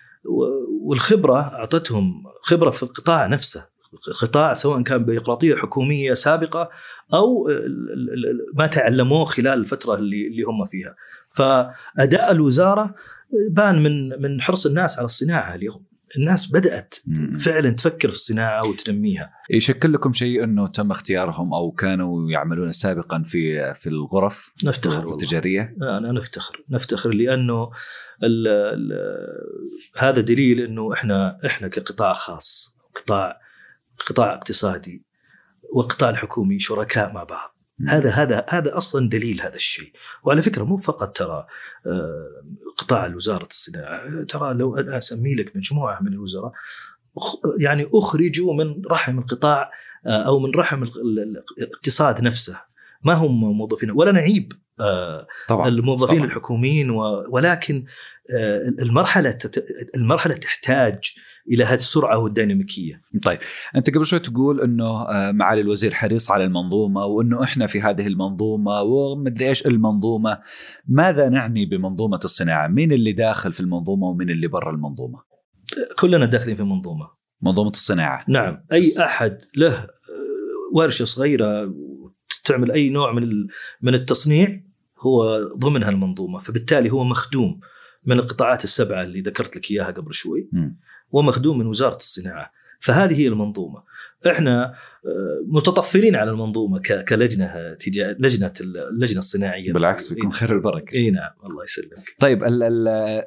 والخبرة 0.82 1.40
أعطتهم 1.40 2.24
خبرة 2.42 2.70
في 2.70 2.84
القطاع 2.84 3.28
نفسه. 3.28 3.68
القطاع 4.08 4.54
سواء 4.54 4.82
كان 4.82 5.06
بيروقراطيه 5.06 5.56
حكومية 5.56 6.14
سابقة 6.14 6.70
أو 7.14 7.50
ما 8.56 8.68
تعلموه 8.68 9.26
خلال 9.26 9.60
الفترة 9.60 9.96
اللي 9.96 10.28
اللي 10.28 10.44
هم 10.44 10.66
فيها. 10.66 10.96
فأداء 11.30 12.32
الوزارة 12.32 12.96
بان 13.52 13.84
من 13.84 14.22
من 14.22 14.42
حرص 14.42 14.66
الناس 14.66 14.98
على 14.98 15.06
الصناعة 15.06 15.56
اليوم. 15.56 15.91
الناس 16.18 16.52
بدأت 16.52 16.96
مم. 17.08 17.38
فعلا 17.38 17.70
تفكر 17.70 18.10
في 18.10 18.16
الصناعة 18.16 18.68
وتنميها. 18.68 19.32
يشكل 19.52 19.94
لكم 19.94 20.14
شيء 20.14 20.44
إنه 20.44 20.68
تم 20.68 20.92
اختيارهم 20.92 21.54
أو 21.54 21.72
كانوا 21.72 22.32
يعملون 22.32 22.72
سابقا 22.72 23.24
في 23.26 23.74
في 23.74 23.90
الغرف؟ 23.90 24.54
نفتخر 24.66 25.04
الغرف. 25.04 25.14
التجارية؟ 25.14 25.76
أنا 25.82 26.12
نفتخر. 26.12 26.64
نفتخر 26.70 27.10
لأنه 27.10 27.72
ال 28.24 28.48
ال 28.48 28.92
هذا 29.98 30.22
دليل 30.22 30.62
إنه 30.62 30.94
إحنا 30.94 31.38
إحنا 31.46 31.68
كقطاع 31.68 32.14
خاص 32.14 32.76
قطاع 32.96 33.40
قطاع 34.08 34.34
اقتصادي 34.34 35.06
والقطاع 35.74 36.10
الحكومي 36.10 36.60
شركاء 36.60 37.14
مع 37.14 37.24
بعض. 37.24 37.61
هذا 37.88 38.10
هذا 38.10 38.46
هذا 38.50 38.78
أصلا 38.78 39.10
دليل 39.10 39.42
هذا 39.42 39.56
الشيء. 39.56 39.92
وعلى 40.24 40.42
فكرة 40.42 40.64
مو 40.64 40.78
فقط 40.78 41.18
ترى 41.18 41.46
آه، 41.88 42.44
قطاع 42.78 43.16
وزاره 43.16 43.48
الصناعة 43.52 44.24
ترى 44.24 44.54
لو 44.54 44.78
أنا 44.78 44.98
أسمي 44.98 45.36
لك 45.36 45.56
مجموعة 45.56 46.02
من 46.02 46.14
الوزراء 46.14 46.52
يعني 47.60 47.88
أخرجوا 47.94 48.54
من 48.54 48.82
رحم 48.92 49.20
القطاع 49.20 49.72
آه، 50.06 50.10
أو 50.28 50.40
من 50.40 50.52
رحم 50.56 50.84
ال- 50.84 51.20
ال- 51.20 51.44
الاقتصاد 51.62 52.22
نفسه. 52.22 52.62
ما 53.04 53.14
هم 53.14 53.58
موظفين 53.58 53.92
ولا 53.92 54.12
نعيب. 54.12 54.54
طبعا 55.48 55.68
الموظفين 55.68 56.18
طبعاً. 56.18 56.28
الحكوميين 56.28 56.90
و- 56.90 57.24
ولكن 57.30 57.86
آه، 58.40 58.62
المرحلة 58.84 59.38
المرحلة 59.98 60.36
تحتاج 60.36 61.00
إلى 61.52 61.64
هذه 61.64 61.74
السرعة 61.76 62.18
والديناميكية. 62.18 63.02
طيب 63.24 63.40
أنت 63.76 63.90
قبل 63.96 64.06
شوي 64.06 64.20
تقول 64.20 64.62
إنه 64.62 64.86
آه، 65.10 65.32
معالي 65.32 65.62
الوزير 65.62 65.94
حريص 65.94 66.32
على 66.32 66.44
المنظومة 66.44 67.06
وإنه 67.06 67.44
إحنا 67.44 67.68
في 67.68 67.82
هذه 67.82 68.08
المنظومة 68.08 68.82
ومدري 68.82 69.48
إيش 69.50 69.66
المنظومة. 69.68 70.38
ماذا 70.88 71.30
نعني 71.30 71.66
بمنظومة 71.66 72.20
الصناعة؟ 72.26 72.68
مين 72.68 72.92
اللي 72.92 73.12
داخل 73.12 73.54
في 73.54 73.60
المنظومة 73.62 74.08
ومين 74.08 74.30
اللي 74.30 74.48
برا 74.48 74.72
المنظومة؟ 74.72 75.20
كلنا 76.00 76.26
داخلين 76.26 76.56
في 76.56 76.64
منظومه 76.64 77.08
منظومة 77.42 77.70
الصناعة. 77.70 78.26
نعم 78.28 78.64
أي 78.74 78.82
أحد 79.00 79.38
له 79.56 79.74
آه، 79.76 79.88
ورشة 80.76 81.06
صغيرة 81.06 81.74
تعمل 82.44 82.72
أي 82.72 82.90
نوع 82.90 83.12
من 83.12 83.48
من 83.82 83.94
التصنيع 83.94 84.62
هو 85.00 85.40
ضمن 85.58 85.84
هالمنظومة. 85.84 86.40
فبالتالي 86.40 86.92
هو 86.92 87.04
مخدوم 87.04 87.60
من 88.06 88.20
القطاعات 88.20 88.64
السبعة 88.64 89.04
اللي 89.04 89.22
ذكرت 89.22 89.56
لك 89.56 89.72
إياها 89.72 89.92
قبل 89.92 90.14
شوي. 90.14 90.50
ومخدوم 91.12 91.58
من 91.58 91.68
وزارة 91.68 91.96
الصناعة. 91.96 92.52
فهذه 92.80 93.20
هي 93.22 93.28
المنظومة. 93.28 93.84
إحنا 94.28 94.66
آه، 95.06 95.46
متطفلين 95.48 96.16
على 96.16 96.32
المنظومة 96.32 96.82
كلجنة 97.08 97.76
لجنة 98.20 98.54
اللجنة 98.62 99.18
الصناعية 99.18 99.74
بالعكس 99.74 100.14
بيكون 100.14 100.34
خير 100.34 100.56
البركة. 100.56 100.96
إي 100.96 101.12
نعم 101.12 101.32
الله 101.46 101.64
يسلمك. 101.64 102.16
طيب 102.20 102.44
ال 102.44 102.64
ال 102.64 103.24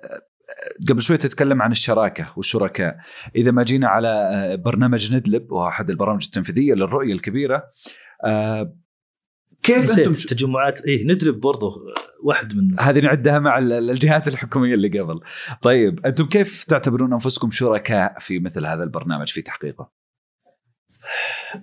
قبل 0.88 1.02
شوي 1.02 1.16
تتكلم 1.16 1.62
عن 1.62 1.70
الشراكة 1.70 2.32
والشركاء. 2.36 2.96
إذا 3.36 3.50
ما 3.50 3.62
جينا 3.62 3.88
على 3.88 4.08
آه، 4.08 4.54
برنامج 4.54 5.14
ندلب 5.14 5.52
وهو 5.52 5.68
أحد 5.68 5.90
البرامج 5.90 6.24
التنفيذية 6.24 6.74
للرؤية 6.74 7.12
الكبيرة 7.12 7.64
آه، 8.24 8.76
كيف 9.64 9.98
أنتم 9.98 10.12
تجمعات 10.12 10.84
إيه 10.86 11.06
ندرب 11.06 11.40
برضه 11.40 11.84
واحد 12.22 12.54
من 12.56 12.80
هذه 12.80 13.00
نعدها 13.00 13.38
مع 13.38 13.58
ال- 13.58 13.72
الجهات 13.90 14.28
الحكومية 14.28 14.74
اللي 14.74 15.00
قبل. 15.00 15.20
طيب 15.62 16.06
أنتم 16.06 16.26
كيف 16.26 16.64
تعتبرون 16.64 17.12
أنفسكم 17.12 17.50
شركاء 17.50 18.18
في 18.18 18.38
مثل 18.38 18.66
هذا 18.66 18.84
البرنامج 18.84 19.28
في 19.28 19.42
تحقيقه؟ 19.42 19.90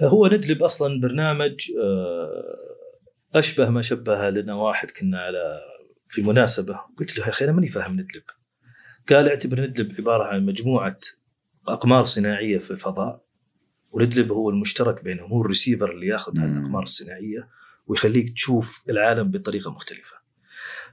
هو 0.02 0.28
ندلب 0.28 0.64
أصلا 0.64 1.02
برنامج 1.02 1.72
آه، 1.84 3.40
أشبه 3.40 3.70
ما 3.70 3.82
شبه 3.82 4.30
لنا 4.30 4.54
واحد 4.54 4.92
كنا 4.92 5.20
على 5.20 5.60
في 6.08 6.22
مناسبة. 6.22 6.80
قلت 7.00 7.18
له 7.20 7.26
يا 7.26 7.30
أخي 7.30 7.46
أنا 7.46 7.52
ماني 7.54 7.70
فاهم 7.70 7.94
ندلب. 7.94 8.24
قال 9.10 9.30
اعتبر 9.30 9.60
ندلب 9.62 9.96
عبارة 10.00 10.24
عن 10.24 10.46
مجموعة 10.46 11.00
أقمار 11.68 12.06
صناعية 12.06 12.58
في 12.58 12.72
الفضاء 12.72 13.22
وندلب 13.92 14.32
هو 14.32 14.50
المشترك 14.50 15.04
بينهم 15.04 15.30
هو 15.32 15.42
الريسيفر 15.42 15.92
اللي 15.92 16.08
ياخذ 16.08 16.40
هذه 16.40 16.46
مم. 16.46 16.58
الأقمار 16.60 16.84
الصناعية 16.84 17.48
ويخليك 17.88 18.34
تشوف 18.34 18.84
العالم 18.90 19.32
بطريقة 19.32 19.72
مختلفة. 19.72 20.16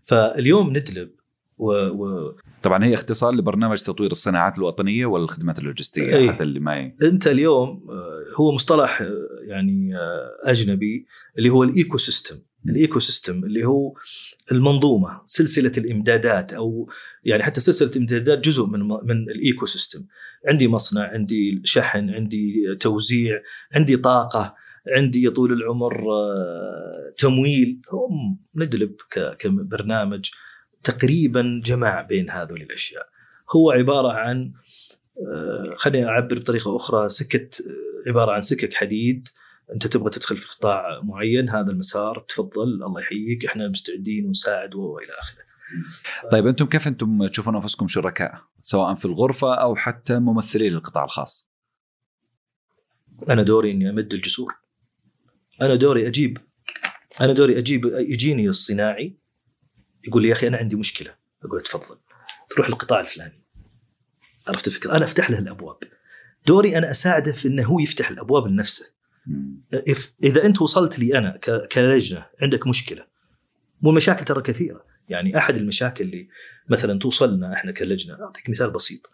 فاليوم 0.02 0.70
ندلب 0.70 1.10
و, 1.58 1.72
و... 1.72 2.32
طبعا 2.62 2.84
هي 2.84 2.94
اختصار 2.94 3.34
لبرنامج 3.34 3.82
تطوير 3.82 4.10
الصناعات 4.10 4.58
الوطنية 4.58 5.06
والخدمات 5.06 5.58
اللوجستية 5.58 6.16
أي. 6.16 6.30
هذا 6.30 6.42
اللي 6.42 6.60
ما. 6.60 6.92
أنت 7.02 7.26
اليوم 7.26 7.86
آه، 7.90 8.24
هو 8.40 8.52
مصطلح 8.52 9.02
آه، 9.02 9.28
يعني 9.46 9.96
آه، 9.96 10.50
أجنبي 10.50 11.06
اللي 11.38 11.48
هو 11.48 11.62
ال 11.62 11.98
ecosystem 11.98 12.38
ال 12.68 12.98
ecosystem 12.98 13.44
اللي 13.44 13.64
هو 13.64 13.94
المنظومة 14.52 15.20
سلسلة 15.26 15.72
الإمدادات 15.78 16.52
أو 16.52 16.88
يعني 17.24 17.42
حتى 17.42 17.60
سلسلة 17.60 17.90
الإمدادات 17.90 18.38
جزء 18.38 18.66
من 18.66 18.80
من 18.80 19.30
ال 19.30 19.66
ecosystem 19.66 20.04
عندي 20.48 20.68
مصنع 20.68 21.02
عندي 21.02 21.60
شحن 21.64 22.10
عندي 22.10 22.76
توزيع 22.80 23.40
عندي 23.74 23.96
طاقة. 23.96 24.54
عندي 24.86 25.22
يا 25.22 25.30
طول 25.30 25.52
العمر 25.52 26.12
آه، 26.12 27.14
تمويل. 27.16 27.80
هم 27.92 28.38
ندلب 28.54 28.96
كبرنامج 29.38 30.30
تقريبا 30.82 31.62
جمع 31.64 32.02
بين 32.02 32.30
هذول 32.30 32.62
الأشياء. 32.62 33.06
هو 33.56 33.70
عبارة 33.70 34.12
عن 34.12 34.52
آه، 35.18 35.74
خليني 35.76 36.06
أعبر 36.06 36.38
بطريقة 36.38 36.76
أخرى. 36.76 37.08
سكه 37.08 37.48
آه، 37.62 38.08
عبارة 38.08 38.32
عن 38.32 38.42
سكك 38.42 38.74
حديد. 38.74 39.28
أنت 39.74 39.86
تبغى 39.86 40.10
تدخل 40.10 40.36
في 40.36 40.48
قطاع 40.48 41.00
معين 41.02 41.50
هذا 41.50 41.70
المسار 41.70 42.24
تفضل 42.28 42.62
الله 42.62 43.00
يحييك. 43.00 43.44
إحنا 43.44 43.68
مستعدين 43.68 44.26
ونساعد 44.26 44.74
وإلى 44.74 45.12
آخره. 45.20 45.48
طيب 46.32 46.46
أنتم 46.46 46.66
كيف 46.66 46.88
أنتم 46.88 47.26
تشوفون 47.26 47.54
أنفسكم 47.54 47.88
شركاء؟ 47.88 48.42
سواء 48.62 48.94
في 48.94 49.04
الغرفة 49.04 49.54
أو 49.54 49.76
حتى 49.76 50.18
ممثلين 50.18 50.72
للقطاع 50.72 51.04
الخاص؟ 51.04 51.50
أنا 53.30 53.42
دوري 53.42 53.70
إني 53.70 53.90
أمد 53.90 54.12
الجسور. 54.14 54.54
أنا 55.62 55.74
دوري 55.74 56.06
أجيب. 56.06 56.38
أنا 57.20 57.32
دوري 57.32 57.58
أجيب. 57.58 57.84
يجيني 57.84 58.48
الصناعي 58.48 59.16
يقول 60.04 60.22
لي 60.22 60.28
يا 60.28 60.32
أخي 60.32 60.48
أنا 60.48 60.56
عندي 60.56 60.76
مشكلة. 60.76 61.14
أقول 61.44 61.60
تفضل. 61.60 61.96
تروح 62.50 62.68
القطاع 62.68 63.00
الفلاني. 63.00 63.42
عرفت 64.46 64.66
الفكرة؟ 64.66 64.96
أنا 64.96 65.04
أفتح 65.04 65.30
له 65.30 65.38
الأبواب. 65.38 65.78
دوري 66.46 66.78
أنا 66.78 66.90
أساعده 66.90 67.32
في 67.32 67.48
إنه 67.48 67.64
هو 67.64 67.78
يفتح 67.78 68.10
الأبواب 68.10 68.46
لنفسه. 68.46 68.92
إذا 70.24 70.44
أنت 70.44 70.62
وصلت 70.62 70.98
لي 70.98 71.18
أنا 71.18 71.36
كلجنة 71.72 72.26
عندك 72.42 72.66
مشكلة. 72.66 73.06
والمشاكل 73.82 74.24
ترى 74.24 74.42
كثيرة. 74.42 74.84
يعني 75.08 75.38
أحد 75.38 75.56
المشاكل 75.56 76.04
اللي 76.04 76.28
مثلا 76.68 76.98
توصلنا 76.98 77.52
إحنا 77.52 77.72
كلجنة. 77.72 78.14
أعطيك 78.24 78.50
مثال 78.50 78.70
بسيط. 78.70 79.10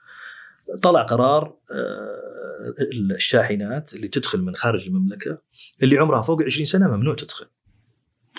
طلع 0.82 1.02
قرار 1.02 1.56
آه، 1.70 2.74
الشاحنات 3.14 3.94
اللي 3.94 4.08
تدخل 4.08 4.42
من 4.42 4.56
خارج 4.56 4.86
المملكة 4.86 5.38
اللي 5.82 5.98
عمرها 5.98 6.22
فوق 6.22 6.42
20 6.42 6.66
سنة 6.66 6.88
ممنوع 6.88 7.14
تدخل. 7.14 7.46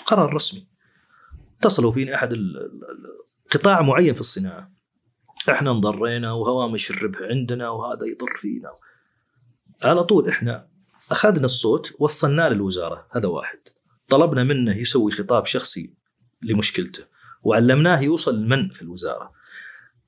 قرار 0.06 0.34
رسمي. 0.34 0.66
اتصلوا 1.58 1.92
فينا 1.92 2.14
أحد 2.14 2.34
قطاع 3.50 3.82
معين 3.82 4.14
في 4.14 4.20
الصناعة. 4.20 4.72
إحنا 5.50 5.70
انضرينا 5.70 6.32
وهوامش 6.32 6.90
الربح 6.90 7.18
عندنا 7.22 7.68
وهذا 7.68 8.06
يضر 8.06 8.36
فينا. 8.36 8.70
على 9.84 10.04
طول 10.04 10.28
إحنا 10.28 10.68
أخذنا 11.10 11.44
الصوت 11.44 11.92
وصلناه 11.98 12.48
للوزارة. 12.48 13.06
هذا 13.12 13.28
واحد. 13.28 13.58
طلبنا 14.08 14.44
منه 14.44 14.76
يسوي 14.76 15.12
خطاب 15.12 15.46
شخصي 15.46 15.94
لمشكلته 16.42 17.04
وعلمناه 17.42 18.00
يوصل 18.00 18.42
لمن 18.42 18.68
في 18.68 18.82
الوزارة. 18.82 19.32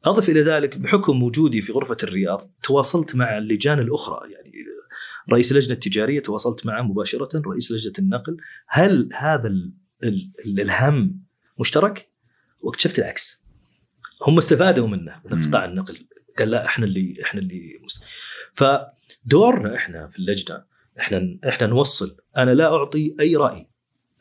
أضف 0.04 0.28
إلى 0.28 0.42
ذلك 0.42 0.78
بحكم 0.78 1.22
وجودي 1.22 1.60
في 1.60 1.72
غرفة 1.72 1.96
الرياض 2.02 2.50
تواصلت 2.62 3.14
مع 3.14 3.38
اللجان 3.38 3.78
الأخرى 3.78 4.32
يعني 4.32 4.48
رئيس 5.32 5.52
اللجنه 5.52 5.74
التجاريه 5.74 6.20
تواصلت 6.20 6.66
معه 6.66 6.82
مباشرة 6.82 7.42
رئيس 7.46 7.72
لجنة 7.72 7.92
النقل. 7.98 8.36
هل 8.68 9.08
هذا 9.14 9.48
ال 9.48 9.72
ال 10.04 10.30
ال 10.46 10.60
الهم 10.60 11.20
مشترك؟ 11.60 12.10
واكتشفت 12.60 12.98
العكس. 12.98 13.44
هم 14.26 14.38
استفادوا 14.38 14.86
منه 14.86 15.20
من. 15.24 15.44
قطاع 15.44 15.64
النقل. 15.64 16.06
قال 16.38 16.50
لا 16.50 16.66
إحنا 16.66 16.84
اللي 16.86 17.14
إحنا 17.24 17.40
اللي 17.40 17.80
مست... 17.84 18.04
فدورنا 18.54 19.76
إحنا 19.76 20.08
في 20.08 20.18
اللجنة 20.18 20.64
إحنا 21.00 21.38
إحنا 21.48 21.66
نوصل. 21.66 22.16
أنا 22.36 22.50
لا 22.50 22.74
أعطي 22.74 23.16
أي 23.20 23.36
رأي. 23.36 23.68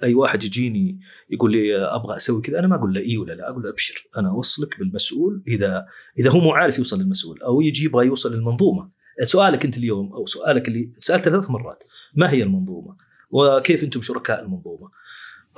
أي 0.03 0.13
واحد 0.13 0.43
يجيني 0.43 0.99
يقول 1.29 1.51
لي 1.51 1.77
أبغى 1.77 2.15
أسوي 2.15 2.41
كذا 2.41 2.59
أنا 2.59 2.67
ما 2.67 2.75
أقول 2.75 2.93
له 2.93 3.01
إي 3.01 3.17
ولا 3.17 3.33
لا 3.33 3.49
أقول 3.49 3.63
له 3.63 3.69
أبشر 3.69 4.07
أنا 4.17 4.29
أوصلك 4.29 4.79
بالمسؤول 4.79 5.43
إذا 5.47 5.85
إذا 6.19 6.31
هو 6.31 6.39
مو 6.39 6.51
عارف 6.51 6.77
يوصل 6.77 6.99
للمسؤول 6.99 7.41
أو 7.41 7.61
يجي 7.61 7.85
يبغى 7.85 8.05
يوصل 8.05 8.33
للمنظومة. 8.33 8.91
سؤالك 9.23 9.65
أنت 9.65 9.77
اليوم 9.77 10.13
أو 10.13 10.25
سؤالك 10.25 10.67
اللي 10.67 10.91
سالته 10.99 11.31
ثلاث 11.31 11.49
مرات 11.49 11.83
ما 12.15 12.31
هي 12.31 12.43
المنظومة؟ 12.43 12.95
وكيف 13.29 13.83
أنتم 13.83 14.01
شركاء 14.01 14.43
المنظومة؟ 14.43 14.89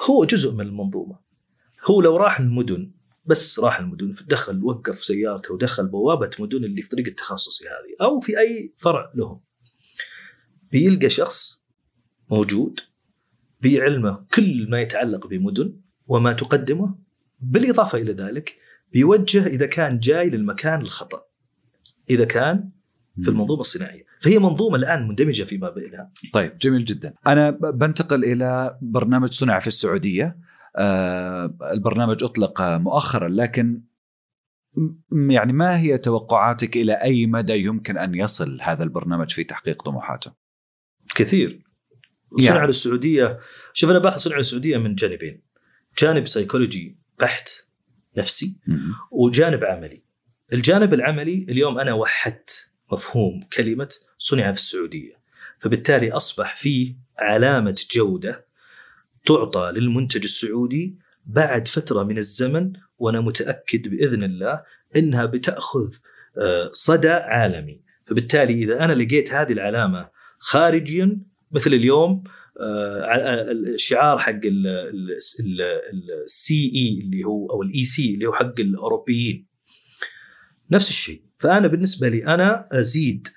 هو 0.10 0.26
جزء 0.26 0.52
من 0.52 0.62
المنظومة. 0.62 1.20
هو 1.90 2.02
لو 2.02 2.18
راح 2.18 2.40
المدن 2.40 2.92
بس 3.26 3.60
راح 3.60 3.80
المدن 3.80 4.16
دخل 4.28 4.64
وقف 4.64 4.96
سيارته 4.96 5.54
ودخل 5.54 5.88
بوابة 5.88 6.30
مدن 6.40 6.64
اللي 6.64 6.82
في 6.82 6.90
طريق 6.90 7.08
التخصصي 7.08 7.66
هذه 7.66 8.06
أو 8.08 8.20
في 8.20 8.40
أي 8.40 8.74
فرع 8.78 9.12
لهم. 9.16 9.42
بيلقى 10.72 11.10
شخص 11.10 11.62
موجود 12.32 12.80
بعلمه 13.62 14.26
كل 14.36 14.70
ما 14.70 14.82
يتعلق 14.82 15.28
بمدن 15.28 15.74
وما 16.07 16.34
تقدمه 16.34 16.95
بالإضافة 17.39 17.97
إلى 17.97 18.12
ذلك 18.12 18.55
بيوجه 18.93 19.47
إذا 19.47 19.66
كان 19.66 19.99
جاي 19.99 20.30
للمكان 20.30 20.82
الخطأ 20.82 21.22
إذا 22.10 22.26
كان 22.26 22.70
في 23.22 23.30
المنظومة 23.30 23.60
الصناعية. 23.60 24.03
فهي 24.22 24.39
منظومة 24.39 24.76
الآن 24.76 25.07
مندمجة 25.07 25.43
فيما 25.43 25.70
بينها. 25.70 26.12
طيب 26.34 26.57
جميل 26.57 26.86
جدا. 26.86 27.14
أنا 27.28 27.49
ب- 27.49 27.78
بنتقل 27.80 28.24
إلى 28.24 28.78
برنامج 28.82 29.30
صنع 29.30 29.60
في 29.60 29.68
السعودية. 29.68 30.38
آه 30.76 31.55
البرنامج 31.74 32.24
أطلق 32.24 32.62
مؤخرا 32.62 33.30
لكن 33.30 33.82
يعني 35.30 35.53
ما 35.53 35.80
هي 35.80 35.97
توقعاتك 35.97 36.78
إلى 36.78 36.93
أي 36.93 37.26
مدى 37.26 37.53
يمكن 37.53 37.97
أن 37.97 38.16
يصل 38.16 38.57
هذا 38.62 38.84
البرنامج 38.84 39.32
في 39.32 39.43
تحقيق 39.43 39.84
طموحاته؟ 39.84 40.32
كثير. 41.16 41.64
يعني. 42.40 42.52
صنع 42.52 42.66
السعوديه 42.66 43.40
شوف 43.74 43.90
أنا 43.90 44.00
باخذ 44.00 44.18
صنع 44.18 44.38
السعوديه 44.38 44.78
من 44.78 44.96
جانبين. 44.96 45.42
جانب 46.00 46.28
سيكولوجي 46.28 46.98
بحت 47.20 47.50
نفسي 48.18 48.58
مم. 48.68 48.94
وجانب 49.12 49.64
عملي. 49.64 50.04
الجانب 50.54 50.94
العملي 50.94 51.46
اليوم 51.50 51.80
أنا 51.80 51.94
وحدت 51.94 52.72
مفهوم 52.92 53.44
كلمة 53.54 53.90
صنع 54.18 54.52
في 54.52 54.60
السعودية. 54.60 55.20
فبالتالي 55.60 56.12
أصبح 56.12 56.56
في 56.56 56.96
علامة 57.18 57.76
جودة 57.92 58.46
تعطى 59.26 59.72
للمنتج 59.76 60.24
السعودي 60.24 60.98
بعد 61.26 61.68
فترة 61.68 62.04
من 62.04 62.18
الزمن 62.18 62.74
وأنا 62.98 63.22
متأكد 63.22 63.88
بإذن 63.88 64.24
الله 64.24 64.64
إنها 64.96 65.26
بتأخذ 65.26 65.94
آه، 66.38 66.70
صدى 66.74 67.10
عالمي. 67.10 67.82
فبالتالي 68.04 68.54
إذا 68.54 68.86
أنا 68.86 68.94
لقيت 68.94 69.34
هذه 69.34 69.52
العلامة 69.52 70.10
خارجيا 70.40 71.20
مثل 71.52 71.74
اليوم 71.74 72.24
آه، 72.62 73.02
ع- 73.02 73.52
الشعار 73.52 74.20
حق 74.20 74.39
ال 76.26 76.72
CE 76.76 77.02
اللي 77.06 77.24
هو 77.24 77.50
أو 77.52 77.62
ال 77.64 77.84
EC 77.84 78.14
اللي 78.14 78.26
هو 78.26 78.34
حق 78.34 78.60
الأوروبيين. 78.60 79.47
نفس 80.72 80.89
الشيء. 80.89 81.22
فأنا 81.38 81.68
بالنسبة 81.68 82.10
لي 82.10 82.26
أنا 82.26 82.68
أزيد 82.72 83.28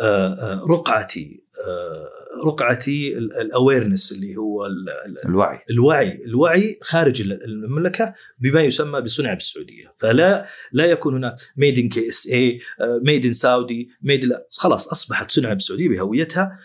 آه، 0.00 0.28
آه، 0.34 0.66
رقعتي 0.70 1.44
آه، 1.66 2.08
رقعتي 2.46 3.18
ال 3.18 3.27
awareness 3.27 4.12
اللي 4.12 4.36
هو 4.36 4.66
ال- 4.66 4.88
ال- 5.06 5.26
الوعي. 5.28 5.58
الوعي. 5.70 6.22
الوعي 6.24 6.78
خارج 6.82 7.22
المملكة 7.22 8.14
بما 8.38 8.62
يسمى 8.62 9.00
بصنع 9.00 9.34
بالسعودية. 9.34 9.94
فلا 9.98 10.46
لا 10.72 10.84
يكون 10.86 11.14
هناك 11.16 11.36
made 11.56 11.78
in 11.78 11.88
KSA 11.88 12.28
made 12.32 13.26
in 13.26 13.32
Saudi 13.32 13.88
made 14.02 14.32
خلاص 14.50 14.88
أصبحت 14.88 15.30
صنع 15.30 15.52
بالسعودية 15.52 15.88
بهويتها. 15.88 16.58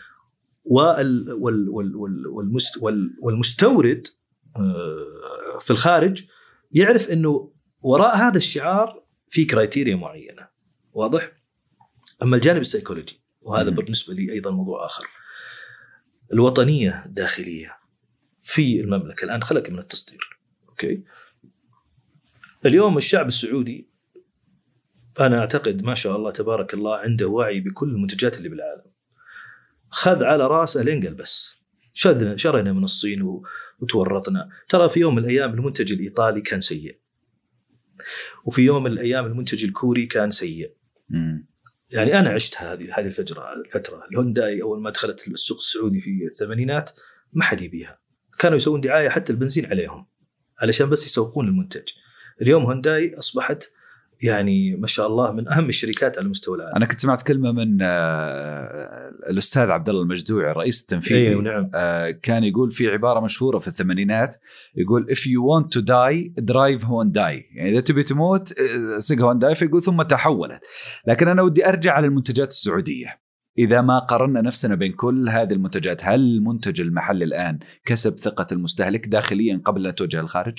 والمستورد 3.22 4.06
آه، 4.56 5.58
في 5.60 5.70
الخارج 5.70 6.24
يعرف 6.72 7.10
إنه 7.10 7.52
وراء 7.82 8.16
هذا 8.16 8.36
الشعار 8.36 9.04
في 9.28 9.44
criteria 9.44 9.96
معينة. 9.96 10.48
واضح؟ 10.92 11.32
أما 12.22 12.36
الجانب 12.36 12.60
السيكولوجي 12.60 13.20
وهذا. 13.42 13.70
بالنسبة 13.70 14.14
لي 14.14 14.32
أيضا 14.32 14.50
موضوع 14.50 14.86
آخر. 14.86 15.06
الوطنية 16.32 17.04
الداخلية 17.06 17.76
في 18.40 18.80
المملكة 18.80 19.24
الآن 19.24 19.42
خلك 19.42 19.70
من 19.70 19.78
التصدير. 19.78 20.40
أوكي؟ 20.68 21.04
اليوم 22.66 22.96
الشعب 22.96 23.26
السعودي 23.26 23.88
أنا 25.20 25.38
أعتقد 25.38 25.82
ما 25.82 25.94
شاء 25.94 26.16
الله 26.16 26.30
تبارك 26.30 26.74
الله 26.74 26.96
عنده 26.96 27.26
وعي 27.26 27.60
بكل 27.60 27.88
المنتجات 27.88 28.38
اللي 28.38 28.48
بالعالم. 28.48 28.89
خذ 29.90 30.24
على 30.24 30.46
راسه 30.46 30.82
لين 30.82 31.16
بس. 31.16 31.60
شرينا 31.92 32.36
شرينا 32.36 32.72
من 32.72 32.84
الصين 32.84 33.42
وتورطنا. 33.78 34.48
ترى 34.68 34.88
في 34.88 35.00
يوم 35.00 35.14
من 35.14 35.24
الأيام 35.24 35.54
المنتج 35.54 35.92
الإيطالي 35.92 36.40
كان 36.40 36.60
سيء. 36.60 37.00
وفي 38.44 38.62
يوم 38.62 38.82
من 38.82 38.92
الأيام 38.92 39.26
المنتج 39.26 39.64
الكوري 39.64 40.06
كان 40.06 40.30
سيء. 40.30 40.74
مم. 41.08 41.50
يعني 41.90 42.18
أنا 42.18 42.30
عشت 42.30 42.56
هذه 42.56 42.98
هذه 42.98 43.06
الفترة 43.06 43.52
الفترة. 43.52 44.06
الهونداي 44.12 44.62
أول 44.62 44.82
ما 44.82 44.90
دخلت 44.90 45.28
السوق 45.28 45.56
السعودي 45.56 46.00
في 46.00 46.24
الثمانينات 46.24 46.90
ما 47.32 47.44
حد 47.44 47.60
يبيها. 47.60 48.00
كانوا 48.38 48.56
يسوون 48.56 48.80
دعاية 48.80 49.08
حتى 49.08 49.32
البنزين 49.32 49.66
عليهم 49.66 50.06
علشان 50.58 50.90
بس 50.90 51.06
يسوقون 51.06 51.48
المنتج. 51.48 51.88
اليوم 52.42 52.64
هونداي 52.64 53.14
أصبحت 53.18 53.72
يعني 54.22 54.76
ما 54.76 54.86
شاء 54.86 55.06
الله 55.06 55.32
من 55.32 55.48
أهم 55.48 55.68
الشركات 55.68 56.18
على 56.18 56.28
مستوى 56.28 56.56
العالم 56.56 56.76
أنا 56.76 56.86
كنت 56.86 57.00
سمعت 57.00 57.22
كلمة 57.22 57.52
من 57.52 57.78
آه، 57.82 59.10
الأستاذ 59.30 59.70
عبد 59.70 59.88
الله 59.88 60.02
المجدوعي 60.02 60.50
الرئيس 60.50 60.80
التنفيذي. 60.80 61.28
أيوه 61.28 61.42
نعم. 61.42 61.70
آه، 61.74 62.10
كان 62.10 62.44
يقول 62.44 62.70
في 62.70 62.88
عبارة 62.88 63.20
مشهورة 63.20 63.58
في 63.58 63.68
الثمانينات 63.68 64.36
يقول 64.76 65.06
if 65.10 65.18
you 65.18 65.40
want 65.40 65.78
to 65.78 65.82
die 65.82 66.44
drive 66.52 66.84
هونداي 66.84 67.44
يعني 67.54 67.70
إذا 67.70 67.80
تبي 67.80 68.02
تموت 68.02 68.52
آه، 68.58 68.98
سق 68.98 69.18
هونداي 69.18 69.54
فيقول 69.54 69.82
ثم 69.82 70.02
تحولت. 70.02 70.60
لكن 71.06 71.28
أنا 71.28 71.42
ودي 71.42 71.68
أرجع 71.68 71.92
على 71.92 72.06
المنتجات 72.06 72.48
السعودية. 72.48 73.20
إذا 73.58 73.80
ما 73.80 73.98
قارنا 73.98 74.40
نفسنا 74.40 74.74
بين 74.74 74.92
كل 74.92 75.28
هذه 75.28 75.52
المنتجات 75.52 76.04
هل 76.04 76.20
المنتج 76.20 76.80
المحلي 76.80 77.24
الآن 77.24 77.58
كسب 77.84 78.18
ثقة 78.18 78.46
المستهلك 78.52 79.06
داخليا 79.06 79.62
قبل 79.64 79.86
ان 79.86 79.94
توجه 79.94 80.20
للخارج؟ 80.20 80.58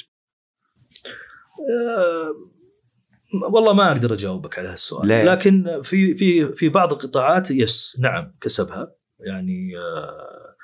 والله 3.33 3.73
ما 3.73 3.91
أقدر 3.91 4.13
أجاوبك 4.13 4.59
على 4.59 4.69
هالسؤال. 4.69 5.07
ليه؟ 5.07 5.23
لكن 5.23 5.81
في 5.83 6.15
في 6.15 6.53
في 6.53 6.69
بعض 6.69 6.91
القطاعات 6.91 7.51
يس 7.51 7.97
نعم 7.99 8.33
كسبها. 8.41 8.91
يعني 9.19 9.77
آه، 9.77 10.55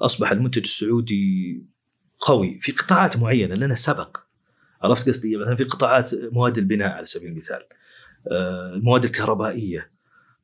أصبح 0.00 0.30
المنتج 0.30 0.62
السعودي 0.62 1.62
قوي 2.18 2.58
في 2.60 2.72
قطاعات 2.72 3.16
معينة 3.16 3.54
لأنه 3.54 3.74
سبق. 3.74 4.16
عرفت 4.82 5.08
قصدي؟ 5.08 5.36
مثلا 5.36 5.56
في 5.56 5.64
قطاعات 5.64 6.10
مواد 6.14 6.58
البناء 6.58 6.88
على 6.88 7.04
سبيل 7.04 7.28
المثال 7.28 7.62
آه، 8.30 8.74
المواد 8.74 9.04
الكهربائية 9.04 9.90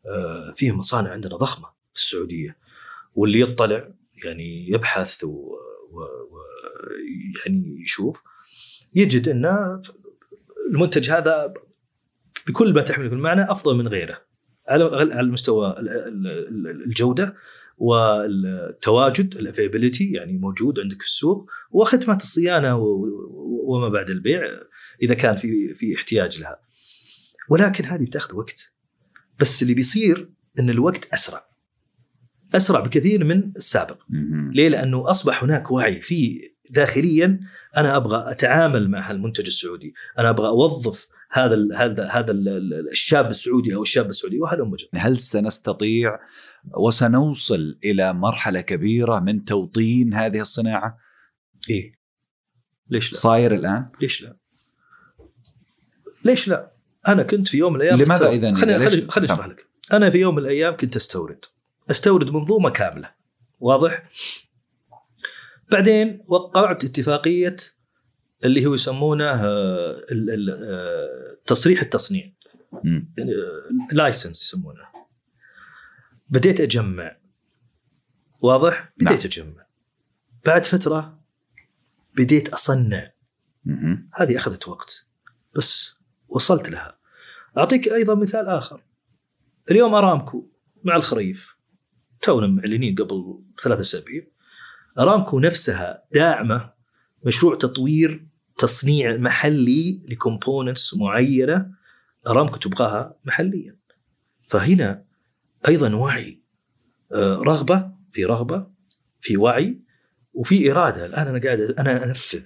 آه، 0.07 0.53
فيه 0.55 0.73
مصانع 0.73 1.11
عندنا 1.11 1.37
ضخمة 1.37 1.69
في 1.93 2.01
السعودية. 2.01 2.57
واللي 3.15 3.41
يطلع 3.41 3.89
يعني 4.25 4.71
يبحث 4.71 5.25
و, 5.25 5.29
و, 5.29 6.01
و 6.01 6.41
يعني 7.45 7.83
يشوف 7.83 8.23
يجد 8.95 9.29
ان 9.29 9.45
المنتج 10.73 11.11
هذا 11.11 11.55
بكل 12.49 12.75
ما 12.75 12.83
تحمله 12.83 13.09
من 13.11 13.19
معنى 13.21 13.51
أفضل 13.51 13.77
من 13.77 13.89
غيره. 13.89 14.19
على 14.69 14.85
على 15.15 15.31
مستوى 15.31 15.77
ال- 15.79 15.89
ال- 15.89 16.27
ال- 16.27 16.85
الجودة 16.87 17.35
والتواجد 17.79 19.37
الافيبيليتي 19.37 20.13
يعني 20.13 20.39
موجود 20.39 20.81
عندك 20.81 21.03
في 21.03 21.07
السوق 21.07 21.51
وخدمات 21.71 22.23
الصيانة 22.23 22.77
وما 23.67 23.89
بعد 23.89 24.11
البيع 24.11 24.43
إذا 25.03 25.15
كان 25.15 25.37
في 25.37 25.75
في 25.75 25.97
احتياج 25.97 26.41
لها. 26.41 26.61
ولكن 27.49 27.85
هذه 27.85 28.05
بتاخذ 28.05 28.37
وقت. 28.37 28.75
بس 29.41 29.63
اللي 29.63 29.75
بيصير 29.75 30.31
إن 30.59 30.71
الوقت 30.71 31.09
أسرع. 31.13 31.47
أسرع 32.55 32.81
بكثير 32.81 33.25
من 33.25 33.53
السابق. 33.57 33.99
ليه؟ 34.53 34.69
لأنه 34.69 35.11
أصبح 35.11 35.45
هناك 35.45 35.71
وعي 35.71 36.01
في 36.01 36.51
داخليا 36.71 37.41
أنا 37.77 37.97
أبغى 37.97 38.33
أتعامل 38.33 38.91
مع 38.91 39.11
هالمنتج 39.11 39.47
السعودي، 39.47 39.95
أنا 40.19 40.31
أبغى 40.31 40.49
أوظف 40.49 41.09
هذا 41.31 41.55
ال 41.55 41.77
هذا 41.77 42.07
هذا 42.07 42.33
ال- 42.33 42.49
ال- 42.49 42.89
الشاب 42.91 43.31
السعودي 43.31 43.75
أو 43.75 43.83
الشاب 43.83 44.09
السعودي 44.09 44.41
وهلم 44.41 44.77
جرى. 44.77 44.89
هل 44.95 45.19
سنستطيع 45.19 46.19
وسنوصل 46.77 47.79
إلى 47.85 48.13
مرحلة 48.13 48.61
كبيرة 48.61 49.21
من 49.21 49.45
توطين 49.45 50.15
هذه 50.15 50.41
الصناعة؟ 50.41 50.99
إيه 51.71 51.93
ليش 52.89 53.13
لا؟ 53.13 53.19
صاير 53.19 53.55
الآن؟ 53.55 53.89
ليش 54.01 54.23
لا؟ 54.23 54.37
ليش 56.25 56.49
لا؟ 56.49 56.71
أنا 57.09 57.23
كنت 57.23 57.49
في 57.49 57.59
يوم 57.59 57.73
من 57.73 57.81
الأيام 57.81 58.03
لماذا. 58.03 58.29
إذن؟ 58.29 58.55
خليني؟ 58.55 58.91
خليني. 58.91 59.09
أشرح 59.09 59.47
لك. 59.47 59.67
أنا 59.93 60.11
في 60.11 60.19
يوم 60.19 60.35
من 60.35 60.43
الأيام 60.43 60.77
كنت 60.77 60.97
أستورد. 60.97 61.45
أستورد 61.91 62.31
منظومة 62.31 62.71
كاملة. 62.71 63.11
واضح؟ 63.61 64.11
بعدين 65.71 66.25
وقعت 66.27 66.85
اتفاقية 66.85 67.57
اللي 68.45 68.67
هو 68.67 68.75
يسمونه 68.75 69.31
آه، 69.31 70.07
آه، 70.51 71.37
تصريح 71.47 71.81
التصنيع. 71.81 72.33
لايسنس 73.93 74.43
يسمونه. 74.45 74.83
بديت 76.29 76.61
أجمع. 76.61 77.17
واضح؟ 78.41 78.93
نعم. 79.03 79.15
بديت 79.15 79.25
أجمع. 79.25 79.67
بعد 80.47 80.67
فترة 80.67 81.21
بديت 82.17 82.49
أصنع. 82.49 83.13
هذه 84.15 84.37
أخذت 84.37 84.69
وقت. 84.69 85.07
بس 85.57 85.95
وصلت 86.29 86.69
لها. 86.69 86.99
أعطيك 87.59 87.89
أيضا 87.89 88.15
مثال 88.15 88.47
آخر. 88.47 88.83
اليوم 89.71 89.95
أرامكو 89.95 90.49
مع 90.85 90.97
الخريف. 90.97 91.57
تونا 92.23 92.47
معلنين 92.47 92.95
قبل 92.95 93.39
ثلاثة 93.63 93.81
أسابيع. 93.81 94.27
ارامكو 94.99 95.41
نفسها 95.41 96.03
داعمة 96.15 96.73
مشروع 97.27 97.55
تطوير 97.55 98.27
تصنيع 98.59 99.17
محلي 99.17 100.03
ل 100.09 100.17
components 100.17 100.95
معينة 100.97 101.71
ارامكو 102.29 102.57
تبغاها 102.57 103.17
محليا. 103.25 103.77
فهنا 104.49 105.05
أيضا 105.69 105.95
وعي 105.95 106.41
آه، 107.13 107.35
رغبة 107.35 107.93
في 108.13 108.25
رغبة 108.25 108.67
في 109.21 109.37
وعي 109.37 109.81
وفي 110.33 110.71
إرادة. 110.71 111.07
الآن 111.07 111.27
أنا 111.27 111.41
قاعد 111.41 111.61
أنا 111.61 112.05
أنفذ. 112.05 112.43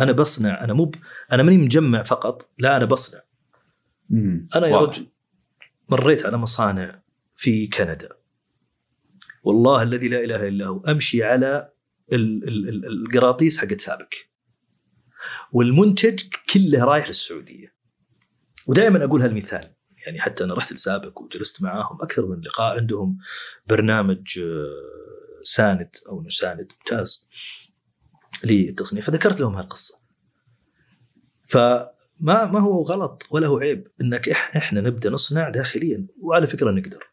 أنا 0.00 0.12
بصنع 0.12 0.64
أنا 0.64 0.72
مو 0.72 0.90
أنا 1.32 1.42
ماني 1.42 1.58
مجمع 1.58 2.02
فقط 2.02 2.48
لا 2.58 2.76
أنا 2.76 2.84
بصنع. 2.84 3.20
مم. 4.10 4.48
أنا 4.56 4.66
يا. 4.66 4.76
رجل 4.76 5.06
مريت 5.88 6.26
على 6.26 6.36
مصانع 6.36 7.02
في 7.36 7.66
كندا. 7.66 8.08
والله 9.48 9.82
الذي 9.82 10.08
لا 10.08 10.24
إله 10.24 10.48
إلا 10.48 10.66
هو 10.66 10.80
أمشي 10.80 11.24
على 11.24 11.72
ال- 12.12 12.48
ال- 12.48 12.68
ال- 12.68 12.86
القراطيس 12.86 13.58
حقت 13.58 13.80
سابك. 13.80 14.14
والمنتج 15.52 16.22
كله 16.52 16.84
رايح 16.84 17.08
للسعودية. 17.08 17.74
ودائما 18.66 19.04
أقول 19.04 19.22
هالمثال 19.22 19.74
يعني 20.06 20.20
حتى 20.20 20.44
أنا 20.44 20.54
رحت 20.54 20.72
لسابك 20.72 21.20
وجلست 21.20 21.62
معاهم 21.62 22.02
أكثر 22.02 22.26
من 22.26 22.40
لقاء 22.40 22.76
عندهم 22.76 23.18
برنامج 23.68 24.38
آه، 24.38 25.42
ساند 25.42 25.90
أو 26.08 26.22
نساند 26.22 26.72
ممتاز 26.78 27.28
للتصنيع 28.44 29.02
فذكرت 29.02 29.40
لهم 29.40 29.54
هالقصة. 29.54 29.98
فما 31.42 31.88
ما 32.24 32.60
هو 32.60 32.82
غلط 32.82 33.26
ولا 33.30 33.46
هو 33.46 33.58
عيب 33.58 33.88
إنك 34.00 34.28
إحنا 34.28 34.80
نبدأ 34.80 35.10
نصنع 35.10 35.48
داخليا 35.48 36.06
وعلى 36.22 36.46
فكرة 36.46 36.70
نقدر. 36.70 37.04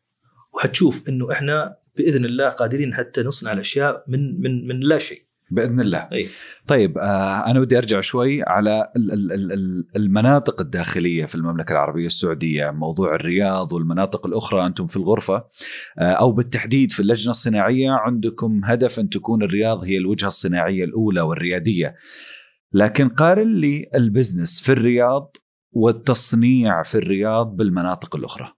وحتشوف 0.54 1.10
إنه 1.10 1.32
إحنا 1.32 1.85
بإذن 1.98 2.26
الله 2.26 2.50
قادرين 2.50 2.94
حتى 2.94 3.24
نصنع 3.24 3.54
الأشياء 3.54 4.04
من 4.08 4.42
من 4.42 4.68
من 4.68 4.80
لا 4.80 4.98
شيء. 4.98 5.26
بإذن 5.52 5.80
الله. 5.80 6.08
أي. 6.14 6.28
طيب 6.68 6.98
آه 6.98 7.46
أنا 7.52 7.60
ودي 7.60 7.78
أرجع 7.78 8.02
شوي 8.02 8.44
على 8.44 8.92
ال- 8.96 9.12
ال- 9.12 9.32
ال- 9.32 9.52
ال- 9.52 9.86
المناطق 9.96 10.62
الداخلية 10.62 11.26
في 11.26 11.36
المملكة 11.36 11.72
العربية 11.72 12.06
السعودية 12.06 12.72
موضوع 12.72 13.16
الرياض 13.16 13.74
والمناطق 13.74 14.28
الأخرى. 14.28 14.66
أنتم 14.66 14.88
في 14.88 14.98
الغرفة 14.98 15.36
آه 16.00 16.12
أو 16.12 16.32
بالتحديد 16.32 16.92
في 16.92 17.00
اللجنة 17.00 17.30
الصناعية 17.30 17.92
عندكم 17.92 18.62
هدف 18.66 19.00
أن 19.00 19.10
تكون 19.10 19.44
الرياض 19.44 19.84
هي 19.84 19.98
الوجهة 19.98 20.28
الصناعية 20.28 20.84
الأولى 20.84 21.22
والريادية. 21.22 21.96
لكن 22.74 23.10
قارن 23.10 23.54
لي 23.54 23.90
البزنس 23.96 24.62
في 24.62 24.72
الرياض 24.72 25.38
والتصنيع 25.72 26.84
في 26.84 26.96
الرياض 26.96 27.56
بالمناطق 27.56 28.16
الأخرى. 28.16 28.55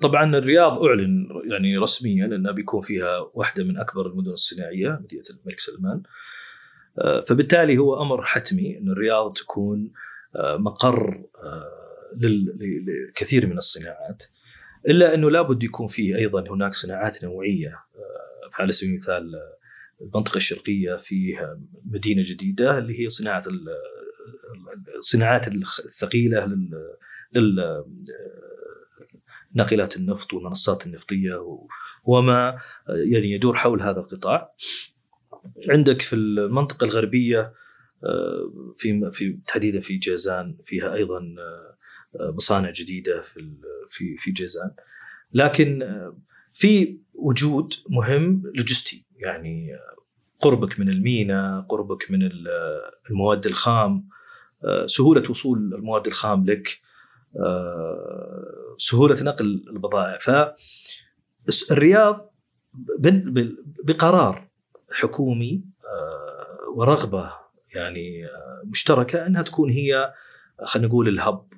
طبعا 0.00 0.36
الرياض 0.36 0.82
أعلن 0.82 1.28
يعني 1.50 1.76
رسميا 1.78 2.26
انها 2.26 2.52
بيكون 2.52 2.80
فيها 2.80 3.30
واحدة 3.34 3.64
من 3.64 3.78
أكبر 3.78 4.06
المدن 4.06 4.30
الصناعية 4.30 5.00
مدينة 5.04 5.22
الملك 5.30 5.58
سلمان. 5.60 6.02
آه، 6.98 7.20
فبالتالي 7.20 7.78
هو 7.78 8.02
أمر 8.02 8.22
حتمي 8.24 8.78
أن 8.78 8.88
الرياض 8.90 9.32
تكون 9.32 9.90
آه، 10.36 10.56
مقر 10.56 11.24
آه، 11.42 11.64
لكثير 12.16 13.46
من 13.46 13.56
الصناعات. 13.56 14.22
إلا 14.88 15.14
أنه 15.14 15.30
لابد 15.30 15.62
يكون 15.62 15.86
فيه 15.86 16.16
أيضا 16.16 16.44
هناك 16.50 16.74
صناعات 16.74 17.24
نوعية 17.24 17.68
آه، 17.68 18.50
على 18.62 18.72
سبيل 18.72 18.90
المثال 18.90 19.34
آه، 19.34 19.58
المنطقة 20.04 20.36
الشرقية 20.36 20.96
فيه 20.96 21.58
مدينة 21.84 22.22
جديدة 22.26 22.78
اللي 22.78 23.00
هي 23.00 23.08
صناعة 23.08 23.42
ال- 23.46 23.68
الصناعات 24.98 25.48
الثقيلة 25.48 26.44
لل 27.32 27.60
آه، 27.60 27.86
ناقلات 29.54 29.96
النفط 29.96 30.34
والمنصات 30.34 30.86
النفطية 30.86 31.34
وما 32.04 32.58
يعني 32.88 33.30
يدور 33.32 33.54
حول 33.54 33.82
هذا 33.82 34.00
القطاع. 34.00 34.52
عندك 35.68 36.02
في 36.02 36.16
المنطقة 36.16 36.84
الغربية 36.84 37.52
آه، 38.04 38.72
في 38.76 39.10
في 39.12 39.38
تحديدا 39.46 39.80
في 39.80 39.96
جازان 39.96 40.56
فيها 40.64 40.94
أيضا 40.94 41.18
آه، 41.18 42.30
مصانع 42.36 42.70
جديدة 42.70 43.20
في 43.20 43.54
في 43.88 44.16
في 44.16 44.30
جازان. 44.30 44.70
لكن 45.32 45.82
آه، 45.82 46.16
في 46.52 46.98
وجود 47.14 47.74
مهم 47.90 48.42
لوجستي. 48.54 49.06
يعني 49.16 49.74
آه، 49.74 49.96
قربك 50.40 50.80
من 50.80 50.88
المينا 50.88 51.66
قربك 51.68 52.10
من 52.10 52.22
ال- 52.22 52.48
المواد 53.10 53.46
الخام 53.46 54.08
آه، 54.64 54.86
سهولة 54.86 55.30
وصول 55.30 55.74
المواد 55.74 56.06
الخام 56.06 56.44
لك. 56.46 56.68
آه، 56.68 56.87
سهولة 58.78 59.22
نقل 59.22 59.64
البضائع. 59.68 60.18
فالرياض 61.46 62.34
بقرار 63.84 64.48
حكومي 64.90 65.64
آه، 65.84 66.70
ورغبة 66.76 67.32
يعني 67.74 68.26
آه، 68.26 68.62
مشتركة 68.64 69.26
أنها 69.26 69.42
تكون 69.42 69.70
هي 69.70 70.14
خلينا 70.64 70.88
نقول 70.88 71.08
الهب. 71.08 71.48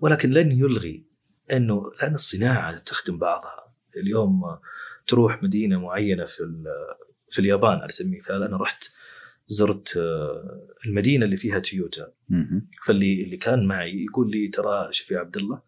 ولكن 0.00 0.30
لن 0.30 0.52
يلغي 0.52 1.04
أنه 1.52 1.92
لأن 2.02 2.14
الصناعة 2.14 2.78
تخدم 2.78 3.18
بعضها. 3.18 3.74
اليوم 3.96 4.44
آه، 4.44 4.60
تروح 5.06 5.42
مدينة 5.42 5.80
معينة 5.80 6.24
في 6.24 6.64
في 7.30 7.38
اليابان 7.38 7.78
على 7.78 7.88
سبيل 7.88 8.12
المثال 8.12 8.42
أنا 8.42 8.56
رحت 8.56 8.84
زرت 9.46 9.96
آه، 9.96 10.68
المدينة 10.86 11.24
اللي 11.24 11.36
فيها 11.36 11.58
تويوتا. 11.58 12.12
فاللي 12.86 13.22
اللي 13.22 13.36
كان 13.36 13.66
معي 13.66 14.04
يقول 14.04 14.30
لي 14.30 14.48
ترى 14.48 14.88
شفيع 14.90 15.20
عبد 15.20 15.36
الله 15.36 15.62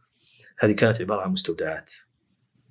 هذه 0.59 0.73
كانت 0.73 1.01
عبارة 1.01 1.21
عن 1.21 1.31
مستودعات 1.31 1.93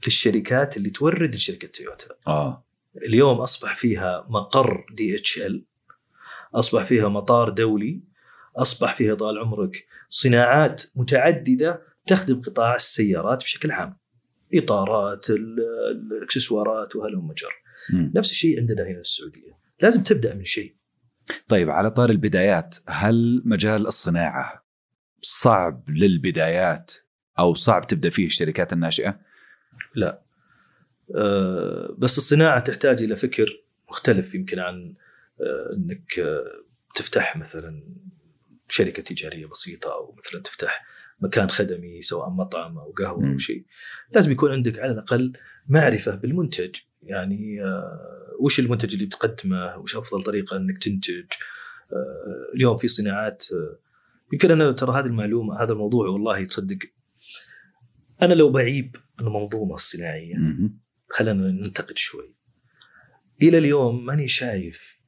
للشركات 0.06 0.78
اللي 0.78 0.90
تورد 0.90 1.36
لشركة 1.36 1.68
تويوتا. 1.68 2.08
آه. 2.28 2.66
اليوم 3.08 3.38
أصبح 3.38 3.76
فيها 3.76 4.26
مقر 4.30 4.86
دي 4.94 5.16
إتش 5.16 5.42
إل 5.42 5.66
أصبح 6.56 6.84
فيها 6.84 7.08
مطار 7.10 7.50
دولي 7.50 8.02
أصبح 8.58 8.96
فيها 8.96 9.16
طال 9.16 9.38
عمرك 9.40 9.88
صناعات 10.10 10.84
متعددة 10.96 11.82
تخدم 12.08 12.42
قطاع 12.42 12.76
السيارات 12.76 13.44
بشكل 13.44 13.72
عام. 13.72 13.98
إطارات 14.54 15.30
ال- 15.30 15.60
الأكسسوارات 16.12 16.96
وهلم 16.96 17.34
جر. 17.34 17.54
نفس 18.16 18.32
الشيء 18.32 18.60
عندنا 18.60 18.84
هنا 18.84 18.94
في 18.94 19.00
السعودية. 19.00 19.58
لازم 19.82 20.04
تبدأ 20.04 20.34
من 20.34 20.46
شيء. 20.46 20.76
طيب 21.48 21.70
على 21.70 21.92
طار 21.92 22.10
البدايات 22.10 22.78
هل 22.88 23.42
مجال 23.46 23.88
الصناعة 23.88 24.66
صعب 25.22 25.90
للبدايات 25.90 26.94
أو 27.40 27.54
صعب 27.54 27.88
تبدأ 27.88 28.10
فيه 28.10 28.26
الشركات 28.26 28.74
الناشئة؟ 28.74 29.20
آه، 31.16 31.96
بس 31.98 32.18
الصناعة 32.18 32.60
تحتاج 32.60 33.04
إلى 33.04 33.16
فكر 33.16 33.64
مختلف 33.90 34.36
يمكن 34.36 34.60
عن 34.60 34.94
آه، 35.42 35.76
إنك 35.76 36.20
آه، 36.20 36.64
تفتح 36.96 37.38
مثلا 37.38 37.84
شركة 38.70 39.04
تجارية 39.04 39.46
بسيطة 39.46 39.94
أو 39.94 40.16
مثلا 40.18 40.42
تفتح 40.42 40.86
مكان 41.20 41.50
خدمي 41.50 42.02
سواء 42.02 42.30
مطعم 42.30 42.78
أو 42.78 42.92
قهوة. 42.92 43.32
أو 43.32 43.38
شيء 43.38 43.66
لازم 44.12 44.32
يكون 44.32 44.52
عندك 44.52 44.80
على 44.80 44.92
الأقل 44.92 45.34
معرفة 45.68 46.16
بالمنتج 46.16 46.76
يعني 47.06 47.64
آه، 47.64 48.36
وش 48.40 48.60
المنتج 48.60 48.94
اللي 48.94 49.06
بتقدمه؟ 49.06 49.78
وش 49.78 49.96
أفضل 49.96 50.24
طريقة 50.24 50.58
إنك 50.58 50.84
تنتج؟ 50.84 51.26
آه، 51.94 52.56
اليوم 52.56 52.78
في 52.78 52.88
صناعات 52.88 53.46
آه، 53.54 53.80
يمكن 54.34 54.52
أنا 54.52 54.72
ترى 54.72 55.00
هذه 55.00 55.06
المعلومة 55.06 55.64
هذا 55.64 55.74
الموضوع 55.74 56.08
والله 56.08 56.46
تصدق 56.46 56.78
أنا 58.22 58.34
لو 58.34 58.50
بعيب 58.50 58.96
المنظومة 59.20 59.74
الصناعية. 59.74 60.36
خلينا 61.10 61.52
ننتقد 61.52 61.98
شوي. 61.98 62.36
إلى 63.42 63.58
اليوم 63.58 64.06
ماني 64.06 64.28
شايف 64.28 65.00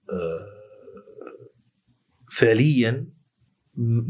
فعليا 2.32 3.08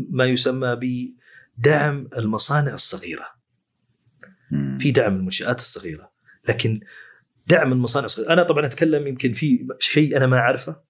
ما 0.10 0.26
يسمى 0.26 0.80
بدعم 0.82 2.10
المصانع 2.18 2.74
الصغيرة. 2.74 3.28
في 4.80 4.92
دعم 4.92 5.16
المنشآت 5.16 5.60
الصغيرة. 5.60 6.12
لكن 6.50 6.80
دعم 7.48 7.72
المصانع 7.72 8.06
الصغيرة. 8.06 8.34
أنا 8.34 8.44
طبعا 8.44 8.66
أتكلم 8.66 9.08
يمكن 9.08 9.32
في 9.32 9.68
شيء 9.80 10.18
أنا 10.18 10.28
ما 10.28 10.38
أعرفه. 10.38 10.82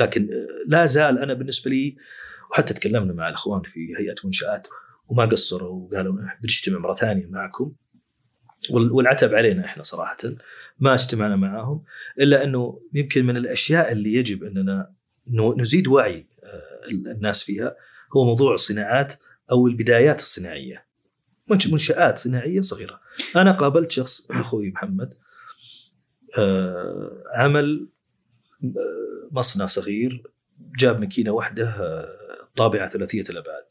لكن 0.00 0.28
لا 0.66 0.86
زال 0.86 1.18
أنا 1.18 1.34
بالنسبة 1.34 1.70
لي 1.70 1.96
وحتى 2.50 2.74
تكلمنا 2.74 3.12
مع 3.12 3.28
الأخوان 3.28 3.62
في 3.62 3.80
هيئة 3.98 4.14
منشآت 4.24 4.68
وما 5.08 5.24
قصروا 5.24 5.88
وقالوا 5.88 6.14
بنجتمع 6.42 6.78
مرة 6.78 6.94
ثانية 6.94 7.26
معكم. 7.26 7.72
وال- 8.70 8.92
والعتب 8.92 9.34
علينا 9.34 9.64
إحنا 9.64 9.82
صراحة 9.82 10.16
ما 10.78 10.94
اجتمعنا 10.94 11.36
معاهم 11.36 11.84
إلا 12.20 12.44
إنه 12.44 12.80
يمكن 12.94 13.26
من 13.26 13.36
الأشياء 13.36 13.92
اللي 13.92 14.14
يجب 14.14 14.44
إننا 14.44 14.92
نزيد 15.58 15.88
وعي 15.88 16.26
آه، 16.44 16.90
الناس 16.90 17.42
فيها 17.44 17.76
هو 18.16 18.24
موضوع 18.24 18.54
الصناعات 18.54 19.14
أو 19.50 19.66
البدايات 19.66 20.18
الصناعية. 20.20 20.86
منش- 21.50 21.72
منشآت 21.72 22.18
صناعية 22.18 22.60
صغيرة. 22.60 23.00
أنا 23.36 23.52
قابلت 23.52 23.90
شخص 23.90 24.30
أخوي 24.30 24.70
محمد 24.70 25.14
عمل 27.34 27.88
آه، 28.64 29.28
مصنع 29.32 29.66
صغير 29.66 30.22
جاب 30.78 31.00
ماكينة 31.00 31.30
واحدة 31.30 31.68
آه، 31.68 32.16
طابعة 32.56 32.88
ثلاثية 32.88 33.22
الأبعاد. 33.30 33.64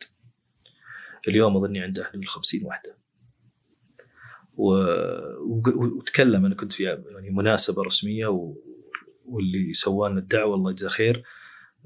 اليوم 1.27 1.57
أظني 1.57 1.79
عنده 1.79 2.03
حدود 2.03 2.21
ال 2.21 2.27
50 2.27 2.63
واحدة. 2.65 2.97
و... 4.57 4.67
وق- 5.39 5.77
وتكلم 5.77 6.45
أنا 6.45 6.55
كنت 6.55 6.73
في 6.73 6.83
يعني 6.83 7.29
مناسبة 7.29 7.83
رسمية 7.83 8.27
و... 8.27 8.55
واللي 9.25 9.73
سوى 9.73 10.09
لنا 10.09 10.19
الدعوة 10.19 10.55
الله 10.55 10.71
يجزاه 10.71 10.89
خير 10.89 11.23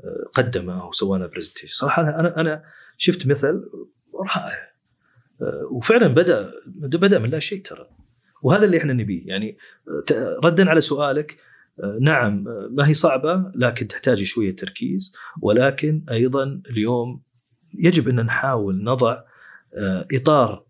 آه، 0.04 0.30
قدمه 0.34 0.88
وسوى 0.88 1.18
لنا 1.18 1.28
برزنتيشن 1.28 1.76
صراحة 1.76 2.02
أنا 2.02 2.38
أنا 2.42 2.64
شفت 2.98 3.28
مثل 3.28 3.70
رائع. 4.16 4.70
آه، 5.42 5.68
وفعلا 5.72 6.08
بدا 6.08 6.52
بدأ 6.76 7.20
من 7.20 7.30
لا 7.30 7.40
شيء 7.40 7.62
ترى. 7.62 7.90
وهذا 8.42 8.66
اللي 8.66 8.78
إحنا 8.78 8.94
نبيه. 8.94 9.28
يعني 9.28 9.58
ردا 10.44 10.70
على 10.70 10.82
سؤالك 10.82 11.38
آه، 11.84 11.98
نعم 12.02 12.48
آه، 12.48 12.70
ما 12.72 12.88
هي 12.88 12.94
صعبة 12.94 13.52
لكن 13.56 13.88
تحتاج 13.88 14.24
شوية 14.24 14.56
تركيز. 14.56 15.16
ولكن 15.42 16.04
أيضا 16.12 16.62
اليوم 16.72 17.22
يجب 17.74 18.10
أن 18.10 18.16
نحاول 18.16 18.84
نضع 18.84 19.22
آه، 19.74 20.08
إطار 20.14 20.64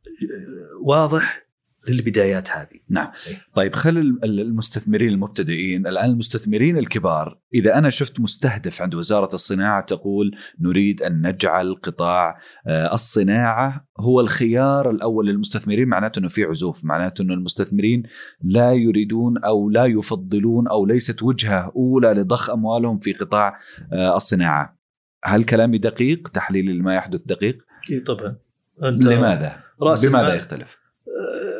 واضح 0.81 1.48
للبدايات 1.89 2.49
هذه. 2.51 2.79
نعم. 2.89 3.07
طيب 3.55 3.75
خل 3.75 3.97
ال- 3.97 4.19
ال- 4.23 4.39
المستثمرين 4.39 5.09
المبتدئين 5.09 5.87
الآن 5.87 6.09
المستثمرين 6.09 6.77
الكبار 6.77 7.39
إذا 7.53 7.77
أنا 7.77 7.89
شفت 7.89 8.19
مستهدف 8.19 8.81
عند 8.81 8.95
وزارة 8.95 9.35
الصناعة 9.35 9.85
تقول 9.85 10.31
نريد 10.61 11.01
أن 11.01 11.27
نجعل 11.27 11.75
قطاع 11.83 12.39
آه، 12.67 12.93
الصناعة 12.93 13.87
هو 13.99 14.19
الخيار 14.21 14.89
الأول 14.89 15.27
للمستثمرين 15.27 15.87
معناته 15.87 16.19
إنه 16.19 16.27
في 16.27 16.43
عزوف 16.43 16.85
معناته 16.85 17.21
إنه 17.21 17.33
المستثمرين 17.33 18.03
لا 18.43 18.73
يريدون 18.73 19.37
أو 19.37 19.69
لا 19.69 19.85
يفضلون 19.85 20.67
أو 20.67 20.85
ليست 20.85 21.23
وجهة 21.23 21.71
أولى 21.75 22.13
لضخ 22.13 22.49
أموالهم 22.49 22.99
في 22.99 23.13
قطاع 23.13 23.59
آه، 23.93 24.15
الصناعة. 24.15 24.79
هل 25.23 25.43
كلامي 25.43 25.77
دقيق؟ 25.77 26.27
تحليلي 26.27 26.73
لما 26.73 26.95
يحدث 26.95 27.21
دقيق؟ 27.21 27.57
اي 27.91 27.99
طبعا. 27.99 28.35
أنت 28.83 29.01
لماذا؟ 29.05 29.59
بماذا 29.81 30.07
المال- 30.07 30.35
يختلف؟ 30.37 30.77
آه، 31.07 31.58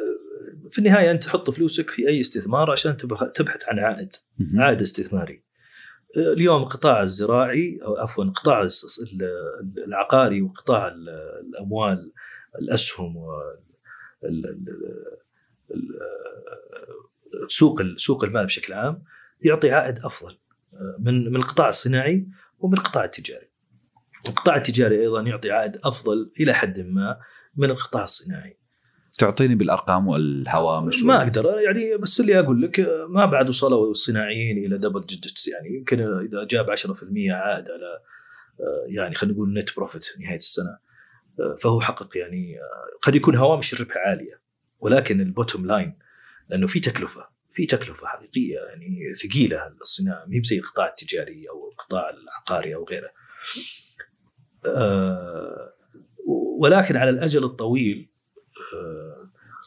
في 0.72 0.80
النهاية 0.80 1.12
أنت 1.12 1.24
تحط 1.24 1.50
فلوسك 1.50 1.90
في 1.90 2.08
أي 2.08 2.20
استثمار 2.20 2.72
عشان 2.72 2.98
تبحث 3.36 3.70
عن 3.70 3.80
عائد. 3.80 4.16
عائد 4.58 4.82
استثماري 4.82 5.44
آه، 6.18 6.34
اليوم 6.34 6.64
القطاع 6.64 7.02
الزراعي 7.04 7.80
أو 7.86 7.98
عفوا 7.98 8.24
ال- 9.04 9.84
العقاري 9.88 10.42
وقطاع 10.42 10.88
ال- 10.88 11.10
الأموال 11.50 12.12
الأسهم 12.62 13.16
سوق 17.48 17.82
سوق 17.98 18.24
المال 18.24 18.46
بشكل 18.46 18.74
عام 18.74 19.04
يعطي 19.42 19.72
عائد 19.72 20.00
أفضل 20.00 20.38
آه، 20.74 20.96
من 21.00 21.30
من 21.32 21.36
القطاع 21.36 21.70
الصناعي 21.70 22.28
ومن 22.60 22.74
القطاع 22.78 23.04
التجاري. 23.06 23.50
القطاع 24.30 24.56
التجاري 24.56 25.02
أيضا 25.02 25.22
يعطي 25.22 25.52
عائد 25.52 25.78
أفضل 25.84 26.32
إلى 26.40 26.54
حد 26.54 26.80
ما 26.80 27.20
من 27.56 27.70
القطاع 27.70 28.04
الصناعي. 28.04 28.59
تعطيني 29.20 29.56
بالأرقام 29.56 30.08
والهوامش 30.08 31.04
ما 31.04 31.22
أقدر. 31.22 31.46
يعني 31.66 31.98
بس 31.98 32.20
اللي 32.20 32.40
أقول 32.40 32.62
لك 32.62 32.80
ما 33.10 33.26
بعد 33.26 33.50
وصلوا 33.50 33.92
الصناعيين 33.92 34.66
إلى 34.66 34.78
double 34.78 35.02
digits 35.02 35.48
يعني 35.48 35.76
يمكن 35.76 36.00
إذا 36.00 36.44
جاب 36.44 36.70
10% 36.70 37.32
عائد 37.32 37.72
على 37.72 38.00
آه، 38.60 38.86
يعني 38.88 39.16
خلينا 39.16 39.36
نقول 39.36 39.54
net 39.54 39.76
profit 39.76 40.06
نهاية 40.20 40.38
السنة. 40.38 40.78
آه، 41.40 41.56
فهو 41.56 41.82
حقق 41.82 42.18
يعني 42.18 42.60
آه، 42.60 43.00
قد 43.02 43.16
يكون 43.16 43.36
هوامش 43.36 43.74
الربح 43.74 43.98
عالية. 43.98 44.42
ولكن 44.80 45.22
ال 45.22 45.28
bottom 45.28 45.66
line 45.66 46.00
لأنه 46.50 46.68
في 46.68 46.80
تكلفة 46.80 47.28
في 47.54 47.66
تكلفة 47.66 48.08
حقيقية 48.08 48.60
يعني 48.60 49.14
ثقيلة 49.14 49.68
الصناعة. 49.82 50.26
ما 50.26 50.36
هي 50.36 50.42
زي 50.44 50.58
القطاع 50.58 50.88
التجاري 50.88 51.50
أو 51.50 51.72
القطاع 51.72 52.10
العقاري 52.10 52.76
أو 52.76 52.86
غيره. 52.86 53.10
ولكن 56.60 56.98
على 56.98 57.10
الأجل 57.10 57.44
الطويل 57.44 58.10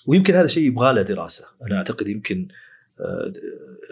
ويمكن 0.07 0.35
هذا 0.35 0.47
شيء 0.47 0.67
يبغى 0.67 0.93
له 0.93 1.03
دراسة، 1.03 1.49
أنا 1.63 1.77
أعتقد 1.77 2.09
يمكن 2.09 2.49
آه، 3.01 3.33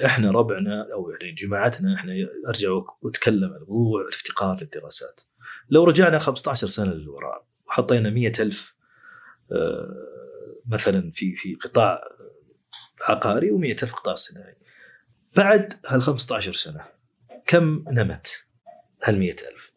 إحنا 0.04 0.30
ربعنا 0.30 0.88
أو 0.92 1.10
يعني 1.10 1.32
جماعتنا 1.32 1.94
إحنا 1.94 2.12
أرجع 2.48 2.68
وأتكلم 3.02 3.52
عن 3.52 3.60
موضوع 3.68 4.02
الافتقار 4.02 4.60
للدراسات. 4.60 5.20
لو 5.70 5.84
رجعنا 5.84 6.18
15 6.18 6.66
سنة 6.66 6.92
للوراء 6.92 7.46
وحطينا 7.66 8.10
مئة 8.10 8.42
ألف 8.42 8.76
مثلا 10.66 11.10
في 11.10 11.34
في 11.34 11.54
قطاع 11.54 12.02
عقاري 13.00 13.50
و100 13.50 13.82
ألف 13.82 13.94
قطاع 13.94 14.14
صناعي 14.14 14.56
بعد 15.36 15.74
هال 15.86 16.02
15 16.02 16.52
سنة 16.52 16.84
كم 17.46 17.84
نمت 17.88 18.46
هال 19.02 19.18
100 19.18 19.30
ألف؟ 19.32 19.72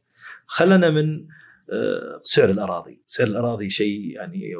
خلنا 0.45 0.89
من 0.89 1.27
آه، 1.69 2.21
سعر 2.23 2.49
الأراضي. 2.49 3.03
سعر 3.05 3.27
الأراضي 3.27 3.69
شيء 3.69 4.15
يعني 4.15 4.55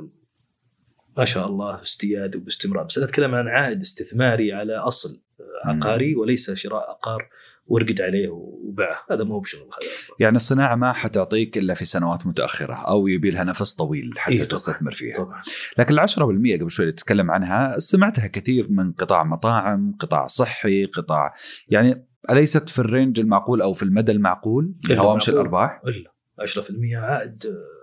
ما 1.17 1.25
شاء 1.25 1.47
الله 1.47 1.81
استياد 1.81 2.35
وباستمرار. 2.35 2.83
بس 2.83 2.97
أنا 2.97 3.05
أتكلم 3.07 3.35
عن 3.35 3.47
عائد 3.47 3.81
استثماري 3.81 4.53
على 4.53 4.73
أصل 4.73 5.21
عقاري 5.65 6.15
وليس 6.15 6.51
شراء 6.51 6.89
عقار 6.89 7.29
ورقد 7.67 8.01
عليه 8.01 8.29
وباعه. 8.29 9.05
هذا 9.11 9.23
مو 9.23 9.39
بشغل 9.39 9.61
هذا 9.61 9.95
أصلا. 9.95 10.15
يعني 10.19 10.35
الصناعة 10.35 10.75
ما 10.75 10.93
حتعطيك 10.93 11.57
إلا 11.57 11.73
في 11.73 11.85
سنوات 11.85 12.27
متأخرة 12.27 12.73
أو 12.73 13.07
يبي 13.07 13.29
لها 13.31 13.43
نفس 13.43 13.73
طويل 13.73 14.13
حتى 14.17 14.33
إيه 14.33 14.43
تستثمر 14.43 14.93
فيها. 14.93 15.17
طبعا. 15.17 15.41
لكن 15.77 15.93
ال 15.93 15.99
10% 15.99 16.61
قبل 16.61 16.71
شوي 16.71 16.91
تتكلم 16.91 17.31
عنها 17.31 17.79
سمعتها 17.79 18.27
كثير 18.27 18.67
من 18.69 18.91
قطاع 18.91 19.23
مطاعم 19.23 19.95
قطاع 19.99 20.27
صحي 20.27 20.85
قطاع 20.85 21.33
يعني 21.67 22.07
أليست 22.29 22.69
في 22.69 22.79
الرينج 22.79 23.19
المعقول 23.19 23.61
أو 23.61 23.73
في 23.73 23.83
المدى 23.83 24.11
المعقول 24.11 24.73
لهوامش 24.89 25.29
الأرباح؟ 25.29 25.81
إلا. 25.87 26.13
10% 26.41 26.95
عائد 26.95 27.43
آه، 27.45 27.82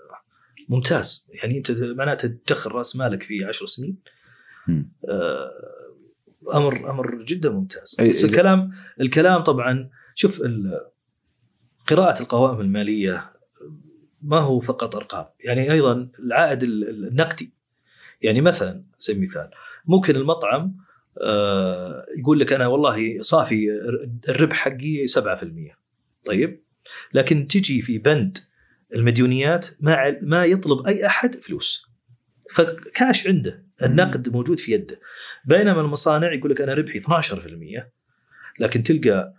ممتاز. 0.71 1.27
يعني 1.29 1.59
أنت 1.59 1.71
معناته 1.71 2.29
تدخل 2.29 2.73
رأس 2.73 2.97
مالك 2.97 3.23
في 3.23 3.45
10 3.45 3.67
سنين 3.67 3.97
آه 5.09 5.51
أمر 6.55 6.91
أمر 6.91 7.23
جدا 7.23 7.51
ممتاز. 7.51 7.97
بس 8.01 8.25
الكلام 8.25 8.73
الكلام 9.01 9.43
طبعا 9.43 9.91
شوف 10.15 10.43
قراءة 11.87 12.23
القوائم 12.23 12.61
المالية 12.61 13.33
ما 14.23 14.39
هو 14.39 14.61
فقط 14.61 14.97
أرقام. 14.97 15.27
يعني 15.41 15.73
أيضا 15.73 16.09
العائد 16.19 16.63
النقدي. 16.63 17.53
يعني 18.23 18.41
مثلا 18.41 18.85
سبيل 18.99 19.23
المثال 19.23 19.51
ممكن 19.87 20.17
المطعم 20.17 20.77
آه، 21.23 22.07
يقول 22.19 22.41
لك 22.41 22.53
أنا 22.53 22.67
والله 22.67 23.23
صافي 23.23 23.67
الربح 24.29 24.57
حقي 24.57 25.07
7% 25.07 25.77
طيب؟ 26.25 26.61
لكن 27.15 27.47
تجي 27.47 27.81
في 27.81 27.99
بند 27.99 28.39
المديونيات 28.95 29.67
ما 29.81 30.19
ما 30.23 30.45
يطلب 30.45 30.87
أي 30.87 31.07
أحد 31.07 31.35
فلوس. 31.43 31.91
فكاش 32.51 33.29
عنده 33.29 33.65
النقد 33.83 34.29
موجود 34.33 34.61
في 34.61 34.73
يده. 34.73 35.01
بينما 35.45 35.81
المصانع 35.81 36.33
يقول 36.33 36.51
لك 36.51 36.61
أنا 36.61 36.75
ربحي 36.75 37.01
12% 37.01 37.85
لكن 38.61 38.83
تلقى 38.83 39.35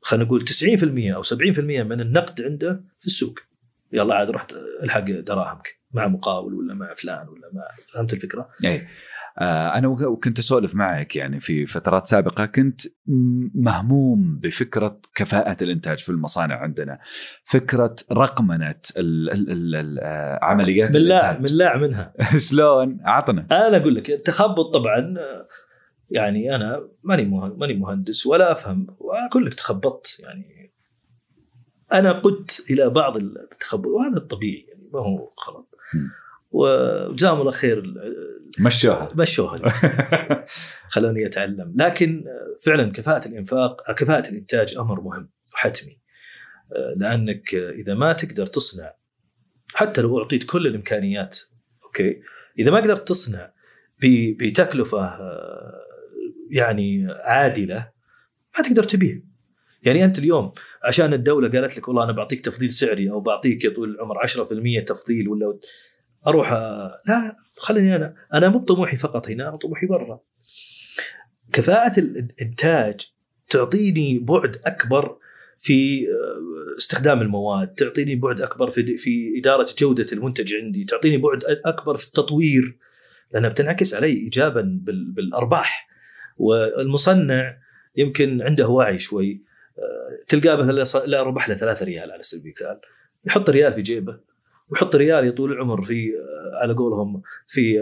خلينا 0.00 0.24
نقول 0.24 0.44
90% 0.44 1.14
أو 1.14 1.22
70% 1.22 1.58
من 1.58 2.00
النقد 2.00 2.42
عنده 2.42 2.84
في 2.98 3.06
السوق. 3.06 3.38
يلا 3.92 4.14
عاد 4.14 4.30
رحت 4.30 4.52
ألحق 4.82 5.04
دراهمك 5.10 5.78
مع 5.92 6.08
مقاول 6.08 6.54
ولا 6.54 6.74
مع 6.74 6.94
فلان 6.94 7.28
ولا 7.28 7.50
مع 7.52 7.62
فهمت 7.94 8.12
الفكرة؟ 8.12 8.48
آه، 8.64 8.86
أنا 9.40 9.88
وكنت 9.88 10.38
أسولف 10.38 10.74
معك 10.74 11.16
يعني 11.16 11.40
في 11.40 11.66
فترات 11.66 12.06
سابقة 12.06 12.46
كنت 12.46 12.80
مهموم 13.54 14.38
بفكرة 14.42 15.00
كفاءة 15.14 15.64
الإنتاج 15.64 15.98
في 15.98 16.08
المصانع 16.08 16.56
عندنا 16.56 16.98
فكرة 17.44 17.96
رقمنة 18.12 18.74
عمليات 20.42 20.92
بالله 20.92 21.32
بالله 21.32 21.76
منها. 21.76 22.12
شلون؟ 22.50 22.98
عطنا. 23.04 23.46
أنا 23.52 23.76
أقول 23.76 23.94
لك 23.94 24.10
التخبط 24.10 24.74
طبعا 24.74 25.14
يعني 26.10 26.54
أنا 26.54 26.88
ماني 27.02 27.24
ماني 27.56 27.74
مهندس 27.74 28.26
ولا 28.26 28.52
أفهم 28.52 28.86
وأقول 28.98 29.46
لك 29.46 29.54
تخبطت 29.54 30.20
يعني. 30.20 30.72
أنا 31.92 32.12
قدت 32.12 32.66
إلى 32.70 32.90
بعض 32.90 33.16
التخبط 33.16 33.86
وهذا 33.86 34.16
الطبيعي 34.16 34.66
يعني 34.68 34.88
ما 34.92 35.00
هو 35.00 35.32
غلط. 35.48 35.68
وجزاهم 36.50 37.40
الله 37.40 37.50
خير 37.50 37.82
مشوها. 38.60 39.12
مشوها. 39.14 39.74
خلوني 40.92 41.26
أتعلم. 41.26 41.74
لكن 41.76 42.24
فعلا 42.66 42.92
كفاءة 42.92 43.28
الإنفاق 43.28 43.92
كفاءة 43.92 44.28
الإنتاج 44.28 44.76
أمر 44.76 45.00
مهم 45.00 45.30
وحتمي. 45.54 45.98
لأنك 46.96 47.54
إذا 47.54 47.94
ما 47.94 48.12
تقدر 48.12 48.46
تصنع 48.46 48.94
حتى 49.74 50.00
لو 50.00 50.18
أعطيت 50.18 50.44
كل 50.44 50.66
الإمكانيات 50.66 51.38
أوكي؟ 51.84 52.22
إذا 52.58 52.70
ما 52.70 52.78
قدرت 52.80 53.08
تصنع 53.08 53.52
بتكلفة 54.38 55.18
يعني 56.50 57.06
عادلة 57.10 57.90
ما 58.58 58.64
تقدر 58.64 58.82
تبيع. 58.82 59.20
يعني 59.82 60.04
أنت 60.04 60.18
اليوم 60.18 60.52
عشان 60.84 61.12
الدولة 61.12 61.48
قالت 61.48 61.78
لك 61.78 61.88
والله 61.88 62.04
أنا 62.04 62.12
بعطيك 62.12 62.40
تفضيل 62.40 62.72
سعري 62.72 63.10
أو 63.10 63.20
بعطيك 63.20 63.64
يا 63.64 63.70
طويل 63.70 63.90
العمر 63.90 64.14
10% 64.26 64.84
تفضيل 64.86 65.28
ولا 65.28 65.58
أروح 66.26 66.52
لا. 67.08 67.36
خليني 67.58 67.96
أنا. 67.96 68.14
أنا 68.34 68.48
مو 68.48 68.58
بطموحي 68.58 68.96
فقط 68.96 69.28
هنا 69.30 69.48
أنا 69.48 69.56
طموحي 69.56 69.86
برا. 69.86 70.20
كفاءة 71.52 72.00
الإنتاج 72.00 73.00
تعطيني 73.48 74.18
بعد 74.18 74.56
أكبر 74.66 75.18
في 75.58 76.06
آه، 76.08 76.78
استخدام 76.78 77.22
المواد 77.22 77.68
تعطيني 77.68 78.16
بعد 78.16 78.40
أكبر 78.40 78.70
في 78.70 78.96
في 78.96 79.38
إدارة 79.38 79.68
جودة 79.78 80.06
المنتج 80.12 80.54
عندي 80.54 80.84
تعطيني 80.84 81.16
بعد 81.16 81.44
أكبر 81.44 81.96
في 81.96 82.06
التطوير. 82.06 82.78
لانها 83.32 83.50
بتنعكس 83.50 83.94
علي 83.94 84.12
ايجابا 84.12 84.80
بالأرباح. 84.84 85.88
والمصنع 86.36 87.58
يمكن 87.96 88.42
عنده 88.42 88.68
وعي 88.68 88.98
شوي. 88.98 89.42
آه، 89.78 90.24
تلقاه 90.28 90.56
مثلا 90.56 91.06
لا 91.06 91.22
ربح 91.22 91.48
له 91.48 91.54
3 91.54 91.86
ريال 91.86 92.12
على 92.12 92.22
سبيل 92.22 92.54
المثال. 92.60 92.80
يحط 93.24 93.50
ريال 93.50 93.72
في 93.72 93.82
جيبه. 93.82 94.20
ويحط 94.70 94.96
ريال 94.96 95.24
يا 95.24 95.30
طول 95.30 95.52
العمر 95.52 95.82
في 95.82 96.12
على 96.62 96.72
قولهم 96.74 97.22
في 97.46 97.80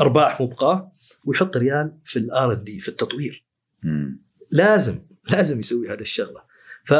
أرباح 0.00 0.40
مبقاه 0.40 0.92
ويحط 1.24 1.56
ريال 1.56 1.98
في 2.04 2.18
ال 2.18 2.52
R&D 2.52 2.78
في 2.78 2.88
التطوير. 2.88 3.44
مم. 3.82 4.22
لازم 4.50 4.98
لازم 5.30 5.58
يسوي 5.58 5.88
هذا 5.88 6.00
الشغلة. 6.00 6.42
ف 6.84 6.94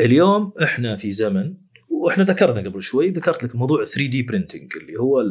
اليوم 0.00 0.52
إحنا 0.62 0.96
في 0.96 1.12
زمن 1.12 1.54
وإحنا 1.88 2.24
ذكرنا 2.24 2.68
قبل 2.70 2.82
شوي 2.82 3.10
ذكرت 3.10 3.44
لك 3.44 3.56
موضوع 3.56 3.84
3D 3.84 4.22
printing 4.22 4.72
اللي 4.76 4.98
هو 5.00 5.24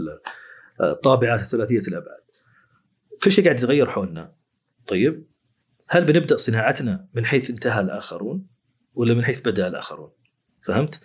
الطابعات 0.81 1.41
الثلاثيه 1.41 1.79
الأبعاد. 1.79 2.19
كل 3.23 3.31
شيء 3.31 3.43
قاعد 3.45 3.57
يتغير 3.57 3.89
حولنا. 3.89 4.33
طيب 4.87 5.25
هل 5.89 6.05
بنبدأ 6.05 6.37
صناعتنا 6.37 7.07
من 7.13 7.25
حيث 7.25 7.49
انتهى 7.49 7.81
الآخرون 7.81 8.47
ولا 8.95 9.13
من 9.13 9.23
حيث 9.25 9.41
بدأ 9.47 9.67
الآخرون؟ 9.67 10.11
فهمت؟ 10.61 11.01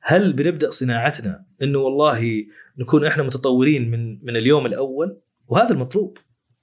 هل 0.00 0.32
بنبدأ 0.32 0.70
صناعتنا 0.70 1.44
إنه 1.62 1.78
والله 1.78 2.44
نكون 2.78 3.04
إحنا 3.04 3.22
متطورين 3.22 3.90
من 3.90 4.24
من 4.24 4.36
اليوم 4.36 4.66
الأول؟ 4.66 5.20
وهذا 5.48 5.70
المطلوب. 5.70 6.18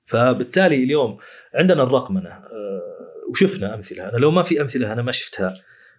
فبالتالي 0.06 0.84
اليوم 0.84 1.18
عندنا 1.56 1.84
الرقمنه 1.84 2.30
آه، 2.30 2.82
وشفنا 3.30 3.76
أمثلة. 3.76 4.10
أنا 4.10 4.18
لو 4.18 4.32
ما 4.32 4.44
في 4.44 4.62
أمثلة 4.62 4.94
أنا 4.94 5.02
ما 5.02 5.12
شفتها. 5.12 5.54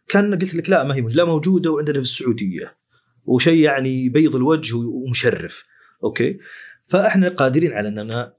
كان 0.09 0.35
قلت 0.35 0.55
لك 0.55 0.71
لا 0.71 0.85
ما 0.85 0.95
هي 0.95 1.07
لا 1.15 1.25
موجودة 1.25 1.71
وعندنا 1.71 2.01
في 2.01 2.05
السعودية. 2.05 2.77
وشيء 3.25 3.59
يعني 3.59 4.05
يبيض 4.05 4.37
الوجه 4.37 4.77
ومشرف. 4.77 5.67
أوكي؟ 6.05 6.39
فإحنا 6.85 7.29
قادرين 7.29 7.73
على 7.73 7.89
إننا 7.89 8.33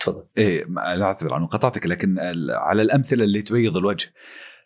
تفضل. 0.00 0.24
إيه 0.38 0.64
لا 0.64 1.02
أعتذر 1.02 1.34
عن 1.34 1.46
قطعتك 1.46 1.86
لكن 1.86 2.18
على 2.50 2.82
الأمثلة 2.82 3.24
اللي 3.24 3.42
تبيض 3.42 3.76
الوجه. 3.76 4.12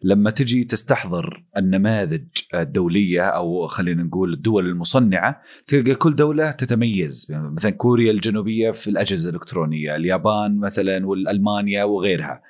لما 0.02 0.30
تجي 0.30 0.64
تستحضر 0.64 1.44
النماذج 1.56 2.26
الدولية 2.54 3.22
أو 3.22 3.66
خلينا 3.66 4.02
نقول 4.02 4.32
الدول 4.32 4.66
المصنعة 4.66 5.42
تلقى 5.66 5.94
كل 5.94 6.16
دولة 6.16 6.50
تتميز 6.50 7.26
مثلا 7.30 7.70
كوريا 7.70 8.12
الجنوبية 8.12 8.70
في 8.70 8.90
الأجهزة 8.90 9.30
الإلكترونية، 9.30 9.96
اليابان 9.96 10.58
مثلا 10.58 11.06
والألمانيا 11.06 11.84
وغيرها. 11.84 12.42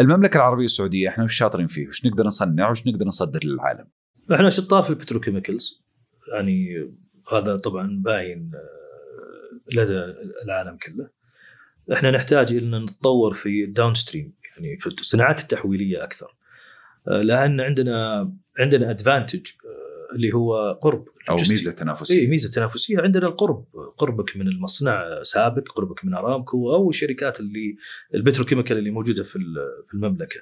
المملكة 0.00 0.36
العربية 0.36 0.64
السعودية 0.64 1.08
إحنا 1.08 1.24
وش 1.24 1.36
شاطرين 1.36 1.66
فيه؟ 1.66 1.86
وش 1.86 2.06
نقدر 2.06 2.24
نصنع 2.26 2.70
وش 2.70 2.86
نقدر 2.86 3.06
نصدر 3.06 3.40
للعالم؟ 3.44 3.86
إحنا 4.34 4.48
شطار 4.48 4.82
في 4.82 4.90
ال 4.90 4.96
petrochemicals 4.96 5.86
يعني 6.34 6.88
هذا 7.32 7.56
طبعا 7.56 8.02
باين 8.04 8.50
آه، 8.54 9.74
لدى 9.74 10.04
العالم 10.44 10.76
كله. 10.76 11.08
إحنا 11.92 12.10
نحتاج 12.10 12.54
أن 12.54 12.82
نتطور 12.82 13.32
في 13.32 13.64
ال 13.64 13.94
downstream 13.94 14.34
يعني 14.56 14.78
في 14.78 14.86
الصناعات 14.86 15.40
التحويلية 15.40 16.04
أكثر. 16.04 16.35
لأن 17.06 17.60
عندنا 17.60 18.32
عندنا 18.58 18.90
advantage 18.90 19.46
اللي 20.14 20.34
هو 20.34 20.78
قرب 20.82 21.08
أو. 21.30 21.36
ميزة 21.36 21.72
تنافسية. 21.72 22.20
اي 22.20 22.26
ميزة 22.26 22.50
تنافسية. 22.50 23.00
عندنا 23.00 23.26
القرب 23.26 23.64
قربك 23.98 24.36
من 24.36 24.48
المصنع 24.48 25.22
سابق 25.22 25.72
قربك 25.72 26.04
من 26.04 26.14
أرامكو 26.14 26.74
أو 26.74 26.88
الشركات 26.88 27.40
اللي 27.40 27.76
ال 28.14 28.19
petrochemical 28.19 28.78
اللي 28.78 28.90
موجودة 28.90 29.22
في 29.22 29.38
في 29.86 29.94
المملكة. 29.94 30.40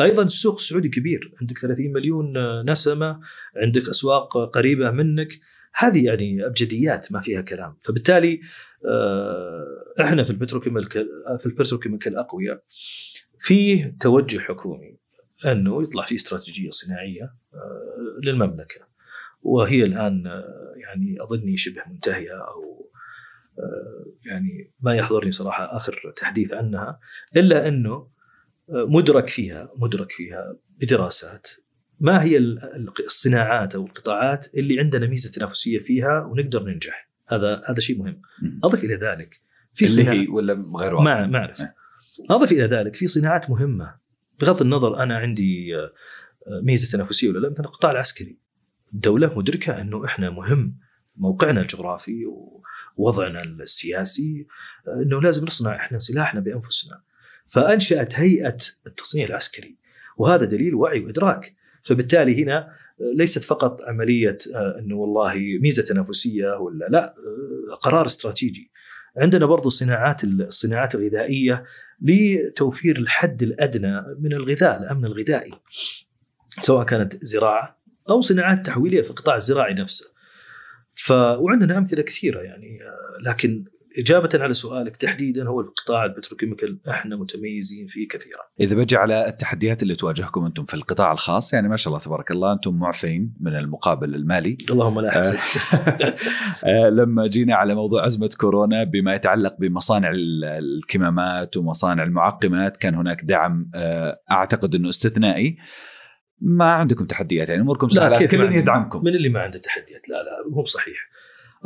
أيضا 0.00 0.22
السوق 0.22 0.54
السعودي 0.54 0.88
كبير. 0.88 1.32
عندك 1.40 1.58
30 1.58 1.92
مليون 1.92 2.34
نسمة. 2.70 3.20
عندك 3.56 3.88
أسواق 3.88 4.38
قريبة 4.38 4.90
منك. 4.90 5.28
هذه 5.76 6.04
يعني 6.04 6.46
أبجديات 6.46 7.12
ما 7.12 7.20
فيها 7.20 7.40
كلام. 7.40 7.76
فبالتالي 7.80 8.40
آه، 8.86 9.64
إحنا 10.00 10.22
في 10.22 10.30
ال 10.30 10.36
petrochemical 10.36 11.08
في 11.38 11.46
ال 11.46 11.51
petrochemical 11.51 12.16
أقوياء 12.16 12.62
في 13.38 13.84
توجه 14.00 14.38
حكومي. 14.38 15.03
أنه 15.46 15.82
يطلع 15.82 16.04
في 16.04 16.14
استراتيجية 16.14 16.70
صناعية 16.70 17.22
آه، 17.54 18.20
للمملكة. 18.24 18.88
وهي 19.42 19.84
الآن 19.84 20.26
آه، 20.26 20.74
يعني 20.76 21.16
أظني 21.22 21.56
شبه 21.56 21.82
منتهية 21.90 22.32
أو 22.32 22.90
آه، 23.58 24.04
يعني 24.26 24.72
ما 24.80 24.94
يحضرني 24.94 25.30
صراحة 25.32 25.76
آخر 25.76 26.12
تحديث 26.16 26.52
عنها 26.52 27.00
إلا 27.36 27.68
أنه 27.68 28.14
مدرك 28.68 29.28
فيها 29.28 29.72
مدرك 29.76 30.12
فيها 30.12 30.56
بدراسات 30.80 31.48
ما 32.00 32.22
هي 32.22 32.36
ال- 32.36 32.62
ال- 32.64 32.92
الصناعات 33.06 33.74
أو 33.74 33.86
القطاعات 33.86 34.46
اللي 34.54 34.80
عندنا 34.80 35.06
ميزة 35.06 35.30
تنافسية 35.30 35.78
فيها 35.78 36.20
ونقدر 36.24 36.62
ننجح. 36.64 37.10
هذا 37.28 37.62
هذا 37.66 37.80
شيء 37.80 37.98
مهم. 38.02 38.20
أضف 38.64 38.84
إلى 38.84 38.94
ذلك 38.94 39.34
في 39.74 39.84
اللي 39.84 40.08
هي 40.10 40.28
ولا 40.28 40.52
غير 40.52 40.94
واضح 40.94 41.04
ما 41.04 41.26
ما 41.26 41.38
أعرف. 41.38 41.62
أضف 42.30 42.52
إلى 42.52 42.62
ذلك 42.64 42.94
في 42.96 43.06
صناعات 43.06 43.50
مهمة 43.50 43.94
بغض 44.40 44.62
النظر 44.62 45.02
أنا 45.02 45.18
عندي 45.18 45.76
آه، 45.76 45.92
آه، 46.46 46.60
ميزة 46.62 46.92
تنافسية 46.92 47.28
ولا 47.28 47.38
لا 47.38 47.50
مثلا 47.50 47.66
القطاع 47.66 47.90
العسكري. 47.90 48.38
الدولة 48.94 49.38
مدركة 49.38 49.80
أنه 49.80 50.04
إحنا 50.04 50.30
مهم 50.30 50.78
موقعنا 51.16 51.60
الجغرافي 51.60 52.26
ووضعنا 52.96 53.42
السياسي 53.42 54.46
آه، 54.88 55.02
أنه 55.02 55.20
لازم 55.20 55.46
نصنع 55.46 55.76
إحنا 55.76 55.98
سلاحنا 55.98 56.40
بأنفسنا. 56.40 57.02
فأنشأت 57.46 58.14
هيئة 58.14 58.56
التصنيع 58.86 59.26
العسكري 59.26 59.76
وهذا 60.16 60.44
دليل 60.44 60.74
وعي 60.74 61.00
وإدراك. 61.00 61.54
فبالتالي 61.82 62.44
هنا 62.44 62.72
ليست 63.14 63.44
فقط 63.44 63.82
عملية 63.82 64.38
أنه 64.54 64.96
والله 64.96 65.34
ميزة 65.60 65.82
تنافسية 65.82 66.56
ولا 66.56 66.86
لا 66.90 67.14
قرار 67.80 68.06
استراتيجي. 68.06 68.70
عندنا 69.16 69.46
برضو 69.46 69.68
صناعات 69.68 70.24
الصناعات 70.24 70.94
الغذائية 70.94 71.64
لتوفير 72.00 72.96
الحد 72.96 73.42
الأدنى 73.42 74.02
من 74.20 74.32
الغذاء 74.32 74.82
الأمن 74.82 75.04
الغذائي 75.04 75.50
سواء 76.60 76.86
كانت 76.86 77.24
زراعة 77.24 77.78
أو 78.10 78.20
صناعات 78.20 78.66
تحويلية 78.66 79.02
في 79.02 79.10
القطاع 79.10 79.36
الزراعي 79.36 79.74
نفسه. 79.74 80.14
ف 80.90 81.10
وعندنا 81.12 81.78
أمثلة 81.78 82.02
كثيرة 82.02 82.40
يعني 82.40 82.78
آه، 82.82 83.30
لكن 83.30 83.64
إجابة 83.98 84.28
على 84.34 84.52
سؤالك 84.52 84.96
تحديدا 84.96 85.48
هو 85.48 85.60
القطاع 85.60 86.04
البتروكيميكال. 86.04 86.80
إحنا 86.90 87.16
متميزين 87.16 87.86
فيه 87.86 88.08
كثيرا. 88.08 88.40
إذا 88.60 88.76
بجي 88.76 88.96
على 88.96 89.28
التحديات 89.28 89.82
اللي 89.82 89.94
تواجهكم 89.94 90.44
أنتم 90.44 90.64
في 90.64 90.74
القطاع 90.74 91.12
الخاص 91.12 91.54
يعني 91.54 91.68
ما 91.68 91.76
شاء 91.76 91.88
الله 91.94 92.04
تبارك 92.04 92.30
الله 92.30 92.52
أنتم 92.52 92.78
معفين 92.78 93.34
من 93.40 93.56
المقابل 93.56 94.14
المالي. 94.14 94.56
اللهم 94.70 95.00
لا 95.00 95.10
حسد 95.10 95.36
آه، 96.64 96.88
لما 96.88 97.26
جينا 97.26 97.54
على 97.54 97.74
موضوع 97.74 98.06
ازمه 98.06 98.30
كورونا 98.40 98.84
بما 98.84 99.14
يتعلق 99.14 99.56
بمصانع 99.60 100.10
ال- 100.10 100.44
الكمامات 100.44 101.56
ومصانع 101.56 102.02
المعقمات 102.02 102.76
كان 102.76 102.94
هناك 102.94 103.24
دعم 103.24 103.70
آه، 103.74 104.20
أعتقد 104.30 104.74
إنه 104.74 104.88
استثنائي. 104.88 105.56
ما 106.40 106.64
عندكم 106.72 107.04
تحديات 107.04 107.48
يعني 107.48 107.60
أموركم 107.60 107.88
سهلة 107.88 108.26
كل؟ 108.26 108.52
يدعمكم. 108.52 109.04
من 109.04 109.14
اللي 109.14 109.28
ما 109.28 109.40
عنده 109.40 109.58
تحديات؟ 109.58 110.08
لا 110.08 110.14
لا 110.14 110.54
مو 110.56 110.62
بصحيح. 110.62 110.96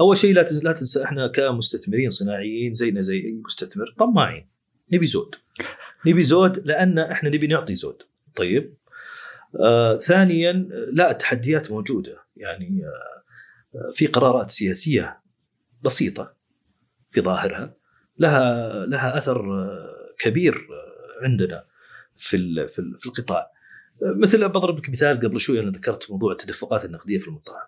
أول 0.00 0.16
شيء 0.16 0.34
لا 0.34 0.42
تنسى, 0.42 0.60
لا 0.60 0.72
تنسى 0.72 1.04
إحنا 1.04 1.28
كمستثمرين 1.28 2.10
صناعيين 2.10 2.74
زينا 2.74 3.00
زي 3.00 3.16
أي 3.16 3.32
مستثمر 3.44 3.94
طماعين. 3.98 4.48
نبي 4.92 5.06
زود. 5.06 5.34
نبي 6.06 6.22
زود 6.22 6.66
لأن 6.66 6.98
إحنا 6.98 7.28
نبي 7.30 7.46
نعطي 7.46 7.74
زود. 7.74 8.02
طيب. 8.36 8.74
آه 9.64 9.96
ثانيا 9.98 10.52
لا 10.92 11.10
التحديات 11.10 11.70
موجودة. 11.70 12.18
يعني 12.36 12.82
آه 12.84 13.92
في 13.94 14.06
قرارات 14.06 14.50
سياسية 14.50 15.20
بسيطة 15.82 16.34
في 17.10 17.20
ظاهرها. 17.20 17.74
لها 18.18 18.86
لها 18.86 19.18
أثر 19.18 19.52
آه، 19.54 20.14
كبير 20.18 20.54
آه، 20.54 21.24
عندنا 21.24 21.64
في 22.16 22.28
في 22.68 22.78
ال- 22.78 22.98
في 22.98 23.06
القطاع. 23.06 23.50
مثل 24.02 24.48
بضرب 24.48 24.78
لك 24.78 24.90
مثال 24.90 25.20
قبل 25.20 25.40
شوي 25.40 25.60
أنا 25.60 25.70
ذكرت 25.70 26.10
موضوع 26.10 26.32
التدفقات 26.32 26.84
النقدية 26.84 27.18
في 27.18 27.28
المطاعم. 27.28 27.66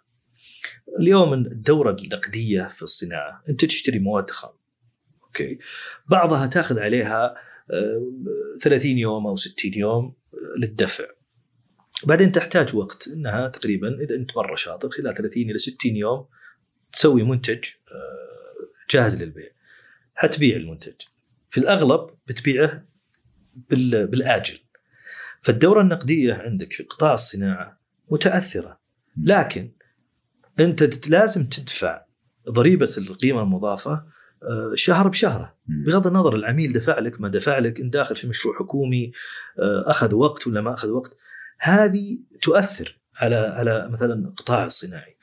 اليوم 1.01 1.32
الدورة 1.34 1.91
النقدية 1.91 2.62
في 2.68 2.82
الصناعة 2.82 3.43
أنت 3.49 3.64
تشتري 3.64 3.99
مواد 3.99 4.30
خام. 4.30 4.51
أوكي 5.24 5.59
بعضها 6.09 6.47
تأخذ 6.47 6.78
عليها 6.78 7.34
آه، 7.70 8.12
30 8.61 8.99
يوم 8.99 9.26
أو 9.26 9.36
60 9.36 9.74
يوم 9.74 10.14
آه، 10.34 10.59
للدفع. 10.59 11.05
بعدين 12.05 12.32
تحتاج 12.32 12.76
وقت 12.76 13.09
إنها 13.09 13.49
تقريبا 13.49 14.01
إذا 14.01 14.14
أنت 14.16 14.30
مرة 14.36 14.55
شاطر 14.55 14.88
خلال 14.91 15.14
30 15.14 15.51
إلى 15.51 15.59
60 15.59 15.97
يوم 15.97 16.26
تسوي 16.93 17.22
منتج 17.22 17.64
آه، 17.93 18.86
جاهز 18.91 19.22
للبيع. 19.22 19.49
حتبيع 20.14 20.57
المنتج. 20.57 20.95
في 21.51 21.59
الأغلب 21.59 22.11
بتبيعه 22.26 22.84
بال- 23.55 24.07
بالآجل. 24.07 24.59
فالدورة 25.43 25.80
النقدية 25.80 26.34
عندك 26.34 26.72
في 26.72 26.82
قطاع 26.82 27.14
الصناعة 27.14 27.80
متأثرة 28.11 28.80
لكن 29.24 29.72
تت- 30.69 31.09
لازم 31.09 31.47
تدفع 31.47 32.03
ضريبة 32.51 32.91
القيمة 32.99 33.43
المضافة 33.43 33.93
آه، 34.43 34.73
شهر 34.75 35.09
بشهره 35.09 35.55
مم. 35.67 35.85
بغض 35.85 36.07
النظر 36.07 36.35
العميل 36.35 36.73
دفع 36.73 36.99
لك 36.99 37.21
ما 37.21 37.29
دفع 37.29 37.59
لك 37.59 37.81
ان 37.81 37.91
داخل 37.91 38.17
في 38.17 38.29
مشروع 38.29 38.55
حكومي 38.59 39.13
آه، 39.59 39.91
أخذ 39.91 40.15
وقت 40.15 40.47
ولا 40.47 40.61
ما 40.61 40.75
أخذ 40.75 40.91
وقت. 40.91 41.17
هذه 41.61 42.19
تؤثر 42.43 42.99
على 43.17 43.37
على 43.37 43.89
مثلا 43.89 44.15
القطاع 44.15 44.65
الصناعي. 44.67 45.17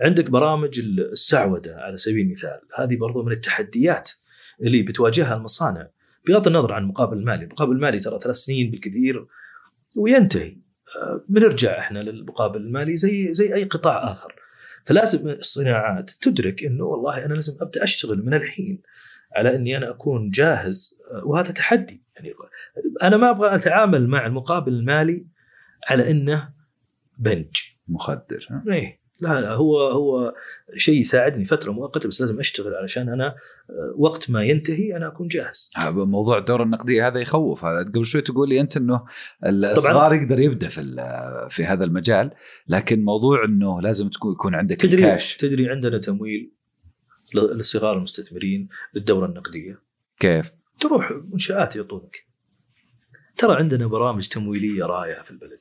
عندك 0.00 0.30
برامج 0.30 0.80
السعودة 0.80 1.76
على 1.76 1.96
سبيل 1.96 2.26
المثال 2.26 2.60
هذه 2.78 2.96
برضو 2.96 3.22
من 3.22 3.32
التحديات 3.32 4.10
اللي 4.62 4.82
بتواجهها 4.82 5.34
المصانع. 5.36 5.88
بغض 6.28 6.46
النظر 6.46 6.72
عن 6.72 6.82
المقابل 6.82 7.16
المالي 7.18 7.44
المقابل 7.44 7.72
المالي 7.72 8.00
ترى 8.00 8.18
ثلاث 8.20 8.36
سنين 8.36 8.70
بالكثير 8.70 9.26
وينتهي. 9.98 10.56
آه، 11.02 11.24
بنرجع 11.28 11.78
إحنا 11.78 11.98
للمقابل 11.98 12.60
المالي 12.60 12.96
زي 12.96 13.34
زي 13.34 13.54
أي 13.54 13.64
قطاع 13.64 14.12
آخر. 14.12 14.34
فلازم 14.84 15.28
الصناعات 15.28 16.10
تدرك 16.10 16.64
إنه 16.64 16.84
والله 16.84 17.26
أنا 17.26 17.34
لازم 17.34 17.56
أبدأ 17.60 17.84
أشتغل 17.84 18.26
من 18.26 18.34
الحين 18.34 18.82
على 19.36 19.54
إني 19.54 19.76
أنا 19.76 19.90
أكون 19.90 20.30
جاهز 20.30 21.00
آه، 21.10 21.26
وهذا 21.26 21.50
تحدي. 21.50 22.02
يعني 22.16 22.32
أنا 23.02 23.16
ما 23.16 23.30
أبغى 23.30 23.54
أتعامل 23.54 24.08
مع 24.08 24.26
المقابل 24.26 24.72
المالي 24.72 25.26
على 25.88 26.10
إنه 26.10 26.52
بنج. 27.18 27.56
مخدر 27.88 28.46
ها؟ 28.50 28.64
إيه. 28.72 29.01
لا 29.22 29.40
لا 29.40 29.52
هو 29.52 29.80
هو 29.80 30.34
شيء 30.76 31.00
يساعدني 31.00 31.44
فترة 31.44 31.72
مؤقتة 31.72 32.08
بس 32.08 32.20
لازم 32.20 32.38
أشتغل 32.38 32.74
علشان 32.74 33.08
أنا 33.08 33.26
آه، 33.26 33.94
وقت 33.96 34.30
ما 34.30 34.44
ينتهي 34.44 34.96
أنا 34.96 35.06
أكون 35.06 35.28
جاهز. 35.28 35.70
ها، 35.76 35.90
موضوع 35.90 36.38
الدورة 36.38 36.62
النقدية 36.62 37.06
هذا 37.06 37.18
يخوف. 37.18 37.64
هذا 37.64 37.78
قبل 37.88 38.06
شوي 38.06 38.20
تقول 38.20 38.48
لي 38.48 38.60
أنت 38.60 38.76
إنه 38.76 39.04
الصغار 39.46 40.14
يقدر 40.14 40.40
يبدأ 40.40 40.68
في 40.68 40.82
في 41.50 41.64
هذا 41.64 41.84
المجال 41.84 42.30
لكن 42.68 43.04
موضوع 43.04 43.44
إنه 43.44 43.80
لازم 43.80 44.08
تكون 44.08 44.32
يكون 44.32 44.54
عندك 44.54 44.76
تدري 44.76 45.04
الكاش. 45.04 45.36
تدري 45.36 45.70
عندنا 45.70 45.98
تمويل 45.98 46.52
للصغار 47.34 47.96
المستثمرين 47.96 48.68
للدورة 48.94 49.26
النقدية. 49.26 49.78
كيف؟ 50.18 50.52
تروح 50.80 51.12
منشآت 51.32 51.76
يعطونك 51.76 52.16
ترى 53.36 53.56
عندنا 53.56 53.86
برامج 53.86 54.28
تمويلية 54.28 54.84
رائعة 54.84 55.22
في 55.22 55.30
البلد. 55.30 55.60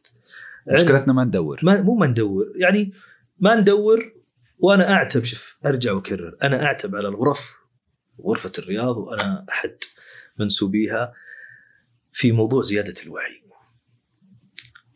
مشكلتنا 0.67 1.13
ما 1.13 1.23
ندور. 1.23 1.59
ما 1.63 1.81
مو 1.81 1.95
ما 1.95 2.07
ندور 2.07 2.53
يعني 2.55 2.93
ما 3.41 3.55
ندور 3.55 4.13
وأنا 4.57 4.93
أعتب 4.93 5.23
شوف 5.23 5.57
أرجع 5.65 5.91
وأكرر. 5.93 6.37
أنا 6.43 6.63
أعتب 6.63 6.95
على 6.95 7.07
الغرف 7.07 7.57
غرفة 8.25 8.51
الرياض 8.59 8.97
وأنا 8.97 9.45
أحد 9.49 9.77
منسوبيها 10.39 11.13
في 12.11 12.31
موضوع 12.31 12.61
زيادة 12.61 12.93
الوعي. 13.03 13.41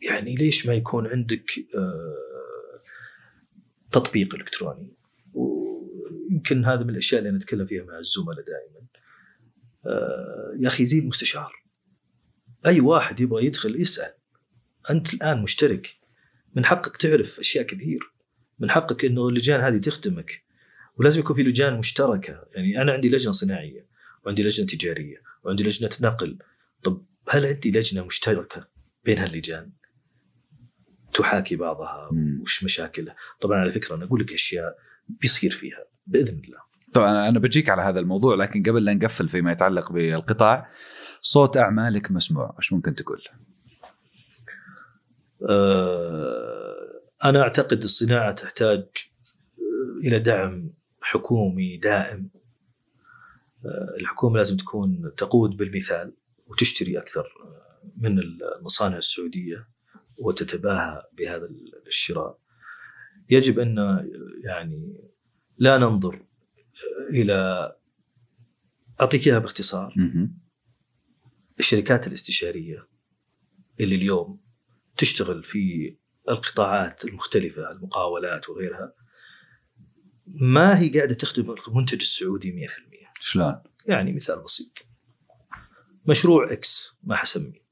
يعني 0.02 0.34
ليش 0.34 0.66
ما 0.66 0.74
يكون 0.74 1.06
عندك 1.06 1.50
آه، 1.74 2.82
تطبيق 3.92 4.34
إلكتروني؟ 4.34 4.96
ويمكن 5.32 6.64
هذا 6.64 6.82
من 6.82 6.90
الأشياء 6.90 7.20
اللي 7.20 7.32
نتكلم 7.32 7.66
فيها 7.66 7.84
مع 7.84 7.98
الزملاء 7.98 8.44
دائما. 8.44 8.86
آه، 9.86 10.56
يا 10.60 10.68
أخي 10.68 10.86
زي 10.86 10.98
المستشار 10.98 11.52
أي 12.66 12.80
واحد 12.80 13.20
يبغى 13.20 13.46
يدخل 13.46 13.80
يسأل. 13.80 14.14
أنت 14.90 15.14
الآن 15.14 15.42
مشترك. 15.42 15.96
من 16.54 16.64
حقك 16.64 16.96
تعرف 16.96 17.40
أشياء 17.40 17.66
كثير. 17.66 18.15
من 18.58 18.70
حقك 18.70 19.04
إنه 19.04 19.28
اللجان 19.28 19.60
هذه 19.60 19.78
تخدمك. 19.78 20.42
ولازم 20.96 21.20
يكون 21.20 21.36
في 21.36 21.42
لجان 21.42 21.78
مشتركة. 21.78 22.44
يعني 22.54 22.82
أنا 22.82 22.92
عندي 22.92 23.08
لجنة 23.08 23.32
صناعية 23.32 23.86
وعندي 24.24 24.42
لجنة 24.42 24.66
تجارية 24.66 25.22
وعندي 25.44 25.62
لجنة 25.62 25.90
نقل. 26.00 26.38
طب 26.82 27.02
هل 27.28 27.46
عندي 27.46 27.70
لجنة 27.70 28.04
مشتركة 28.04 28.68
بين 29.04 29.18
هاللجان؟ 29.18 29.70
تحاكي 31.12 31.56
بعضها. 31.56 32.10
وش 32.42 32.64
مشاكلها؟ 32.64 33.16
طبعا 33.40 33.58
على 33.58 33.70
فكرة 33.70 33.94
أنا 33.94 34.04
أقول 34.04 34.20
لك 34.20 34.32
أشياء 34.32 34.76
بيصير 35.08 35.50
فيها 35.50 35.84
بإذن 36.06 36.40
الله. 36.44 36.58
طبعا 36.94 37.28
أنا 37.28 37.38
بجيك 37.38 37.68
على 37.68 37.82
هذا 37.82 38.00
الموضوع 38.00 38.34
لكن 38.34 38.62
قبل 38.62 38.84
لا 38.84 38.94
نقفل 38.94 39.28
فيما 39.28 39.52
يتعلق 39.52 39.92
بالقطاع 39.92 40.70
صوت 41.20 41.56
أعمالك 41.56 42.10
مسموع 42.10 42.54
إيش 42.58 42.72
ممكن 42.72 42.94
تقول؟ 42.94 43.22
آه، 45.48 46.85
أنا 47.24 47.42
أعتقد 47.42 47.82
الصناعة 47.82 48.32
تحتاج 48.32 48.86
آه، 49.58 50.06
إلى 50.06 50.18
دعم 50.18 50.70
حكومي 51.00 51.76
دائم. 51.76 52.30
آه، 53.64 53.96
الحكومة 54.00 54.36
لازم 54.36 54.56
تكون 54.56 55.12
تقود 55.16 55.56
بالمثال 55.56 56.12
وتشتري 56.46 56.98
أكثر 56.98 57.26
آه، 57.44 57.90
من 57.96 58.18
المصانع 58.18 58.96
السعودية 58.96 59.68
وتتباهى 60.18 61.02
بهذا 61.12 61.48
الشراء. 61.86 62.38
يجب 63.30 63.58
أن 63.58 63.76
يعني 64.44 65.10
لا 65.58 65.78
ننظر 65.78 66.22
إلى 67.10 67.72
اعطيك 69.00 69.26
اياها 69.26 69.38
باختصار. 69.38 69.94
الشركات 71.58 72.06
الاستشارية 72.06 72.86
اللي 73.80 73.94
اليوم 73.94 74.40
تشتغل 74.96 75.44
في 75.44 75.96
القطاعات 76.28 77.04
المختلفة 77.04 77.68
المقاولات 77.72 78.48
وغيرها. 78.48 78.94
ما 80.26 80.78
هي 80.78 80.98
قاعدة 80.98 81.14
تخدم 81.14 81.54
المنتج 81.68 82.00
السعودي 82.00 82.68
100% 82.68 83.20
شلون؟ 83.20 83.62
يعني 83.86 84.12
مثال 84.12 84.42
بسيط. 84.42 84.86
مشروع 86.08 86.52
X 86.52 86.96
ما 87.02 87.16
حسميه. 87.16 87.66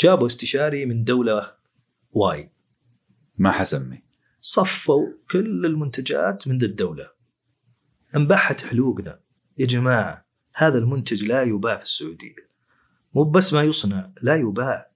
جابوا 0.00 0.26
استشاري 0.26 0.86
من 0.86 1.04
دولة 1.04 1.54
Y 2.12 2.52
ما 3.38 3.50
حسمي. 3.50 4.02
صفوا 4.40 5.06
كل 5.30 5.66
المنتجات 5.66 6.48
من 6.48 6.58
ذا 6.58 6.66
الدولة. 6.66 7.10
انبحت 8.16 8.60
حلوقنا. 8.60 9.20
يا 9.58 9.66
جماعة 9.66 10.26
هذا 10.54 10.78
المنتج 10.78 11.24
لا 11.24 11.42
يباع 11.42 11.76
في 11.76 11.84
السعودية. 11.84 12.50
مو 13.14 13.24
بس 13.24 13.52
ما 13.52 13.62
يصنع 13.62 14.12
لا 14.22 14.36
يباع. 14.36 14.90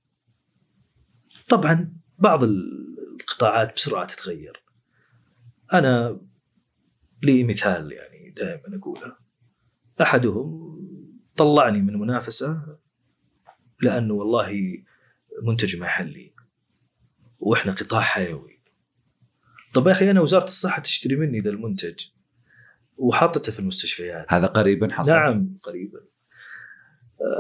طبعا 1.49 1.97
بعض 2.18 2.44
القطاعات 2.44 3.74
بسرعة 3.74 4.06
تتغير. 4.06 4.62
أنا 5.74 6.20
لي 7.22 7.44
مثال 7.44 7.92
يعني 7.92 8.30
دائما 8.30 8.78
أقوله. 8.78 9.16
أحدهم 10.00 10.74
طلعني 11.36 11.82
من 11.82 11.98
منافسة 11.98 12.78
لأنه 13.80 14.14
والله 14.14 14.78
منتج 15.42 15.80
محلي 15.80 16.34
وإحنا 17.38 17.72
قطاع 17.72 18.00
حيوي. 18.00 18.60
طب 19.74 19.86
يا 19.86 19.92
أخي 19.92 20.10
أنا 20.10 20.20
وزارة 20.20 20.44
الصحة 20.44 20.82
تشتري 20.82 21.16
مني 21.16 21.38
ذا 21.38 21.50
المنتج 21.50 22.06
وحاطته 22.96 23.52
في 23.52 23.58
المستشفيات. 23.58 24.26
هذا 24.28 24.46
قريبا 24.46 24.92
حصل. 24.92 25.12
نعم 25.12 25.58
قريبا. 25.62 26.00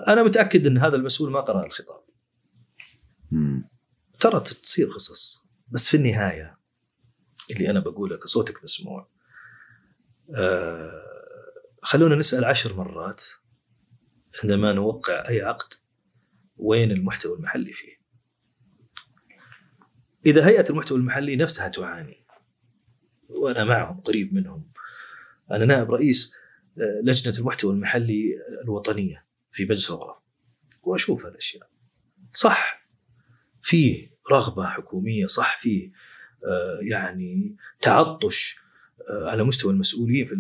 أنا 0.08 0.22
متأكد 0.22 0.66
إن 0.66 0.78
هذا 0.78 0.96
المسؤول 0.96 1.30
ما 1.30 1.40
قرأ 1.40 1.66
الخطاب. 1.66 2.04
مم. 3.30 3.68
ترى 4.24 4.40
تصير 4.40 4.90
قصص 4.92 5.42
بس 5.68 5.88
في 5.88 5.96
النهاية 5.96 6.58
اللي 7.50 7.70
أنا 7.70 7.80
بقوله 7.80 8.16
كصوتك 8.16 8.64
مسموع. 8.64 9.10
آه 10.34 11.02
خلونا 11.82 12.16
نسأل 12.16 12.44
عشر 12.44 12.74
مرات 12.74 13.24
عندما 14.42 14.72
نوقع 14.72 15.28
أي 15.28 15.42
عقد 15.42 15.74
وين 16.56 16.90
المحتوى 16.90 17.36
المحلي 17.36 17.72
فيه. 17.72 18.00
إذا 20.26 20.46
هيئة 20.46 20.70
المحتوى 20.70 20.98
المحلي 20.98 21.36
نفسها 21.36 21.68
تعاني 21.68 22.26
وأنا 23.28 23.64
معهم 23.64 24.00
قريب 24.00 24.34
منهم 24.34 24.72
أنا 25.50 25.64
نائب 25.64 25.90
رئيس 25.90 26.34
آه، 26.78 27.00
لجنة 27.04 27.38
المحتوى 27.38 27.72
المحلي 27.72 28.34
الوطنية 28.62 29.26
في 29.50 29.64
مجلس 29.64 29.90
الغرف 29.90 30.16
وأشوف 30.82 31.26
هالأشياء. 31.26 31.70
صح 32.32 32.88
فيه 33.62 34.13
رغبة 34.32 34.66
حكومية 34.66 35.26
صح 35.26 35.58
فيه 35.58 35.90
آه، 36.46 36.78
يعني 36.82 37.56
تعطش 37.80 38.58
آه، 39.10 39.30
على 39.30 39.44
مستوى 39.44 39.72
المسؤولين 39.72 40.24
في, 40.24 40.34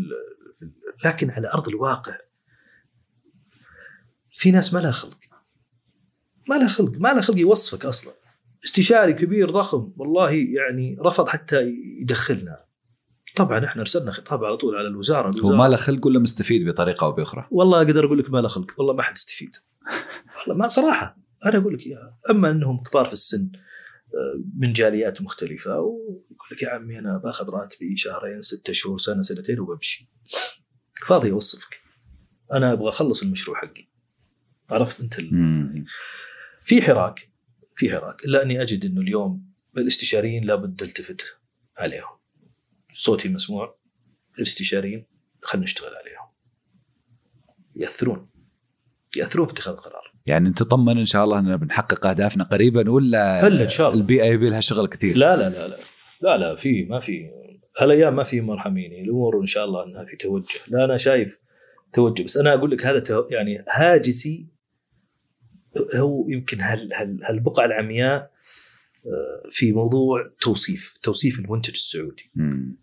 في 0.54 0.70
لكن 1.04 1.30
على 1.30 1.48
أرض 1.54 1.68
الواقع 1.68 2.16
في 4.34 4.50
ناس 4.50 4.74
ما 4.74 4.78
لها 4.78 4.90
خلق. 4.90 5.18
ما 6.48 6.54
لها 6.54 6.68
خلق 6.68 6.92
ما 6.98 7.08
لها 7.08 7.20
خلق 7.20 7.38
يوصفك 7.38 7.84
أصلا. 7.84 8.12
استشاري 8.64 9.12
كبير 9.12 9.50
ضخم 9.50 9.92
والله 9.96 10.30
يعني 10.30 10.96
رفض 11.00 11.28
حتى 11.28 11.60
يدخلنا. 12.00 12.64
طبعا 13.36 13.64
إحنا 13.64 13.80
أرسلنا 13.80 14.10
خطاب 14.10 14.44
على 14.44 14.56
طول 14.56 14.76
على 14.76 14.88
الوزارة, 14.88 15.26
هو 15.26 15.30
الوزارة. 15.30 15.56
ما 15.56 15.68
له 15.68 15.76
خلق 15.76 16.06
ولا 16.06 16.18
مستفيد 16.18 16.68
بطريقة 16.68 17.04
أو 17.04 17.12
بأخرى؟ 17.12 17.46
والله 17.50 17.78
أقدر 17.78 18.06
أقول 18.06 18.18
لك 18.18 18.30
ما 18.30 18.38
له 18.38 18.48
خلق 18.48 18.74
والله 18.78 18.94
ما 18.94 19.02
حد 19.02 19.16
يستفيد. 19.16 19.56
والله 20.38 20.62
ما 20.62 20.68
صراحة 20.68 21.16
أنا 21.46 21.58
أقول 21.58 21.74
لك 21.74 21.86
إياها. 21.86 22.18
أما 22.30 22.50
إنهم 22.50 22.82
كبار 22.82 23.04
في 23.04 23.12
السن 23.12 23.48
آه، 23.54 23.58
من 24.58 24.72
جاليات 24.72 25.22
مختلفة 25.22 25.80
ويقول 25.80 26.48
لك 26.52 26.62
يا 26.62 26.70
عمي 26.70 26.98
أنا 26.98 27.18
باخذ 27.18 27.50
راتبي 27.50 27.96
شهرين 27.96 28.42
ستة 28.42 28.72
شهور 28.72 28.98
سنة 28.98 29.22
سنتين 29.22 29.60
وبمشي. 29.60 30.10
فاضي 31.06 31.30
اوصفك 31.30 31.80
أنا 32.52 32.72
أبغى 32.72 32.88
أخلص 32.88 33.22
المشروع 33.22 33.60
حقي. 33.60 33.88
عرفت 34.70 35.00
أنت 35.00 35.18
ال... 35.18 35.84
في 36.60 36.82
حراك 36.82 37.30
في 37.74 37.90
حراك. 37.90 38.24
إلا 38.24 38.42
أني 38.42 38.62
أجد 38.62 38.84
إنه 38.84 39.00
اليوم 39.00 39.52
الإستشاريين 39.76 40.44
لابد 40.44 40.82
ألتفت 40.82 41.22
عليهم. 41.76 42.18
صوتي 42.92 43.28
مسموع. 43.28 43.78
الإستشاريين 44.36 45.06
خلينا 45.42 45.64
نشتغل 45.64 45.94
عليهم. 45.94 46.28
يأثرون. 47.76 48.30
يأثرون 49.16 49.46
في 49.46 49.52
اتخاذ 49.52 49.74
القرار. 49.74 50.03
يعني 50.26 50.48
انت 50.48 50.58
تطمن 50.58 50.98
إن 50.98 51.06
شاء 51.06 51.24
الله 51.24 51.38
إننا 51.38 51.56
بنحقق 51.56 52.06
أهدافنا 52.06 52.44
قريبا 52.44 52.90
ولا 52.90 53.46
هلا 53.46 53.62
إن 53.62 53.68
شاء 53.68 53.90
الله. 53.90 54.00
البيئة 54.00 54.24
يبي 54.24 54.50
لها 54.50 54.60
شغل 54.60 54.86
كثير؟ 54.86 55.16
لا 55.16 55.36
لا 55.36 55.50
لا 55.50 55.68
لا. 55.68 55.76
لا 56.20 56.38
لا 56.38 56.56
في 56.56 56.84
ما 56.84 56.98
في. 56.98 57.30
هالأيام 57.78 58.16
ما 58.16 58.24
في 58.24 58.40
مرحميني 58.40 59.02
الأمور 59.02 59.40
إن 59.40 59.46
شاء 59.46 59.64
الله 59.64 59.84
إنها 59.84 60.04
في 60.04 60.16
توجه. 60.16 60.58
لا 60.68 60.84
أنا 60.84 60.96
شايف 60.96 61.38
توجه. 61.92 62.22
بس 62.22 62.36
أنا 62.36 62.54
أقول 62.54 62.70
لك 62.70 62.86
هذا 62.86 63.02
يعني 63.30 63.64
هاجسي 63.70 64.46
هو 65.96 66.28
يمكن 66.28 66.60
هال 66.60 66.92
هال 66.94 67.24
هالبقعة 67.24 67.64
العمياء 67.64 68.30
آه، 69.06 69.48
في 69.50 69.72
موضوع 69.72 70.30
توصيف 70.40 70.98
توصيف 71.02 71.38
المنتج 71.38 71.70
السعودي. 71.70 72.30
مم. 72.34 72.76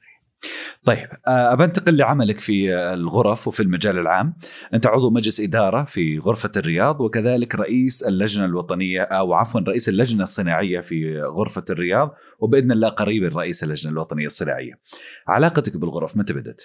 طيب 0.85 1.07
آه، 1.27 1.53
ابى 1.53 1.63
انتقل 1.63 1.97
لعملك 1.97 2.39
في 2.39 2.75
آه، 2.75 2.93
الغرف 2.93 3.47
وفي 3.47 3.63
المجال 3.63 3.97
العام. 3.99 4.33
أنت 4.73 4.87
عضو 4.87 5.09
مجلس 5.09 5.41
إدارة 5.41 5.83
في 5.83 6.19
غرفة 6.19 6.51
الرياض 6.57 7.01
وكذلك 7.01 7.55
رئيس 7.55 8.03
اللجنة 8.03 8.45
الوطنية 8.45 9.01
أو 9.01 9.33
عفوا 9.33 9.61
رئيس 9.61 9.89
اللجنة 9.89 10.23
الصناعية 10.23 10.79
في 10.79 11.21
غرفة 11.21 11.65
الرياض 11.69 12.15
وبإذن 12.39 12.71
الله 12.71 12.89
قريبا 12.89 13.27
رئيس 13.27 13.63
اللجنة 13.63 13.91
الوطنية 13.93 14.25
الصناعية. 14.25 14.73
علاقتك 15.27 15.77
بالغرف 15.77 16.17
متى 16.17 16.33
بدأت؟ 16.33 16.61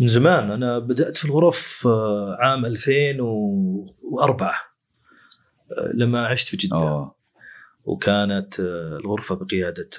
من 0.00 0.06
زمان. 0.06 0.50
أنا 0.50 0.78
بدأت 0.78 1.16
في 1.16 1.24
الغرف 1.24 1.86
آه، 1.86 2.36
عام 2.40 2.66
2004 2.66 4.54
آه، 5.72 5.90
لما 5.94 6.26
عشت 6.26 6.48
في 6.48 6.56
جدة. 6.56 6.76
أوه. 6.76 7.20
وكانت 7.84 8.60
الغرفة 9.00 9.34
بقيادة 9.34 9.90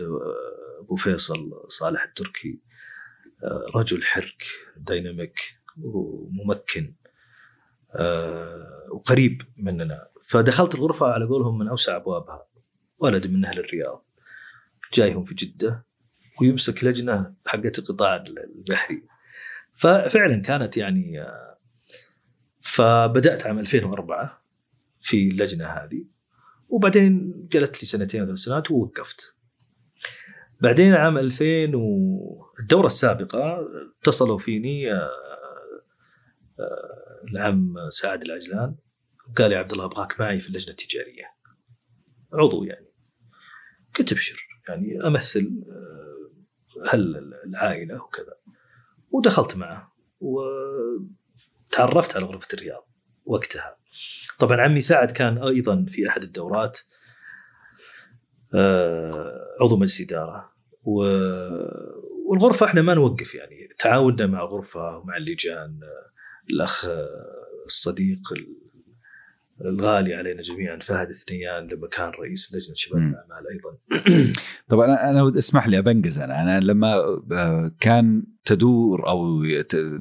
أبو 0.79 0.95
فيصل 0.95 1.51
صالح 1.67 2.03
التركي. 2.03 2.59
رجل 3.75 4.03
حرك 4.03 4.43
ديناميك 4.77 5.39
وممكن 5.81 6.93
آه، 7.95 8.87
وقريب 8.91 9.41
مننا. 9.57 10.07
فدخلت 10.29 10.75
الغرفة 10.75 11.07
على 11.07 11.25
قولهم 11.25 11.57
من 11.57 11.67
أوسع 11.67 11.95
أبوابها. 11.95 12.47
ولد 12.99 13.27
من 13.27 13.45
أهل 13.45 13.59
الرياض. 13.59 14.05
جايهم 14.93 15.23
في 15.23 15.35
جدة 15.35 15.85
ويمسك 16.41 16.83
لجنة 16.83 17.33
حقت 17.45 17.79
القطاع 17.79 18.23
البحري. 18.55 19.03
ففعلا 19.71 20.41
كانت 20.41 20.77
يعني 20.77 21.21
آه، 21.21 21.57
فبدأت 22.59 23.47
عام 23.47 23.59
2004 23.59 24.43
في 25.01 25.29
اللجنة 25.29 25.65
هذه. 25.65 26.05
وبعدين 26.69 27.33
جلت 27.51 27.81
لي 27.81 27.87
سنتين 27.87 28.25
ثلاث 28.25 28.37
سنوات 28.37 28.71
ووقفت. 28.71 29.35
بعدين 30.61 30.93
عام 30.93 31.17
2000 31.17 31.75
والدورة 32.61 32.85
السابقة 32.85 33.67
اتصلوا 33.99 34.37
فيني 34.37 34.93
آه، 34.93 35.09
آه، 36.59 37.23
العم 37.31 37.75
سعد 37.89 38.21
العجلان 38.21 38.75
وقال 39.29 39.51
يا 39.51 39.57
عبد 39.57 39.71
الله 39.71 39.85
أبغاك 39.85 40.19
معي 40.19 40.39
في 40.39 40.49
اللجنة 40.49 40.71
التجارية. 40.71 41.25
عضو 42.33 42.63
يعني. 42.63 42.91
قلت 43.99 44.11
أبشر 44.11 44.47
يعني 44.69 45.07
أمثل 45.07 45.63
آه، 45.69 46.93
هل 46.93 47.33
العائلة 47.45 48.03
وكذا. 48.03 48.33
ودخلت 49.11 49.55
معه 49.55 49.93
وتعرفت 51.69 52.15
على 52.15 52.25
غرفة 52.25 52.47
الرياض 52.53 52.87
وقتها. 53.25 53.77
طبعا 54.39 54.61
عمي 54.61 54.79
سعد 54.79 55.11
كان 55.11 55.37
أيضا 55.37 55.85
في 55.89 56.09
أحد 56.09 56.23
الدورات 56.23 56.79
عضو 59.61 59.77
مجلس 59.77 60.01
إدارة 60.01 60.51
والغرفة 62.31 62.65
إحنا 62.65 62.81
ما 62.81 62.93
نوقف 62.93 63.35
يعني. 63.35 63.69
تعاوننا 63.79 64.27
مع 64.27 64.41
الغرفه 64.41 64.97
ومع 64.97 65.17
اللجان 65.17 65.79
آه، 65.83 66.11
الأخ 66.49 66.85
آه، 66.85 67.07
الصديق 67.65 68.19
ال- 68.33 68.61
الغالي 69.65 70.13
علينا 70.13 70.41
جميعا 70.41 70.79
فهد 70.79 71.09
الثنيان 71.09 71.67
لما 71.67 71.87
كان 71.87 72.09
رئيس 72.09 72.55
لجنة 72.55 72.75
شباب. 72.75 72.97
الأعمال 73.01 73.47
أيضا. 73.51 73.77
طبعا 74.71 74.85
أنا 75.09 75.31
اسمح 75.37 75.67
لي 75.67 75.77
أبنجز 75.77 76.19
أنا. 76.19 76.41
أنا 76.41 76.59
لما 76.59 76.95
آه، 77.31 77.71
كان 77.79 78.23
تدور 78.45 79.07
أو 79.09 79.43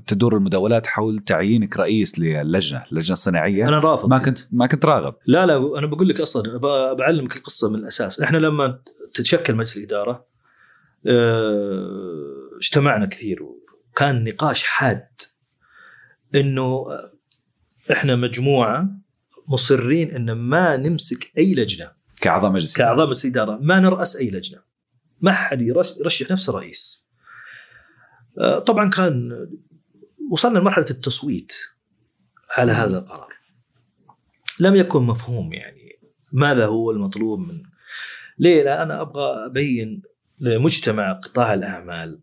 تدور 0.06 0.36
المداولات 0.36 0.86
حول 0.86 1.18
تعيينك 1.26 1.76
رئيس 1.76 2.18
للجنة 2.18 2.84
اللجنه 2.92 3.12
الصناعيه 3.12 3.68
أنا 3.68 3.78
رافض. 3.78 4.08
ما 4.10 4.18
كنت 4.18 4.38
ما 4.52 4.66
كنت 4.66 4.84
راغب. 4.84 5.14
لا 5.26 5.46
لا 5.46 5.78
أنا 5.78 5.86
بقول 5.86 6.08
لك 6.08 6.20
أصلا 6.20 6.56
بعلمك 6.94 7.36
القصة 7.36 7.70
من 7.70 7.76
الأساس. 7.78 8.20
إحنا 8.20 8.38
لما 8.38 8.78
تتشكل 9.14 9.54
مجلس 9.54 9.76
الإدارة 9.76 10.30
آه، 11.06 12.09
اجتمعنا 12.60 13.06
كثير 13.06 13.42
وكان 13.42 14.24
نقاش 14.24 14.64
حاد 14.64 15.08
إنه 16.34 16.86
إحنا 17.92 18.16
مجموعة 18.16 18.88
مصرين 19.48 20.10
إن 20.14 20.32
ما 20.32 20.76
نمسك 20.76 21.32
أي 21.38 21.54
لجنة. 21.54 21.92
كأعضاء 22.20 22.50
مجلس 22.50 22.76
كأعضاء 22.76 23.06
مجلس 23.06 23.26
اداره 23.26 23.58
ما 23.62 23.80
نرأس 23.80 24.16
أي 24.16 24.30
لجنة. 24.30 24.60
ما 25.20 25.32
حد 25.32 25.62
يرش- 25.62 25.96
يرشح 26.00 26.30
نفسه 26.30 26.52
رئيس 26.52 27.04
آه، 28.38 28.58
طبعا 28.58 28.90
كان 28.90 29.30
وصلنا 30.30 30.58
لمرحلة 30.58 30.84
التصويت 30.90 31.52
على 32.56 32.72
هذا 32.72 32.98
القرار. 32.98 33.32
لم 34.60 34.76
يكن 34.76 35.02
مفهوم 35.02 35.52
يعني 35.52 35.98
ماذا 36.32 36.66
هو 36.66 36.90
المطلوب 36.90 37.38
من 37.40 37.62
ليه؟ 38.38 38.62
لا 38.62 38.82
أنا 38.82 39.00
أبغى 39.00 39.46
أبين 39.46 40.02
لمجتمع 40.40 41.12
قطاع 41.12 41.54
الأعمال 41.54 42.20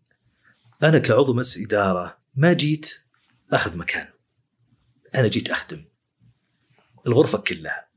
أنا 0.82 0.98
كعضو 0.98 1.32
مجلس 1.32 1.58
إدارة 1.58 2.18
ما 2.34 2.52
جيت 2.52 2.98
أخذ 3.52 3.76
مكان. 3.76 4.08
أنا 5.14 5.28
جيت 5.28 5.50
أخدم 5.50 5.84
الغرفة 7.06 7.38
كلها 7.38 7.88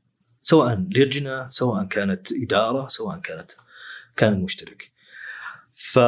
سواء 0.42 0.74
لجنة 0.74 1.46
سواء 1.48 1.84
كانت 1.84 2.32
إدارة 2.32 2.88
سواء 2.88 3.20
كانت 3.20 3.52
كان 4.16 4.42
مشترك. 4.42 4.92
ف 5.70 5.98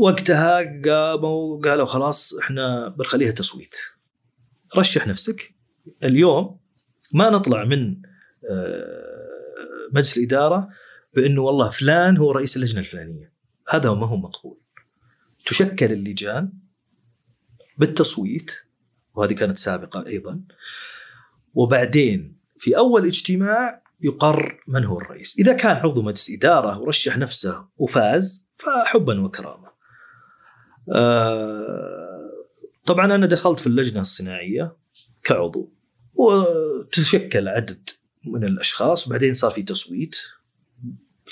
وقتها 0.00 0.82
قاموا 0.84 1.60
قالوا 1.60 1.86
خلاص 1.86 2.34
إحنا 2.34 2.88
بنخليها 2.88 3.30
تصويت. 3.30 3.76
رشح 4.76 5.06
نفسك. 5.06 5.54
اليوم 6.04 6.60
ما 7.14 7.30
نطلع 7.30 7.64
من 7.64 8.02
آه، 8.50 9.88
مجلس 9.92 10.18
الإدارة 10.18 10.68
بأنه 11.14 11.42
والله 11.42 11.68
فلان 11.68 12.16
هو 12.16 12.30
رئيس 12.30 12.56
اللجنة 12.56 12.80
الفلانية. 12.80 13.32
هذا 13.68 13.92
ما 13.92 14.06
هو 14.06 14.16
مقبول. 14.16 14.58
تشكل 15.46 15.92
اللجان 15.92 16.52
بالتصويت 17.78 18.52
وهذه 19.14 19.32
كانت 19.32 19.58
سابقة 19.58 20.06
أيضا. 20.06 20.40
وبعدين 21.54 22.36
في 22.58 22.76
أول 22.76 23.06
اجتماع 23.06 23.82
يقر 24.00 24.62
من 24.68 24.84
هو 24.84 24.98
الرئيس. 24.98 25.38
إذا 25.38 25.52
كان 25.52 25.76
عضو 25.76 26.02
مجلس 26.02 26.30
إدارة 26.30 26.78
ورشح 26.78 27.18
نفسه 27.18 27.66
وفاز 27.76 28.48
فحبا 28.54 29.20
وكرامة. 29.20 29.68
آه، 30.94 32.30
طبعا 32.86 33.14
أنا 33.14 33.26
دخلت 33.26 33.60
في 33.60 33.66
اللجنة 33.66 34.00
الصناعية 34.00 34.76
كعضو 35.24 35.72
وتشكل 36.14 37.48
عدد 37.48 37.90
من 38.24 38.44
الأشخاص 38.44 39.06
وبعدين 39.06 39.32
صار 39.32 39.50
في 39.50 39.62
تصويت. 39.62 40.16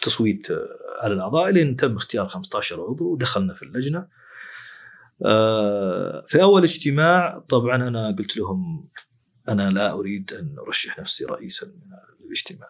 تصويت 0.03 0.51
آه، 0.51 0.79
على 1.03 1.15
الأعضاء 1.15 1.51
لين 1.51 1.77
تم 1.77 1.97
اختيار 1.97 2.29
15 2.29 2.83
عضو 2.83 3.13
ودخلنا 3.13 3.55
في 3.55 3.63
اللجنة. 3.63 4.09
آه، 5.25 6.25
في 6.27 6.43
أول 6.43 6.63
اجتماع 6.63 7.39
طبعا 7.49 7.77
أنا 7.77 8.17
قلت 8.19 8.37
لهم 8.37 8.89
أنا 9.49 9.71
لا 9.71 9.93
أريد 9.93 10.33
أن 10.33 10.57
أرشح 10.59 10.99
نفسي 10.99 11.25
رئيسا 11.25 11.73
للاجتماع 12.21 12.69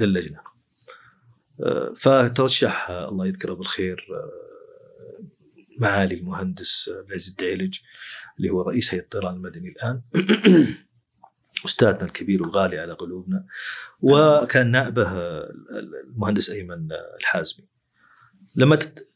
للجنة. 0.00 0.40
آه، 1.60 1.92
فترشح 1.96 2.90
الله 2.90 3.26
يذكره 3.26 3.54
بالخير 3.54 4.06
معالي 5.78 6.14
المهندس 6.14 6.90
عبد 6.98 7.06
العزيز 7.06 7.30
الدعيلج 7.30 7.78
اللي 8.38 8.50
هو 8.50 8.62
رئيس 8.62 8.94
هيئة 8.94 9.02
الطيران 9.02 9.34
المدني 9.34 9.68
الآن. 9.68 10.02
أستاذنا 11.64 12.04
الكبير 12.04 12.42
والغالي 12.42 12.78
على 12.78 12.92
قلوبنا 12.92 13.44
وكان 14.02 14.70
نائبه 14.70 15.08
المهندس 16.04 16.50
أيمن 16.50 16.88
الحازمي. 17.20 17.66
لما 18.56 18.76
تت... 18.76 19.08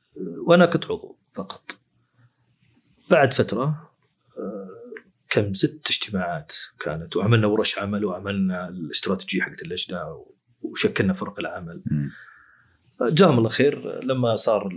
وأنا 0.47 0.67
كنت 0.67 0.85
عضو 0.85 1.19
فقط. 1.33 1.79
بعد 3.11 3.35
فترة 3.35 3.91
آه، 4.39 4.69
كم 5.31 5.53
ست 5.53 5.87
اجتماعات 5.91 6.55
كانت 6.81 7.17
وعملنا 7.17 7.47
ورش 7.47 7.79
عمل 7.79 8.05
وعملنا 8.05 8.69
الاستراتيجية 8.69 9.43
حقت 9.43 9.63
اللجنة 9.63 10.27
وشكلنا 10.63 11.13
فرق 11.13 11.39
العمل. 11.39 11.83
جزاهم 13.01 13.39
الله 13.39 13.49
خير 13.49 14.05
لما 14.05 14.37
صار 14.37 14.73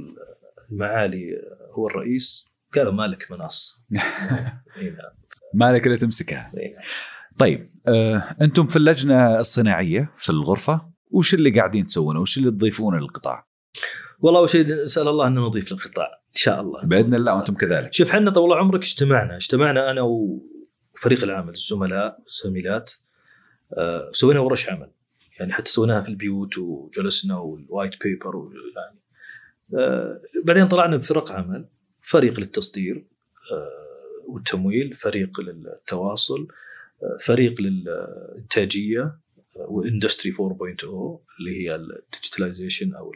المعالي 0.71 1.41
هو 1.71 1.87
الرئيس 1.87 2.47
قالوا 2.75 2.93
مالك 2.93 3.31
مناص 3.31 3.83
إي 4.77 4.89
نعم، 4.89 5.11
مالك 5.53 5.87
اللي 5.87 5.97
تمسكها 5.97 6.51
إي 6.57 6.73
نعم. 6.73 6.83
طيب 7.39 7.71
آه، 7.87 8.35
أنتم 8.41 8.67
في 8.67 8.75
اللجنة 8.75 9.39
الصناعية 9.39 10.11
في 10.17 10.29
الغرفة 10.29 10.81
وش 11.11 11.33
اللي 11.33 11.49
قاعدين 11.49 11.85
تسوونه؟ 11.85 12.19
وش 12.19 12.37
اللي 12.37 12.51
تضيفونه 12.51 12.97
للقطاع؟ 12.97 13.47
والله 14.19 14.39
أول 14.39 14.49
شيء 14.49 14.83
نسأل 14.83 15.07
الله 15.07 15.27
ان 15.27 15.35
نضيف 15.35 15.71
للقطاع 15.71 16.05
إن 16.05 16.35
شاء 16.35 16.61
الله. 16.61 16.83
بإذن 16.83 17.15
الله 17.15 17.35
وأنتم 17.35 17.53
كذلك. 17.53 17.93
شوف 17.93 18.11
إحنا 18.11 18.31
طول 18.31 18.53
عمرك 18.53 18.83
اجتمعنا 18.83 19.35
اجتمعنا 19.35 19.91
أنا 19.91 20.01
وفريق 20.01 21.23
العمل 21.23 21.49
الزملاء 21.49 22.19
والزميلات 22.23 22.93
آه، 23.77 24.09
سوينا 24.11 24.39
ورش 24.39 24.69
عمل. 24.69 24.91
يعني 25.39 25.53
حتى 25.53 25.71
سويناها 25.71 26.01
في 26.01 26.09
البيوت 26.09 26.57
وجلسنا 26.57 27.37
وال 27.37 27.56
white 27.56 28.03
paper 28.03 28.49
يعني. 28.75 28.99
آه، 29.73 30.21
بعدين 30.43 30.67
طلعنا 30.67 30.97
بفرق 30.97 31.31
عمل 31.31 31.65
فريق 32.01 32.39
للتصدير 32.39 33.05
آه، 33.51 34.31
والتمويل 34.31 34.93
فريق 34.93 35.41
للتواصل 35.41 36.41
آه، 36.41 36.65
فريق 37.25 37.61
للإنتاجية 37.61 39.01
آه، 39.01 39.19
وإندستري 39.55 40.31
4.0 40.31 41.19
اللي 41.39 41.61
هي 41.61 41.75
الديجيتاليزيشن 41.75 42.93
أو 42.93 43.11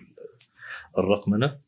الرقمنة 0.98 1.60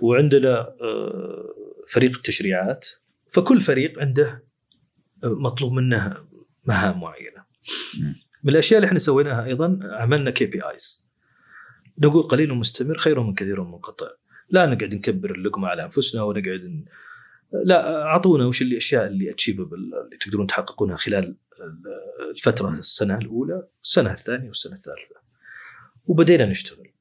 وعندنا 0.00 0.58
آه، 0.58 1.54
فريق 1.88 2.16
التشريعات 2.16 2.88
فكل 3.28 3.60
فريق 3.60 4.00
عنده 4.00 4.44
آه، 5.24 5.28
مطلوب 5.28 5.72
منه 5.72 6.16
مهام 6.64 7.00
معينة. 7.00 7.44
من 8.44 8.52
الأشياء 8.52 8.78
اللي 8.78 8.86
إحنا 8.86 8.98
سويناها 8.98 9.44
أيضا 9.44 9.78
عملنا 9.82 10.30
KPIs 10.30 11.06
نقول 11.98 12.22
قليل 12.22 12.52
ومستمر 12.52 12.98
خير 12.98 13.22
من 13.22 13.34
كثير 13.34 13.64
منقطع 13.64 14.06
لا 14.50 14.66
نقعد 14.66 14.94
نكبر 14.94 15.30
اللقمة 15.30 15.68
على 15.68 15.84
أنفسنا 15.84 16.22
ونقعد. 16.22 16.84
لا 17.52 18.02
أعطونا 18.02 18.46
وش 18.46 18.62
الاشياء 18.62 19.06
اللي 19.06 19.30
achievable 19.30 19.76
اللي 19.76 20.16
تقدرون 20.20 20.46
تحققونها 20.46 20.96
خلال 20.96 21.36
الفترة 22.30 22.70
السنة 22.70 23.18
الأولى 23.18 23.68
السنة 23.82 24.12
الثانية 24.12 24.48
والسنة 24.48 24.72
الثالثة. 24.72 25.14
وبدينا 26.06 26.46
نشتغل. 26.46 26.92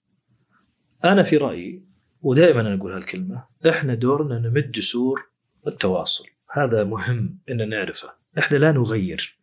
أنا 1.05 1.23
في 1.23 1.37
رأيي 1.37 1.83
ودائما 2.21 2.61
أنا 2.61 2.75
أقول 2.75 2.93
هالكلمة 2.93 3.43
إحنا 3.69 3.95
دورنا 3.95 4.39
نمد 4.39 4.71
جسور 4.71 5.29
التواصل. 5.67 6.25
هذا 6.51 6.83
مهم 6.83 7.39
ان 7.49 7.69
نعرفه. 7.69 8.13
إحنا 8.39 8.57
لا 8.57 8.71
نغير. 8.71 9.39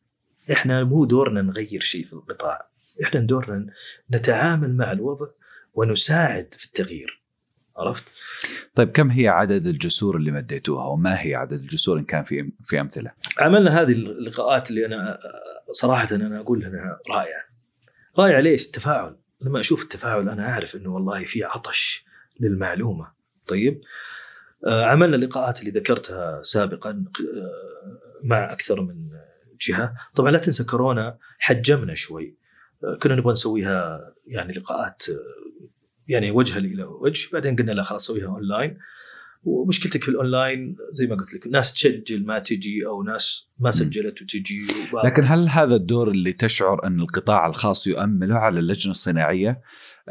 إحنا 0.52 0.84
مو 0.84 1.04
دورنا 1.04 1.42
نغير 1.42 1.80
شيء 1.80 2.04
في 2.04 2.12
القطاع. 2.12 2.70
إحنا 3.04 3.20
دورنا 3.20 3.66
نتعامل 4.14 4.76
مع 4.76 4.92
الوضع 4.92 5.26
ونساعد 5.74 6.54
في 6.54 6.66
التغيير. 6.66 7.25
عرفت؟ 7.78 8.04
طيب 8.74 8.90
كم 8.90 9.10
هي 9.10 9.28
عدد 9.28 9.66
الجسور 9.66 10.16
اللي 10.16 10.30
مديتوها 10.30 10.86
وما 10.86 11.22
هي 11.22 11.34
عدد 11.34 11.60
الجسور 11.60 11.98
إن 11.98 12.04
كان 12.04 12.24
في 12.24 12.52
في 12.64 12.80
أمثلة؟ 12.80 13.12
عملنا 13.38 13.80
هذه 13.82 13.92
اللقاءات 13.92 14.70
اللي 14.70 14.86
أنا 14.86 15.18
صراحة 15.72 16.08
أنا 16.12 16.40
أقول 16.40 16.64
إنها 16.64 16.98
رائعة. 17.10 17.42
رائعة 18.18 18.40
ليش؟ 18.40 18.66
التفاعل 18.66 19.16
لما 19.40 19.60
أشوف 19.60 19.82
التفاعل 19.82 20.28
أنا 20.28 20.48
أعرف 20.50 20.76
إنه 20.76 20.94
والله 20.94 21.24
في 21.24 21.44
عطش 21.44 22.04
للمعلومة. 22.40 23.12
طيب 23.46 23.80
آه، 24.66 24.84
عملنا 24.84 25.16
اللقاءات 25.16 25.60
اللي 25.60 25.70
ذكرتها 25.70 26.42
سابقا 26.42 26.90
آه، 26.90 27.98
مع 28.24 28.52
أكثر 28.52 28.80
من 28.80 28.96
جهة. 29.60 29.94
طبعا 30.14 30.30
لا 30.30 30.38
تنسى 30.38 30.64
كورونا 30.64 31.18
حجمنا 31.38 31.94
شوي. 31.94 32.36
آه، 32.84 32.98
كنا 33.02 33.14
نبغى 33.14 33.32
نسويها 33.32 34.00
يعني 34.26 34.52
لقاءات 34.52 35.02
آه، 35.10 35.66
يعني 36.08 36.30
وجها 36.30 36.58
إلى 36.58 36.82
وجه 36.84 37.28
بعدين 37.32 37.56
قلنا 37.56 37.72
لا 37.72 37.82
خلاص 37.82 38.06
سويها 38.06 38.26
اونلاين 38.26 38.78
ومشكلتك 39.44 40.02
في 40.04 40.08
الاونلاين 40.10 40.76
زي 40.92 41.06
ما 41.06 41.14
قلت 41.16 41.34
لك 41.34 41.46
ناس 41.46 41.74
تسجل 41.74 42.26
ما 42.26 42.38
تجي 42.38 42.86
أو 42.86 43.02
ناس 43.02 43.50
ما 43.58 43.70
سجلت 43.70 44.22
وتجي 44.22 44.66
لكن 45.04 45.22
هل 45.24 45.48
هذا 45.48 45.74
الدور 45.74 46.10
اللي 46.10 46.32
تشعر 46.32 46.86
أن 46.86 47.00
القطاع 47.00 47.46
الخاص 47.46 47.86
يؤمله 47.86 48.34
على 48.34 48.58
اللجنة 48.60 48.90
الصناعية 48.90 49.60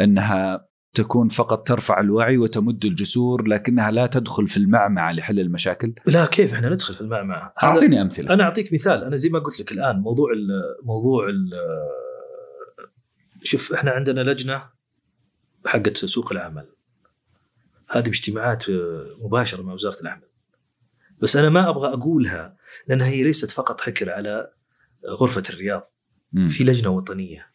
أنها 0.01 0.67
تكون 0.93 1.29
فقط 1.29 1.67
ترفع 1.67 1.99
الوعي 1.99 2.37
وتمد 2.37 2.85
الجسور 2.85 3.47
لكنها 3.47 3.91
لا 3.91 4.07
تدخل 4.07 4.47
في 4.47 4.57
المعمعة 4.57 5.11
لحل 5.13 5.39
المشاكل؟ 5.39 5.93
لا 6.05 6.25
كيف 6.25 6.53
إحنا 6.53 6.69
ندخل 6.69 6.93
في 6.93 7.01
المعمعة 7.01 7.53
هذا- 7.59 7.71
أعطيني 7.71 8.01
أمثلة. 8.01 8.33
أنا 8.33 8.43
أعطيك 8.43 8.73
مثال 8.73 9.03
أنا 9.03 9.15
زي 9.15 9.29
ما 9.29 9.39
قلت 9.39 9.59
لك 9.59 9.71
الآن 9.71 9.95
موضوع 9.99 10.31
ال 10.31 10.47
موضوع 10.85 11.29
ال 11.29 11.49
شوف 13.43 13.73
إحنا 13.73 13.91
عندنا 13.91 14.21
لجنة 14.21 14.74
حقت 15.65 15.97
سوق 15.97 16.31
العمل 16.31 16.65
هذه 17.89 18.03
باجتماعات 18.03 18.65
مباشرة 19.19 19.61
مع 19.61 19.73
وزارة 19.73 20.01
العمل 20.01 20.27
بس 21.21 21.35
أنا 21.35 21.49
ما 21.49 21.69
أبغى 21.69 21.87
أقولها 21.87 22.55
لأنها 22.87 23.07
هي 23.07 23.23
ليست 23.23 23.51
فقط 23.51 23.81
حكر 23.81 24.11
على 24.11 24.51
غرفة 25.09 25.43
الرياض 25.49 25.91
مم. 26.33 26.47
في 26.47 26.63
لجنة 26.63 26.89
وطنية؟ 26.89 27.47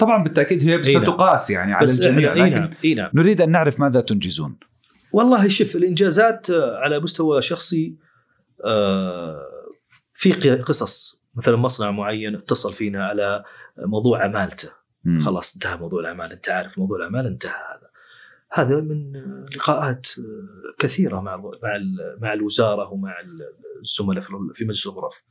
طبعا 0.00 0.22
بالتأكيد 0.22 0.62
هي 0.62 0.72
أي 0.72 0.92
نعم. 0.92 1.02
ستقاس 1.02 1.50
يعني 1.50 1.72
على 1.72 1.90
الجميع 1.90 2.32
إحنا 2.32 2.44
اي 2.44 2.50
لكن 2.50 2.60
نعم 2.60 2.74
اي 2.84 2.94
نعم 2.94 3.10
نريد 3.14 3.40
أن 3.40 3.50
نعرف 3.50 3.80
ماذا 3.80 4.00
تنجزون. 4.00 4.56
والله 5.12 5.48
شوف 5.48 5.76
الإنجازات 5.76 6.50
آه، 6.50 6.76
على 6.76 7.00
مستوى 7.00 7.42
شخصي 7.42 7.96
آه، 8.64 9.46
في 10.14 10.32
قصص 10.56 11.22
مثلا 11.34 11.56
مصنع 11.56 11.90
معين 11.90 12.34
اتصل 12.34 12.74
فينا 12.74 13.06
على 13.06 13.44
موضوع 13.78 14.24
عمالته 14.24 14.79
خلاص 15.20 15.54
انتهى 15.54 15.76
موضوع 15.76 16.00
الأعمال 16.00 16.32
انت 16.32 16.48
عارف 16.48 16.78
موضوع 16.78 16.96
الأعمال 16.96 17.26
انتهى 17.26 17.50
هذا. 17.50 17.90
هذا 18.52 18.80
من 18.80 19.16
آه، 19.16 19.46
لقاءات 19.56 20.08
آه، 20.18 20.74
كثيرة 20.78 21.20
مع 21.20 21.36
مع 21.36 21.78
مع 22.20 22.32
الوزارة 22.32 22.92
ومع 22.92 23.14
الزملاء 23.80 24.22
في 24.54 24.64
مجلس 24.64 24.86
الغرف. 24.86 25.22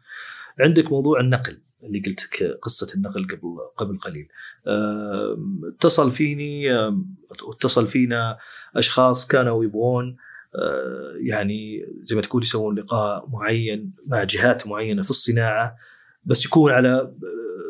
عندك 0.59 0.91
موضوع 0.91 1.19
النقل 1.19 1.61
اللي 1.83 1.99
قلت 1.99 2.43
قصة 2.61 2.93
النقل 2.95 3.27
قبل 3.27 3.57
قبل 3.77 3.97
قليل. 3.97 4.27
آم، 4.67 5.61
اتصل 5.75 6.11
فيني 6.11 6.71
آم، 6.75 7.15
اتصل 7.53 7.87
فينا 7.87 8.37
أشخاص 8.75 9.27
كانوا 9.27 9.63
يبغون 9.63 10.17
آه، 10.55 11.13
يعني 11.21 11.85
زي 12.01 12.15
ما 12.15 12.21
تقول 12.21 12.43
يسوون 12.43 12.79
لقاء 12.79 13.29
معين 13.29 13.93
مع 14.07 14.23
جهات 14.23 14.67
معينة 14.67 15.01
في 15.01 15.09
الصناعة 15.09 15.75
بس 16.23 16.45
يكون 16.45 16.71
على 16.71 17.13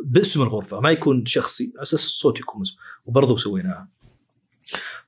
باسم 0.04 0.42
الغرفة 0.42 0.80
ما 0.80 0.90
يكون 0.90 1.26
شخصي 1.26 1.72
على 1.76 1.82
أساس 1.82 2.06
الصوت 2.06 2.40
يكون 2.40 2.62
مسموع. 2.62 2.84
وبرضه 3.06 3.38
سويناها. 3.38 3.88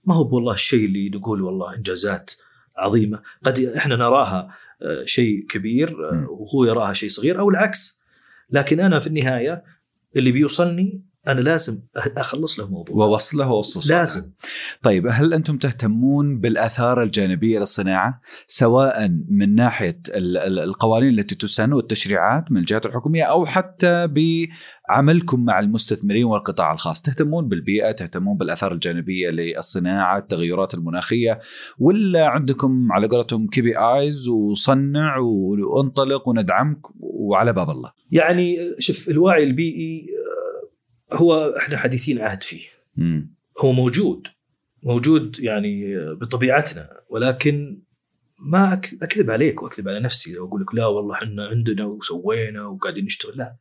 ما 0.06 0.16
هو 0.16 0.36
والله 0.36 0.54
الشيء 0.54 0.86
اللي 0.86 1.10
نقول 1.10 1.42
والله 1.42 1.76
إنجازات 1.76 2.34
عظيمة. 2.78 3.22
قد 3.44 3.60
إحنا 3.60 3.96
نراها 3.96 4.56
آه، 4.82 5.04
شيء 5.04 5.46
كبير 5.46 5.90
آه،. 5.90 6.28
وهو 6.30 6.66
يراها 6.66 6.94
شيء 6.94 7.10
صغير 7.10 7.40
أو 7.40 7.50
العكس. 7.50 8.02
لكن 8.50 8.80
أنا 8.80 9.00
في 9.00 9.08
النهاية 9.08 9.64
اللي 10.16 10.32
بيوصلني 10.32 11.02
أنا 11.28 11.42
لازم 11.42 11.80
أخلص 12.18 12.60
له 12.60 12.68
موضوع 12.70 12.96
ووصله 12.96 13.52
ووصل 13.52 13.94
لازم. 13.94 14.32
طيب 14.84 15.08
هل 15.10 15.34
أنتم 15.34 15.58
تهتمون 15.58 16.40
بالآثار 16.40 17.04
الجانبية 17.04 17.60
للصناعة 17.60 18.22
سواء 18.48 19.08
من 19.30 19.56
ناحية 19.56 20.00
ال- 20.10 20.38
ال- 20.38 20.60
القوانين 20.60 21.20
التي 21.20 21.36
تسن 21.36 21.74
والتشريعات 21.74 22.52
من 22.52 22.58
الجهات 22.58 22.86
الحكومية 22.86 23.24
أو 23.24 23.46
حتى 23.46 24.08
بعملكم 24.08 25.46
مع 25.46 25.60
المستثمرين 25.60 26.24
والقطاع 26.26 26.74
الخاص؟ 26.74 27.02
تهتمون 27.02 27.48
بالبيئة 27.48 27.92
تهتمون 27.92 28.38
بالآثار 28.38 28.72
الجانبية 28.74 29.30
للصناعة 29.30 30.18
التغيرات 30.18 30.74
المناخية 30.74 31.40
ولا 31.80 32.28
عندكم 32.28 32.92
على 32.92 33.08
قولتهم 33.08 33.48
كي 33.48 33.62
بي 33.62 33.78
آيز 33.78 34.28
وصنع 34.28 35.18
وانطلق 35.18 36.28
وندعمك 36.28 36.80
وعلى 37.00 37.54
باب 37.54 37.70
الله؟ 37.70 37.92
يعني 38.12 38.58
شوف 38.80 39.10
الوعي 39.10 39.44
البيئي 39.44 40.06
هو 41.14 41.56
إحنا 41.58 41.78
حديثين 41.78 42.22
عهد 42.22 42.44
فيه 42.44 42.66
مم. 42.96 43.36
هو 43.60 43.72
موجود 43.72 44.28
موجود 44.84 45.40
يعني 45.40 45.98
بطبيعتنا 46.16 47.02
ولكن 47.10 47.82
ما 48.40 48.74
أكذب 48.74 49.32
عليك 49.32 49.64
وأكذب 49.64 49.90
على 49.90 50.00
نفسي 50.00 50.34
لو 50.34 50.48
أقول 50.48 50.62
لك 50.62 50.76
لا 50.76 50.86
والله 50.86 51.16
إحنا 51.16 51.48
عندنا 51.48 51.86
وسوينا 51.86 52.66
وقاعدين 52.66 53.06
نشتغل 53.06 53.38
لا 53.38 53.56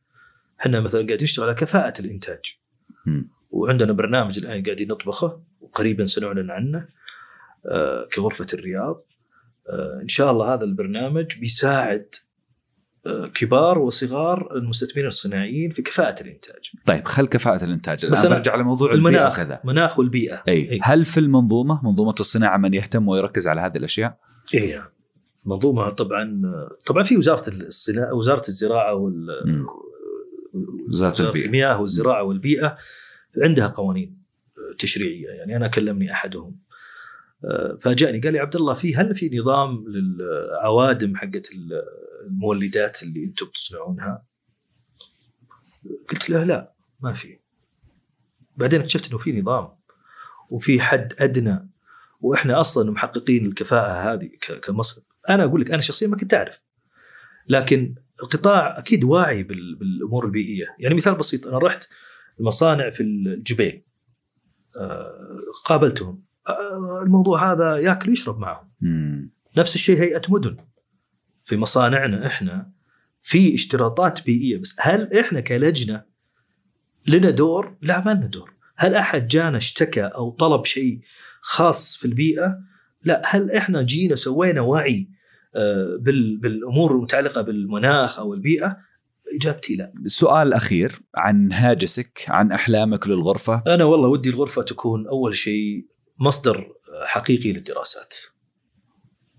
إحنا 0.61 0.81
مثلا 0.81 1.07
قاعدين 1.07 1.23
نشتغل 1.23 1.47
على 1.47 1.55
كفاءة 1.55 2.01
الإنتاج 2.01 2.59
مم. 3.07 3.31
وعندنا 3.51 3.93
برنامج 3.93 4.39
الآن 4.39 4.63
قاعدين 4.63 4.89
نطبخه 4.89 5.43
وقريبا 5.61 6.07
سنعلن 6.07 6.51
عنه 6.51 6.89
آه، 7.67 8.09
كغرفة 8.15 8.47
الرياض 8.55 8.97
آه، 9.69 10.01
إن 10.03 10.09
شاء 10.09 10.31
الله 10.31 10.55
هذا 10.55 10.65
البرنامج 10.65 11.41
بيساعد 11.41 12.15
كبار 13.35 13.79
وصغار 13.79 14.57
المستثمرين 14.57 15.07
الصناعيين 15.07 15.71
في 15.71 15.83
كفاءة 15.83 16.23
الإنتاج. 16.23 16.73
طيب 16.87 17.05
خل 17.05 17.27
كفاءة 17.27 17.65
الإنتاج. 17.65 18.07
الآن 18.07 18.29
برجع 18.29 18.55
لموضوع 18.55 18.93
المناخ 18.93 19.37
كذا. 19.37 19.61
مناخ 19.65 19.99
والبيئة. 19.99 20.43
أي 20.49 20.73
إي. 20.73 20.81
هل 20.83 21.05
في 21.05 21.21
المنظومة 21.21 21.81
منظومة 21.85 22.15
الصناعة 22.21 22.57
من 22.57 22.75
يهتم 22.75 23.09
ويركز 23.09 23.49
على 23.49 23.61
هذه 23.61 23.77
الأشياء؟ 23.77 24.19
إيه 24.55 24.91
منظومة 25.47 25.91
طبعا 25.91 26.43
طبعا 26.87 27.03
في 27.03 27.17
وزارة 27.17 27.49
الصناعة 27.49 28.15
وزارة 28.15 28.49
الزراعة 28.49 28.95
وال. 28.95 29.27
وزارة 30.89 31.23
البيئة. 31.23 31.47
المياه 31.47 31.81
والزراعة 31.81 32.23
والبيئة 32.23 32.77
عندها 33.43 33.67
قوانين 33.67 34.21
تشريعية 34.79 35.29
يعني 35.29 35.57
أنا 35.57 35.69
كلمني 35.69 36.13
أحدهم. 36.13 36.57
آه، 37.45 37.79
فأجأني 37.81 38.21
قال 38.21 38.33
لي 38.33 38.39
عبد 38.39 38.57
الله 38.57 38.75
في 38.75 38.97
هل 38.97 39.15
في 39.15 39.39
نظام 39.39 39.85
للعوادم 39.89 41.17
حقت 41.17 41.51
المولدات 42.27 43.03
اللي 43.03 43.25
أنتم 43.25 43.47
تصنعونها؟ 43.47 44.25
قلت 46.11 46.31
له 46.31 46.45
لا 46.45 46.73
ما 47.01 47.13
في. 47.13 47.39
بعدين 48.57 48.81
اكتشفت 48.81 49.09
إنه 49.09 49.19
في 49.19 49.41
نظام 49.41 49.69
وفي 50.51 50.81
حد 50.81 51.15
أدنى 51.19 51.69
وإحنا 52.21 52.61
أصلا 52.61 52.91
محققين 52.91 53.47
الكفاءة 53.47 54.13
هذه 54.13 54.31
كمصر. 54.63 55.03
أنا 55.29 55.45
أقول 55.45 55.61
لك 55.61 55.71
أنا 55.71 55.81
شخصيا 55.81 56.09
ما 56.09 56.17
كنت 56.17 56.35
أعرف. 56.35 56.65
لكن 57.49 57.95
القطاع 58.23 58.79
أكيد 58.79 59.05
واعي 59.05 59.43
بال- 59.43 59.75
بالأمور 59.77 60.25
البيئية. 60.25 60.77
يعني 60.79 60.95
مثال 60.95 61.15
بسيط 61.15 61.47
أنا 61.47 61.59
رحت 61.59 61.89
المصانع 62.41 62.91
في 62.91 63.03
الجبيل 63.03 63.85
آه، 64.77 65.37
قابلتهم. 65.65 66.23
آه، 66.49 67.01
الموضوع 67.03 67.53
هذا 67.53 67.77
ياكل 67.77 68.09
ويشرب 68.09 68.39
معهم. 68.39 68.71
مم. 68.81 69.31
نفس 69.57 69.75
الشيء 69.75 70.01
هيئة 70.01 70.23
مدن. 70.29 70.57
في 71.51 71.57
مصانعنا 71.57 72.27
إحنا 72.27 72.71
في 73.21 73.55
اشتراطات 73.55 74.25
بيئية 74.25 74.59
بس 74.59 74.77
هل 74.81 75.19
إحنا 75.19 75.41
كلجنة 75.41 76.03
لنا 77.09 77.31
دور؟ 77.31 77.77
لا 77.83 78.05
ما 78.05 78.11
لنا 78.11 78.27
دور. 78.27 78.55
هل 78.77 78.95
أحد 78.95 79.27
جانا 79.29 79.57
اشتكى 79.57 80.03
أو 80.03 80.31
طلب 80.31 80.65
شيء 80.65 81.01
خاص 81.41 81.97
في 81.97 82.05
البيئة؟ 82.05 82.59
لا، 83.05 83.23
هل 83.25 83.51
إحنا 83.51 83.83
جينا 83.83 84.15
سوينا 84.15 84.61
وعي 84.61 85.09
آه، 85.57 85.97
بال- 86.01 86.37
بالأمور 86.37 86.93
المتعلقة 86.93 87.41
بالمناخ 87.43 88.19
أو 88.19 88.35
البيئة؟ 88.35 88.77
إجابتي 89.41 89.77
لا. 89.77 89.93
السؤال 90.05 90.49
الاخير 90.49 91.01
عن 91.17 91.53
هاجسك 91.53 92.25
عن 92.29 92.53
أحلامك 92.53 93.07
للغرفة 93.09 93.63
أنا 93.67 93.85
والله 93.85 94.09
ودي 94.09 94.31
الغرفة 94.31 94.63
تكون 94.63 95.07
أول 95.09 95.37
شيء 95.37 95.87
مصدر 96.19 96.69
حقيقي 97.07 97.53
للدراسات. 97.53 98.15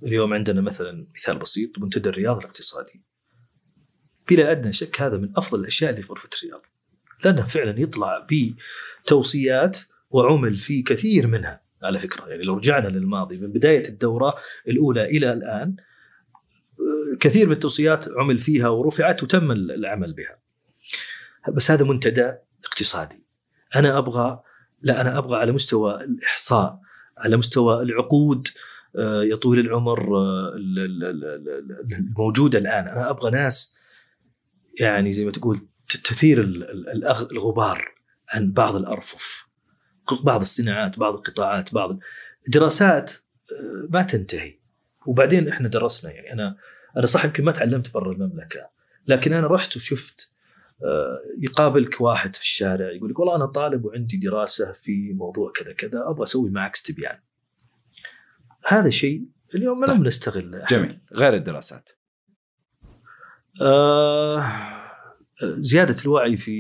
اليوم 0.03 0.33
عندنا 0.33 0.61
مثلا 0.61 1.07
مثال 1.15 1.37
بسيط 1.37 1.79
منتدى 1.79 2.09
الرياض 2.09 2.37
الاقتصادي. 2.37 3.01
بلا 4.29 4.51
أدنى 4.51 4.73
شك 4.73 5.01
هذا 5.01 5.17
من 5.17 5.33
أفضل 5.37 5.59
الأشياء 5.59 5.91
اللي 5.91 6.01
في 6.01 6.09
غرفة 6.09 6.29
الرياض. 6.37 6.61
لأنه 7.25 7.43
فعلا 7.43 7.79
يطلع 7.79 8.27
بتوصيات 9.03 9.79
وعمل 10.09 10.53
في 10.53 10.81
كثير 10.81 11.27
منها 11.27 11.61
على 11.83 11.99
فكرة 11.99 12.27
يعني 12.27 12.43
لو 12.43 12.53
رجعنا 12.53 12.87
للماضي 12.87 13.37
من 13.37 13.51
بداية 13.51 13.89
الدورة 13.89 14.35
الأولى 14.67 15.05
إلى 15.05 15.33
الآن 15.33 15.75
كثير 17.19 17.45
من 17.45 17.51
التوصيات 17.51 18.05
عمل 18.17 18.39
فيها 18.39 18.67
ورفعت 18.67 19.23
وتم 19.23 19.51
العمل 19.51 20.13
بها. 20.13 20.39
بس 21.53 21.71
هذا 21.71 21.83
منتدى 21.83 22.33
اقتصادي. 22.65 23.23
أنا 23.75 23.97
أبغى 23.97 24.43
لا 24.81 25.01
أنا 25.01 25.17
أبغى 25.17 25.37
على 25.39 25.51
مستوى 25.51 26.03
الإحصاء 26.03 26.79
على 27.17 27.37
مستوى 27.37 27.83
العقود 27.83 28.47
يا 28.99 29.35
طويل 29.35 29.59
العمر 29.59 29.99
آه، 30.18 30.53
ال- 30.55 30.80
ال- 30.80 31.03
ال- 31.03 31.49
ال- 31.49 31.93
الموجودة 31.93 32.59
الآن. 32.59 32.88
أنا 32.88 33.09
أبغى 33.09 33.31
ناس 33.31 33.76
يعني 34.80 35.13
زي 35.13 35.26
ما 35.26 35.31
تقول 35.31 35.59
تثير 36.03 36.41
الغبار 37.31 37.85
عن 38.30 38.51
بعض 38.51 38.76
الأرفف. 38.76 39.47
بعض 40.23 40.39
الصناعات 40.39 40.99
بعض 40.99 41.13
القطاعات 41.13 41.73
بعض 41.73 41.99
دراسات 42.53 43.13
آه، 43.51 43.88
ما 43.89 44.01
تنتهي. 44.03 44.59
وبعدين 45.05 45.47
إحنا 45.47 45.68
درسنا 45.68 46.11
يعني. 46.11 46.34
أنا 46.34 46.57
أنا 46.97 47.05
صح 47.05 47.26
يمكن 47.26 47.43
ما 47.43 47.51
تعلمت 47.51 47.93
برا 47.93 48.11
المملكة. 48.11 48.69
لكن 49.07 49.34
أنا 49.34 49.47
رحت 49.47 49.76
وشفت 49.76 50.31
آه، 50.84 51.19
يقابلك 51.39 52.01
واحد 52.01 52.35
في 52.35 52.41
الشارع 52.43 52.91
يقول 52.91 53.09
لك 53.09 53.19
والله 53.19 53.35
أنا 53.35 53.45
طالب 53.45 53.85
وعندي 53.85 54.18
دراسة 54.18 54.72
في 54.72 55.13
موضوع 55.13 55.51
كذا 55.51 55.73
كذا 55.73 56.03
أبغى 56.09 56.23
أسوي 56.23 56.49
معك 56.49 56.73
استبيان. 56.76 57.18
هذا 58.67 58.89
شيء 58.89 59.25
اليوم 59.55 59.79
ما 59.79 59.88
طيب. 59.88 59.95
لم 59.95 60.07
نستغل. 60.07 60.65
جميل. 60.69 60.99
غير 61.13 61.33
الدراسات. 61.33 61.89
آه 63.61 64.51
زيادة 65.43 65.95
الوعي 66.05 66.38
في 66.38 66.51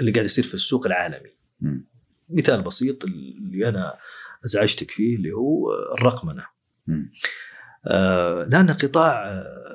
اللي 0.00 0.12
قاعد 0.12 0.26
يصير 0.26 0.44
في 0.44 0.54
السوق 0.54 0.86
العالمي. 0.86 1.30
مم. 1.60 1.86
مثال 2.28 2.62
بسيط 2.62 3.04
اللي 3.04 3.68
أنا 3.68 3.98
أزعجتك 4.44 4.90
فيه 4.90 5.16
اللي 5.16 5.32
هو 5.32 5.70
الرقمنة. 5.98 6.46
آه 7.86 8.44
لأن 8.44 8.70
قطاع 8.70 9.28
آه 9.28 9.68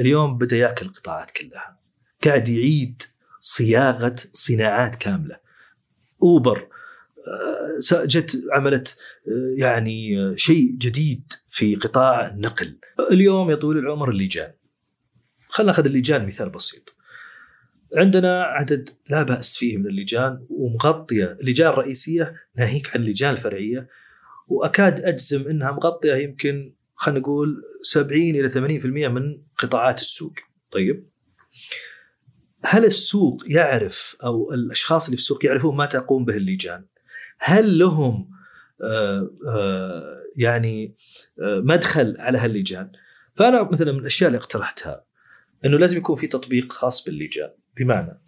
اليوم 0.00 0.38
بدأ 0.38 0.56
يأكل 0.56 0.86
القطاعات 0.86 1.30
كلها. 1.30 1.78
قاعد 2.24 2.48
يعيد 2.48 3.02
صياغة 3.40 4.16
صناعات 4.32 4.94
كاملة. 4.94 5.36
أوبر 6.22 6.68
جت 7.92 8.42
عملت 8.52 8.98
يعني 9.56 10.32
شيء 10.36 10.72
جديد 10.72 11.32
في 11.48 11.74
قطاع 11.74 12.28
النقل. 12.28 12.78
اليوم 13.10 13.50
يا 13.50 13.54
طويل 13.54 13.78
العمر 13.78 14.10
اللجان. 14.10 14.52
خلينا 15.48 15.72
ناخذ 15.72 15.86
اللجان 15.86 16.26
مثال 16.26 16.50
بسيط. 16.50 16.94
عندنا 17.96 18.42
عدد 18.42 18.88
لا 19.10 19.22
بأس 19.22 19.56
فيه 19.56 19.76
من 19.76 19.86
اللجان 19.86 20.46
ومغطية. 20.50 21.36
اللجان 21.40 21.68
الرئيسية 21.68 22.34
ناهيك 22.56 22.96
عن 22.96 23.02
اللجان 23.02 23.32
الفرعية. 23.32 23.88
وأكاد 24.48 25.00
أجزم 25.00 25.48
إنها 25.48 25.70
مغطية 25.70 26.14
يمكن 26.14 26.74
خلينا 26.94 27.20
نقول 27.20 27.62
70 27.82 28.20
إلى 28.22 28.50
80% 28.50 29.08
من 29.08 29.42
قطاعات 29.58 30.00
السوق. 30.00 30.32
طيب. 30.72 31.08
هل 32.64 32.84
السوق 32.84 33.42
يعرف 33.46 34.16
أو 34.24 34.52
الأشخاص 34.52 35.04
اللي 35.04 35.16
في 35.16 35.22
السوق 35.22 35.44
يعرفون 35.46 35.76
ما 35.76 35.86
تقوم 35.86 36.24
به 36.24 36.36
اللجان؟ 36.36 36.84
هل 37.38 37.78
لهم 37.78 38.30
آه، 38.82 39.30
آه، 39.48 40.22
يعني 40.36 40.96
آه، 41.42 41.60
مدخل 41.64 42.16
على 42.18 42.38
هاللجان؟ 42.38 42.92
فأنا 43.34 43.62
مثلا 43.72 43.92
من 43.92 43.98
الأشياء 43.98 44.28
اللي 44.28 44.38
اقترحتها 44.38 45.04
إنه 45.64 45.78
لازم 45.78 45.96
يكون 45.96 46.16
في 46.16 46.26
تطبيق 46.26 46.72
خاص 46.72 47.04
باللجان. 47.04 47.50
بمعنى 47.76 48.20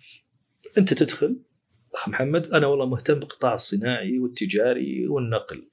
أنت 0.79 0.95
تدخل 0.95 1.43
أخ 1.95 2.09
محمد 2.09 2.47
أنا 2.47 2.67
والله 2.67 2.87
مهتم 2.87 3.15
بالقطاع 3.15 3.55
الصناعي 3.55 4.19
والتجاري 4.19 5.07
والنقل. 5.07 5.69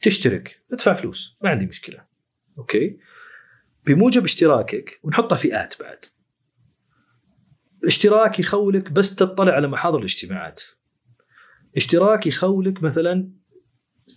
تشترك 0.00 0.62
ادفع 0.72 0.94
فلوس 0.94 1.38
ما 1.42 1.50
عندي 1.50 1.66
مشكلة. 1.66 2.04
أوكي؟ 2.58 2.98
بموجب 3.86 4.24
اشتراكك 4.24 5.00
ونحطها 5.02 5.36
فئات 5.36 5.74
بعد. 5.80 6.04
اشتراك 7.84 8.38
يخولك 8.38 8.92
بس 8.92 9.14
تطلع 9.14 9.52
على 9.52 9.68
محاضر 9.68 9.98
الاجتماعات. 9.98 10.62
اشتراك 11.76 12.26
يخولك 12.26 12.82
مثلا 12.82 13.30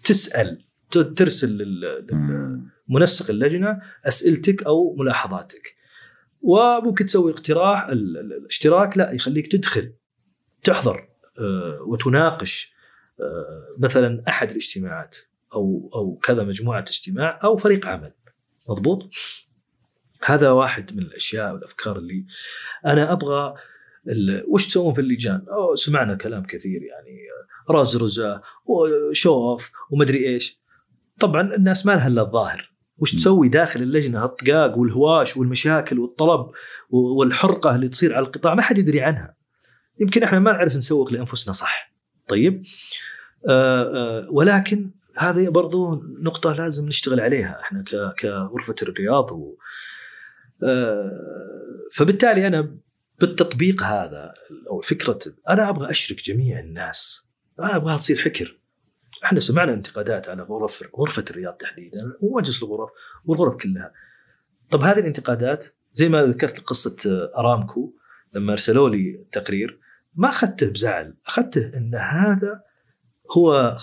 تسأل 0.03 0.65
ترسل 0.91 1.49
لل- 1.49 1.81
لل- 1.81 2.15
مم. 2.15 2.67
منسق 2.89 3.29
اللجنة 3.29 3.79
أسئلتك 4.07 4.63
أو 4.63 4.95
ملاحظاتك 4.99 5.75
وممكن 6.41 7.05
تسوي 7.05 7.31
اقتراح 7.31 7.87
ال- 7.87 8.17
ال- 8.17 8.33
الاشتراك 8.33 8.97
لا 8.97 9.11
يخليك 9.11 9.51
تدخل 9.51 9.93
تحضر 10.63 11.07
آه، 11.39 11.81
وتناقش 11.87 12.73
آه، 13.19 13.67
مثلا 13.79 14.23
أحد 14.27 14.49
الاجتماعات 14.49 15.15
أو 15.53 15.89
أو 15.95 16.15
كذا 16.23 16.43
مجموعة 16.43 16.81
اجتماع 16.81 17.39
أو 17.43 17.55
فريق 17.55 17.87
عمل 17.87 18.13
مضبوط 18.69 19.09
هذا 20.23 20.49
واحد 20.49 20.93
من 20.95 21.03
الأشياء 21.03 21.53
والأفكار 21.53 21.97
اللي 21.97 22.25
أنا 22.85 23.11
أبغى 23.11 23.53
وش 24.47 24.67
تسوون 24.67 24.93
في 24.93 25.01
اللجان؟ 25.01 25.45
أو 25.49 25.75
سمعنا 25.75 26.15
كلام 26.15 26.43
كثير 26.45 26.81
يعني 26.83 27.17
رزرزه 27.71 28.41
وشوف 28.65 29.71
ومدري 29.91 30.27
إيش. 30.27 30.61
طبعا 31.19 31.55
الناس 31.55 31.85
ما 31.85 31.91
لها 31.91 32.07
إلا 32.07 32.21
الظاهر، 32.21 32.73
وش. 32.97 33.15
تسوي 33.15 33.49
داخل 33.49 33.81
اللجنة 33.81 34.25
الطقاق 34.25 34.77
والهواش 34.77 35.37
والمشاكل 35.37 35.99
والطلب 35.99 36.51
والحرقة 36.89 37.75
اللي 37.75 37.87
تصير 37.87 38.15
على 38.15 38.25
القطاع 38.25 38.55
ما 38.55 38.61
حد 38.61 38.77
يدري 38.77 39.01
عنها. 39.01 39.35
يمكن 39.99 40.23
إحنا 40.23 40.39
ما 40.39 40.51
نعرف 40.51 40.75
نسوق 40.75 41.13
لأنفسنا 41.13 41.53
صح. 41.53 41.93
طيب؟ 42.27 42.63
آه 43.49 43.81
آه 43.81 44.27
ولكن 44.31 44.91
هذه 45.17 45.49
برضو 45.49 46.03
نقطة 46.21 46.53
لازم 46.53 46.87
نشتغل 46.87 47.19
عليها 47.19 47.59
إحنا 47.61 47.83
كغرفة 48.19 48.75
الرياض 48.81 49.31
و 49.31 49.55
آه، 50.63 51.11
فبالتالي 51.93 52.47
أنا 52.47 52.77
بالتطبيق 53.19 53.83
هذا 53.83 54.33
أو 54.69 54.81
فكرة 54.81 55.19
أنا 55.49 55.69
أبغى 55.69 55.91
أشرك 55.91 56.23
جميع 56.23 56.59
الناس 56.59 57.26
ما 57.59 57.75
ابغاها 57.75 57.97
تصير 57.97 58.17
حكر 58.17 58.57
إحنا 59.23 59.39
سمعنا 59.39 59.73
انتقادات 59.73 60.29
على 60.29 60.43
غرف 60.43 60.83
غرفة 60.99 61.25
الرياض 61.29 61.53
تحديدا 61.53 62.13
ومجلس 62.21 62.63
الغرف 62.63 62.89
والغرف 63.25 63.55
كلها. 63.55 63.93
طب 64.71 64.81
هذه 64.81 64.99
الانتقادات 64.99 65.65
زي 65.91 66.09
ما 66.09 66.23
ذكرت 66.23 66.59
قصة 66.59 67.29
أرامكو 67.37 67.93
لما 68.33 68.51
أرسلوا 68.51 68.89
لي 68.89 69.25
تقرير 69.31 69.79
ما 70.15 70.29
أخذته 70.29 70.69
بزعل. 70.69 71.13
أخذته 71.25 71.71
إن 71.77 71.95
هذا 71.95 72.63
هو 73.37 73.77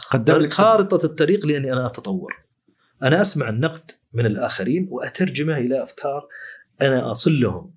خارطة 0.50 1.06
الطريق 1.06 1.46
لأني 1.46 1.72
أنا 1.72 1.86
أتطور. 1.86 2.34
أنا 3.02 3.20
أسمع 3.20 3.48
النقد 3.48 3.90
من 4.12 4.26
الآخرين 4.26 4.88
وأترجمه 4.90 5.56
إلى 5.56 5.82
أفكار 5.82 6.28
أنا 6.82 7.10
أصل 7.10 7.40
لهم. 7.40 7.74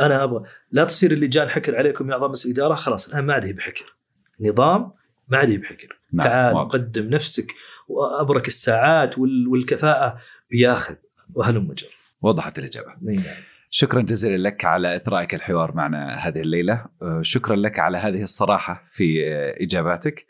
أنا 0.00 0.24
أبغى 0.24 0.48
لا 0.70 0.84
تصير 0.84 1.12
اللجان 1.12 1.48
حكر 1.48 1.76
عليكم 1.76 2.08
يا 2.08 2.14
اعضاء 2.14 2.28
مجلس 2.28 2.46
الإدارة 2.46 2.74
خلاص 2.74 3.08
الآن 3.08 3.24
ما 3.24 3.34
عاد 3.34 3.44
هي 3.44 3.52
بحكر. 3.52 3.96
نظام 4.40 4.92
ما 5.28 5.38
عاد 5.38 5.50
هي 5.50 5.56
بحكر 5.56 5.98
نعم، 6.12 6.26
تعال 6.26 6.54
واضح. 6.54 6.72
قدم 6.72 7.08
نفسك 7.10 7.46
وأبرك 7.88 8.48
الساعات 8.48 9.18
وال- 9.18 9.48
والكفاءة 9.48 10.16
بياخذ 10.50 10.94
وهلم 11.34 11.72
جر 11.72 11.86
وضحت 12.22 12.58
الإجابة 12.58 12.92
نعم. 13.02 13.22
شكرا 13.70 14.00
جزيلا 14.02 14.48
لك 14.48 14.64
على 14.64 14.96
إثرائك 14.96 15.34
الحوار 15.34 15.74
معنا 15.76 16.14
هذه 16.16 16.40
الليلة 16.40 16.84
آه، 17.02 17.20
شكرا 17.22 17.56
لك 17.56 17.78
على 17.78 17.98
هذه 17.98 18.22
الصراحة 18.22 18.84
في 18.90 19.28
آه، 19.28 19.54
إجاباتك 19.64 20.26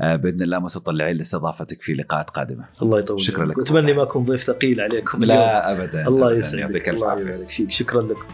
آه، 0.00 0.16
بإذن 0.16 0.42
الله 0.42 0.58
متطلعين 0.58 1.16
لاستضافتك 1.16 1.82
في 1.82 1.94
لقاءات 1.94 2.30
قادمة 2.30 2.64
الله 2.82 2.98
يطول 2.98 3.20
شكراً 3.20 3.42
عمرك. 3.42 3.50
لكم. 3.58 3.60
واتمنى 3.60 3.92
ما 3.92 4.02
أكون 4.02 4.24
ضيف 4.24 4.42
ثقيل 4.42 4.80
عليكم 4.80 5.22
اليوم. 5.22 5.38
لا 5.38 5.72
ابدا 5.72 6.08
الله. 6.08 6.34
يسعدك 6.36 6.88
الله 6.88 7.20
يبارك 7.20 7.48
فيك 7.48 7.70
شكرا 7.70 8.02
لكم 8.02 8.26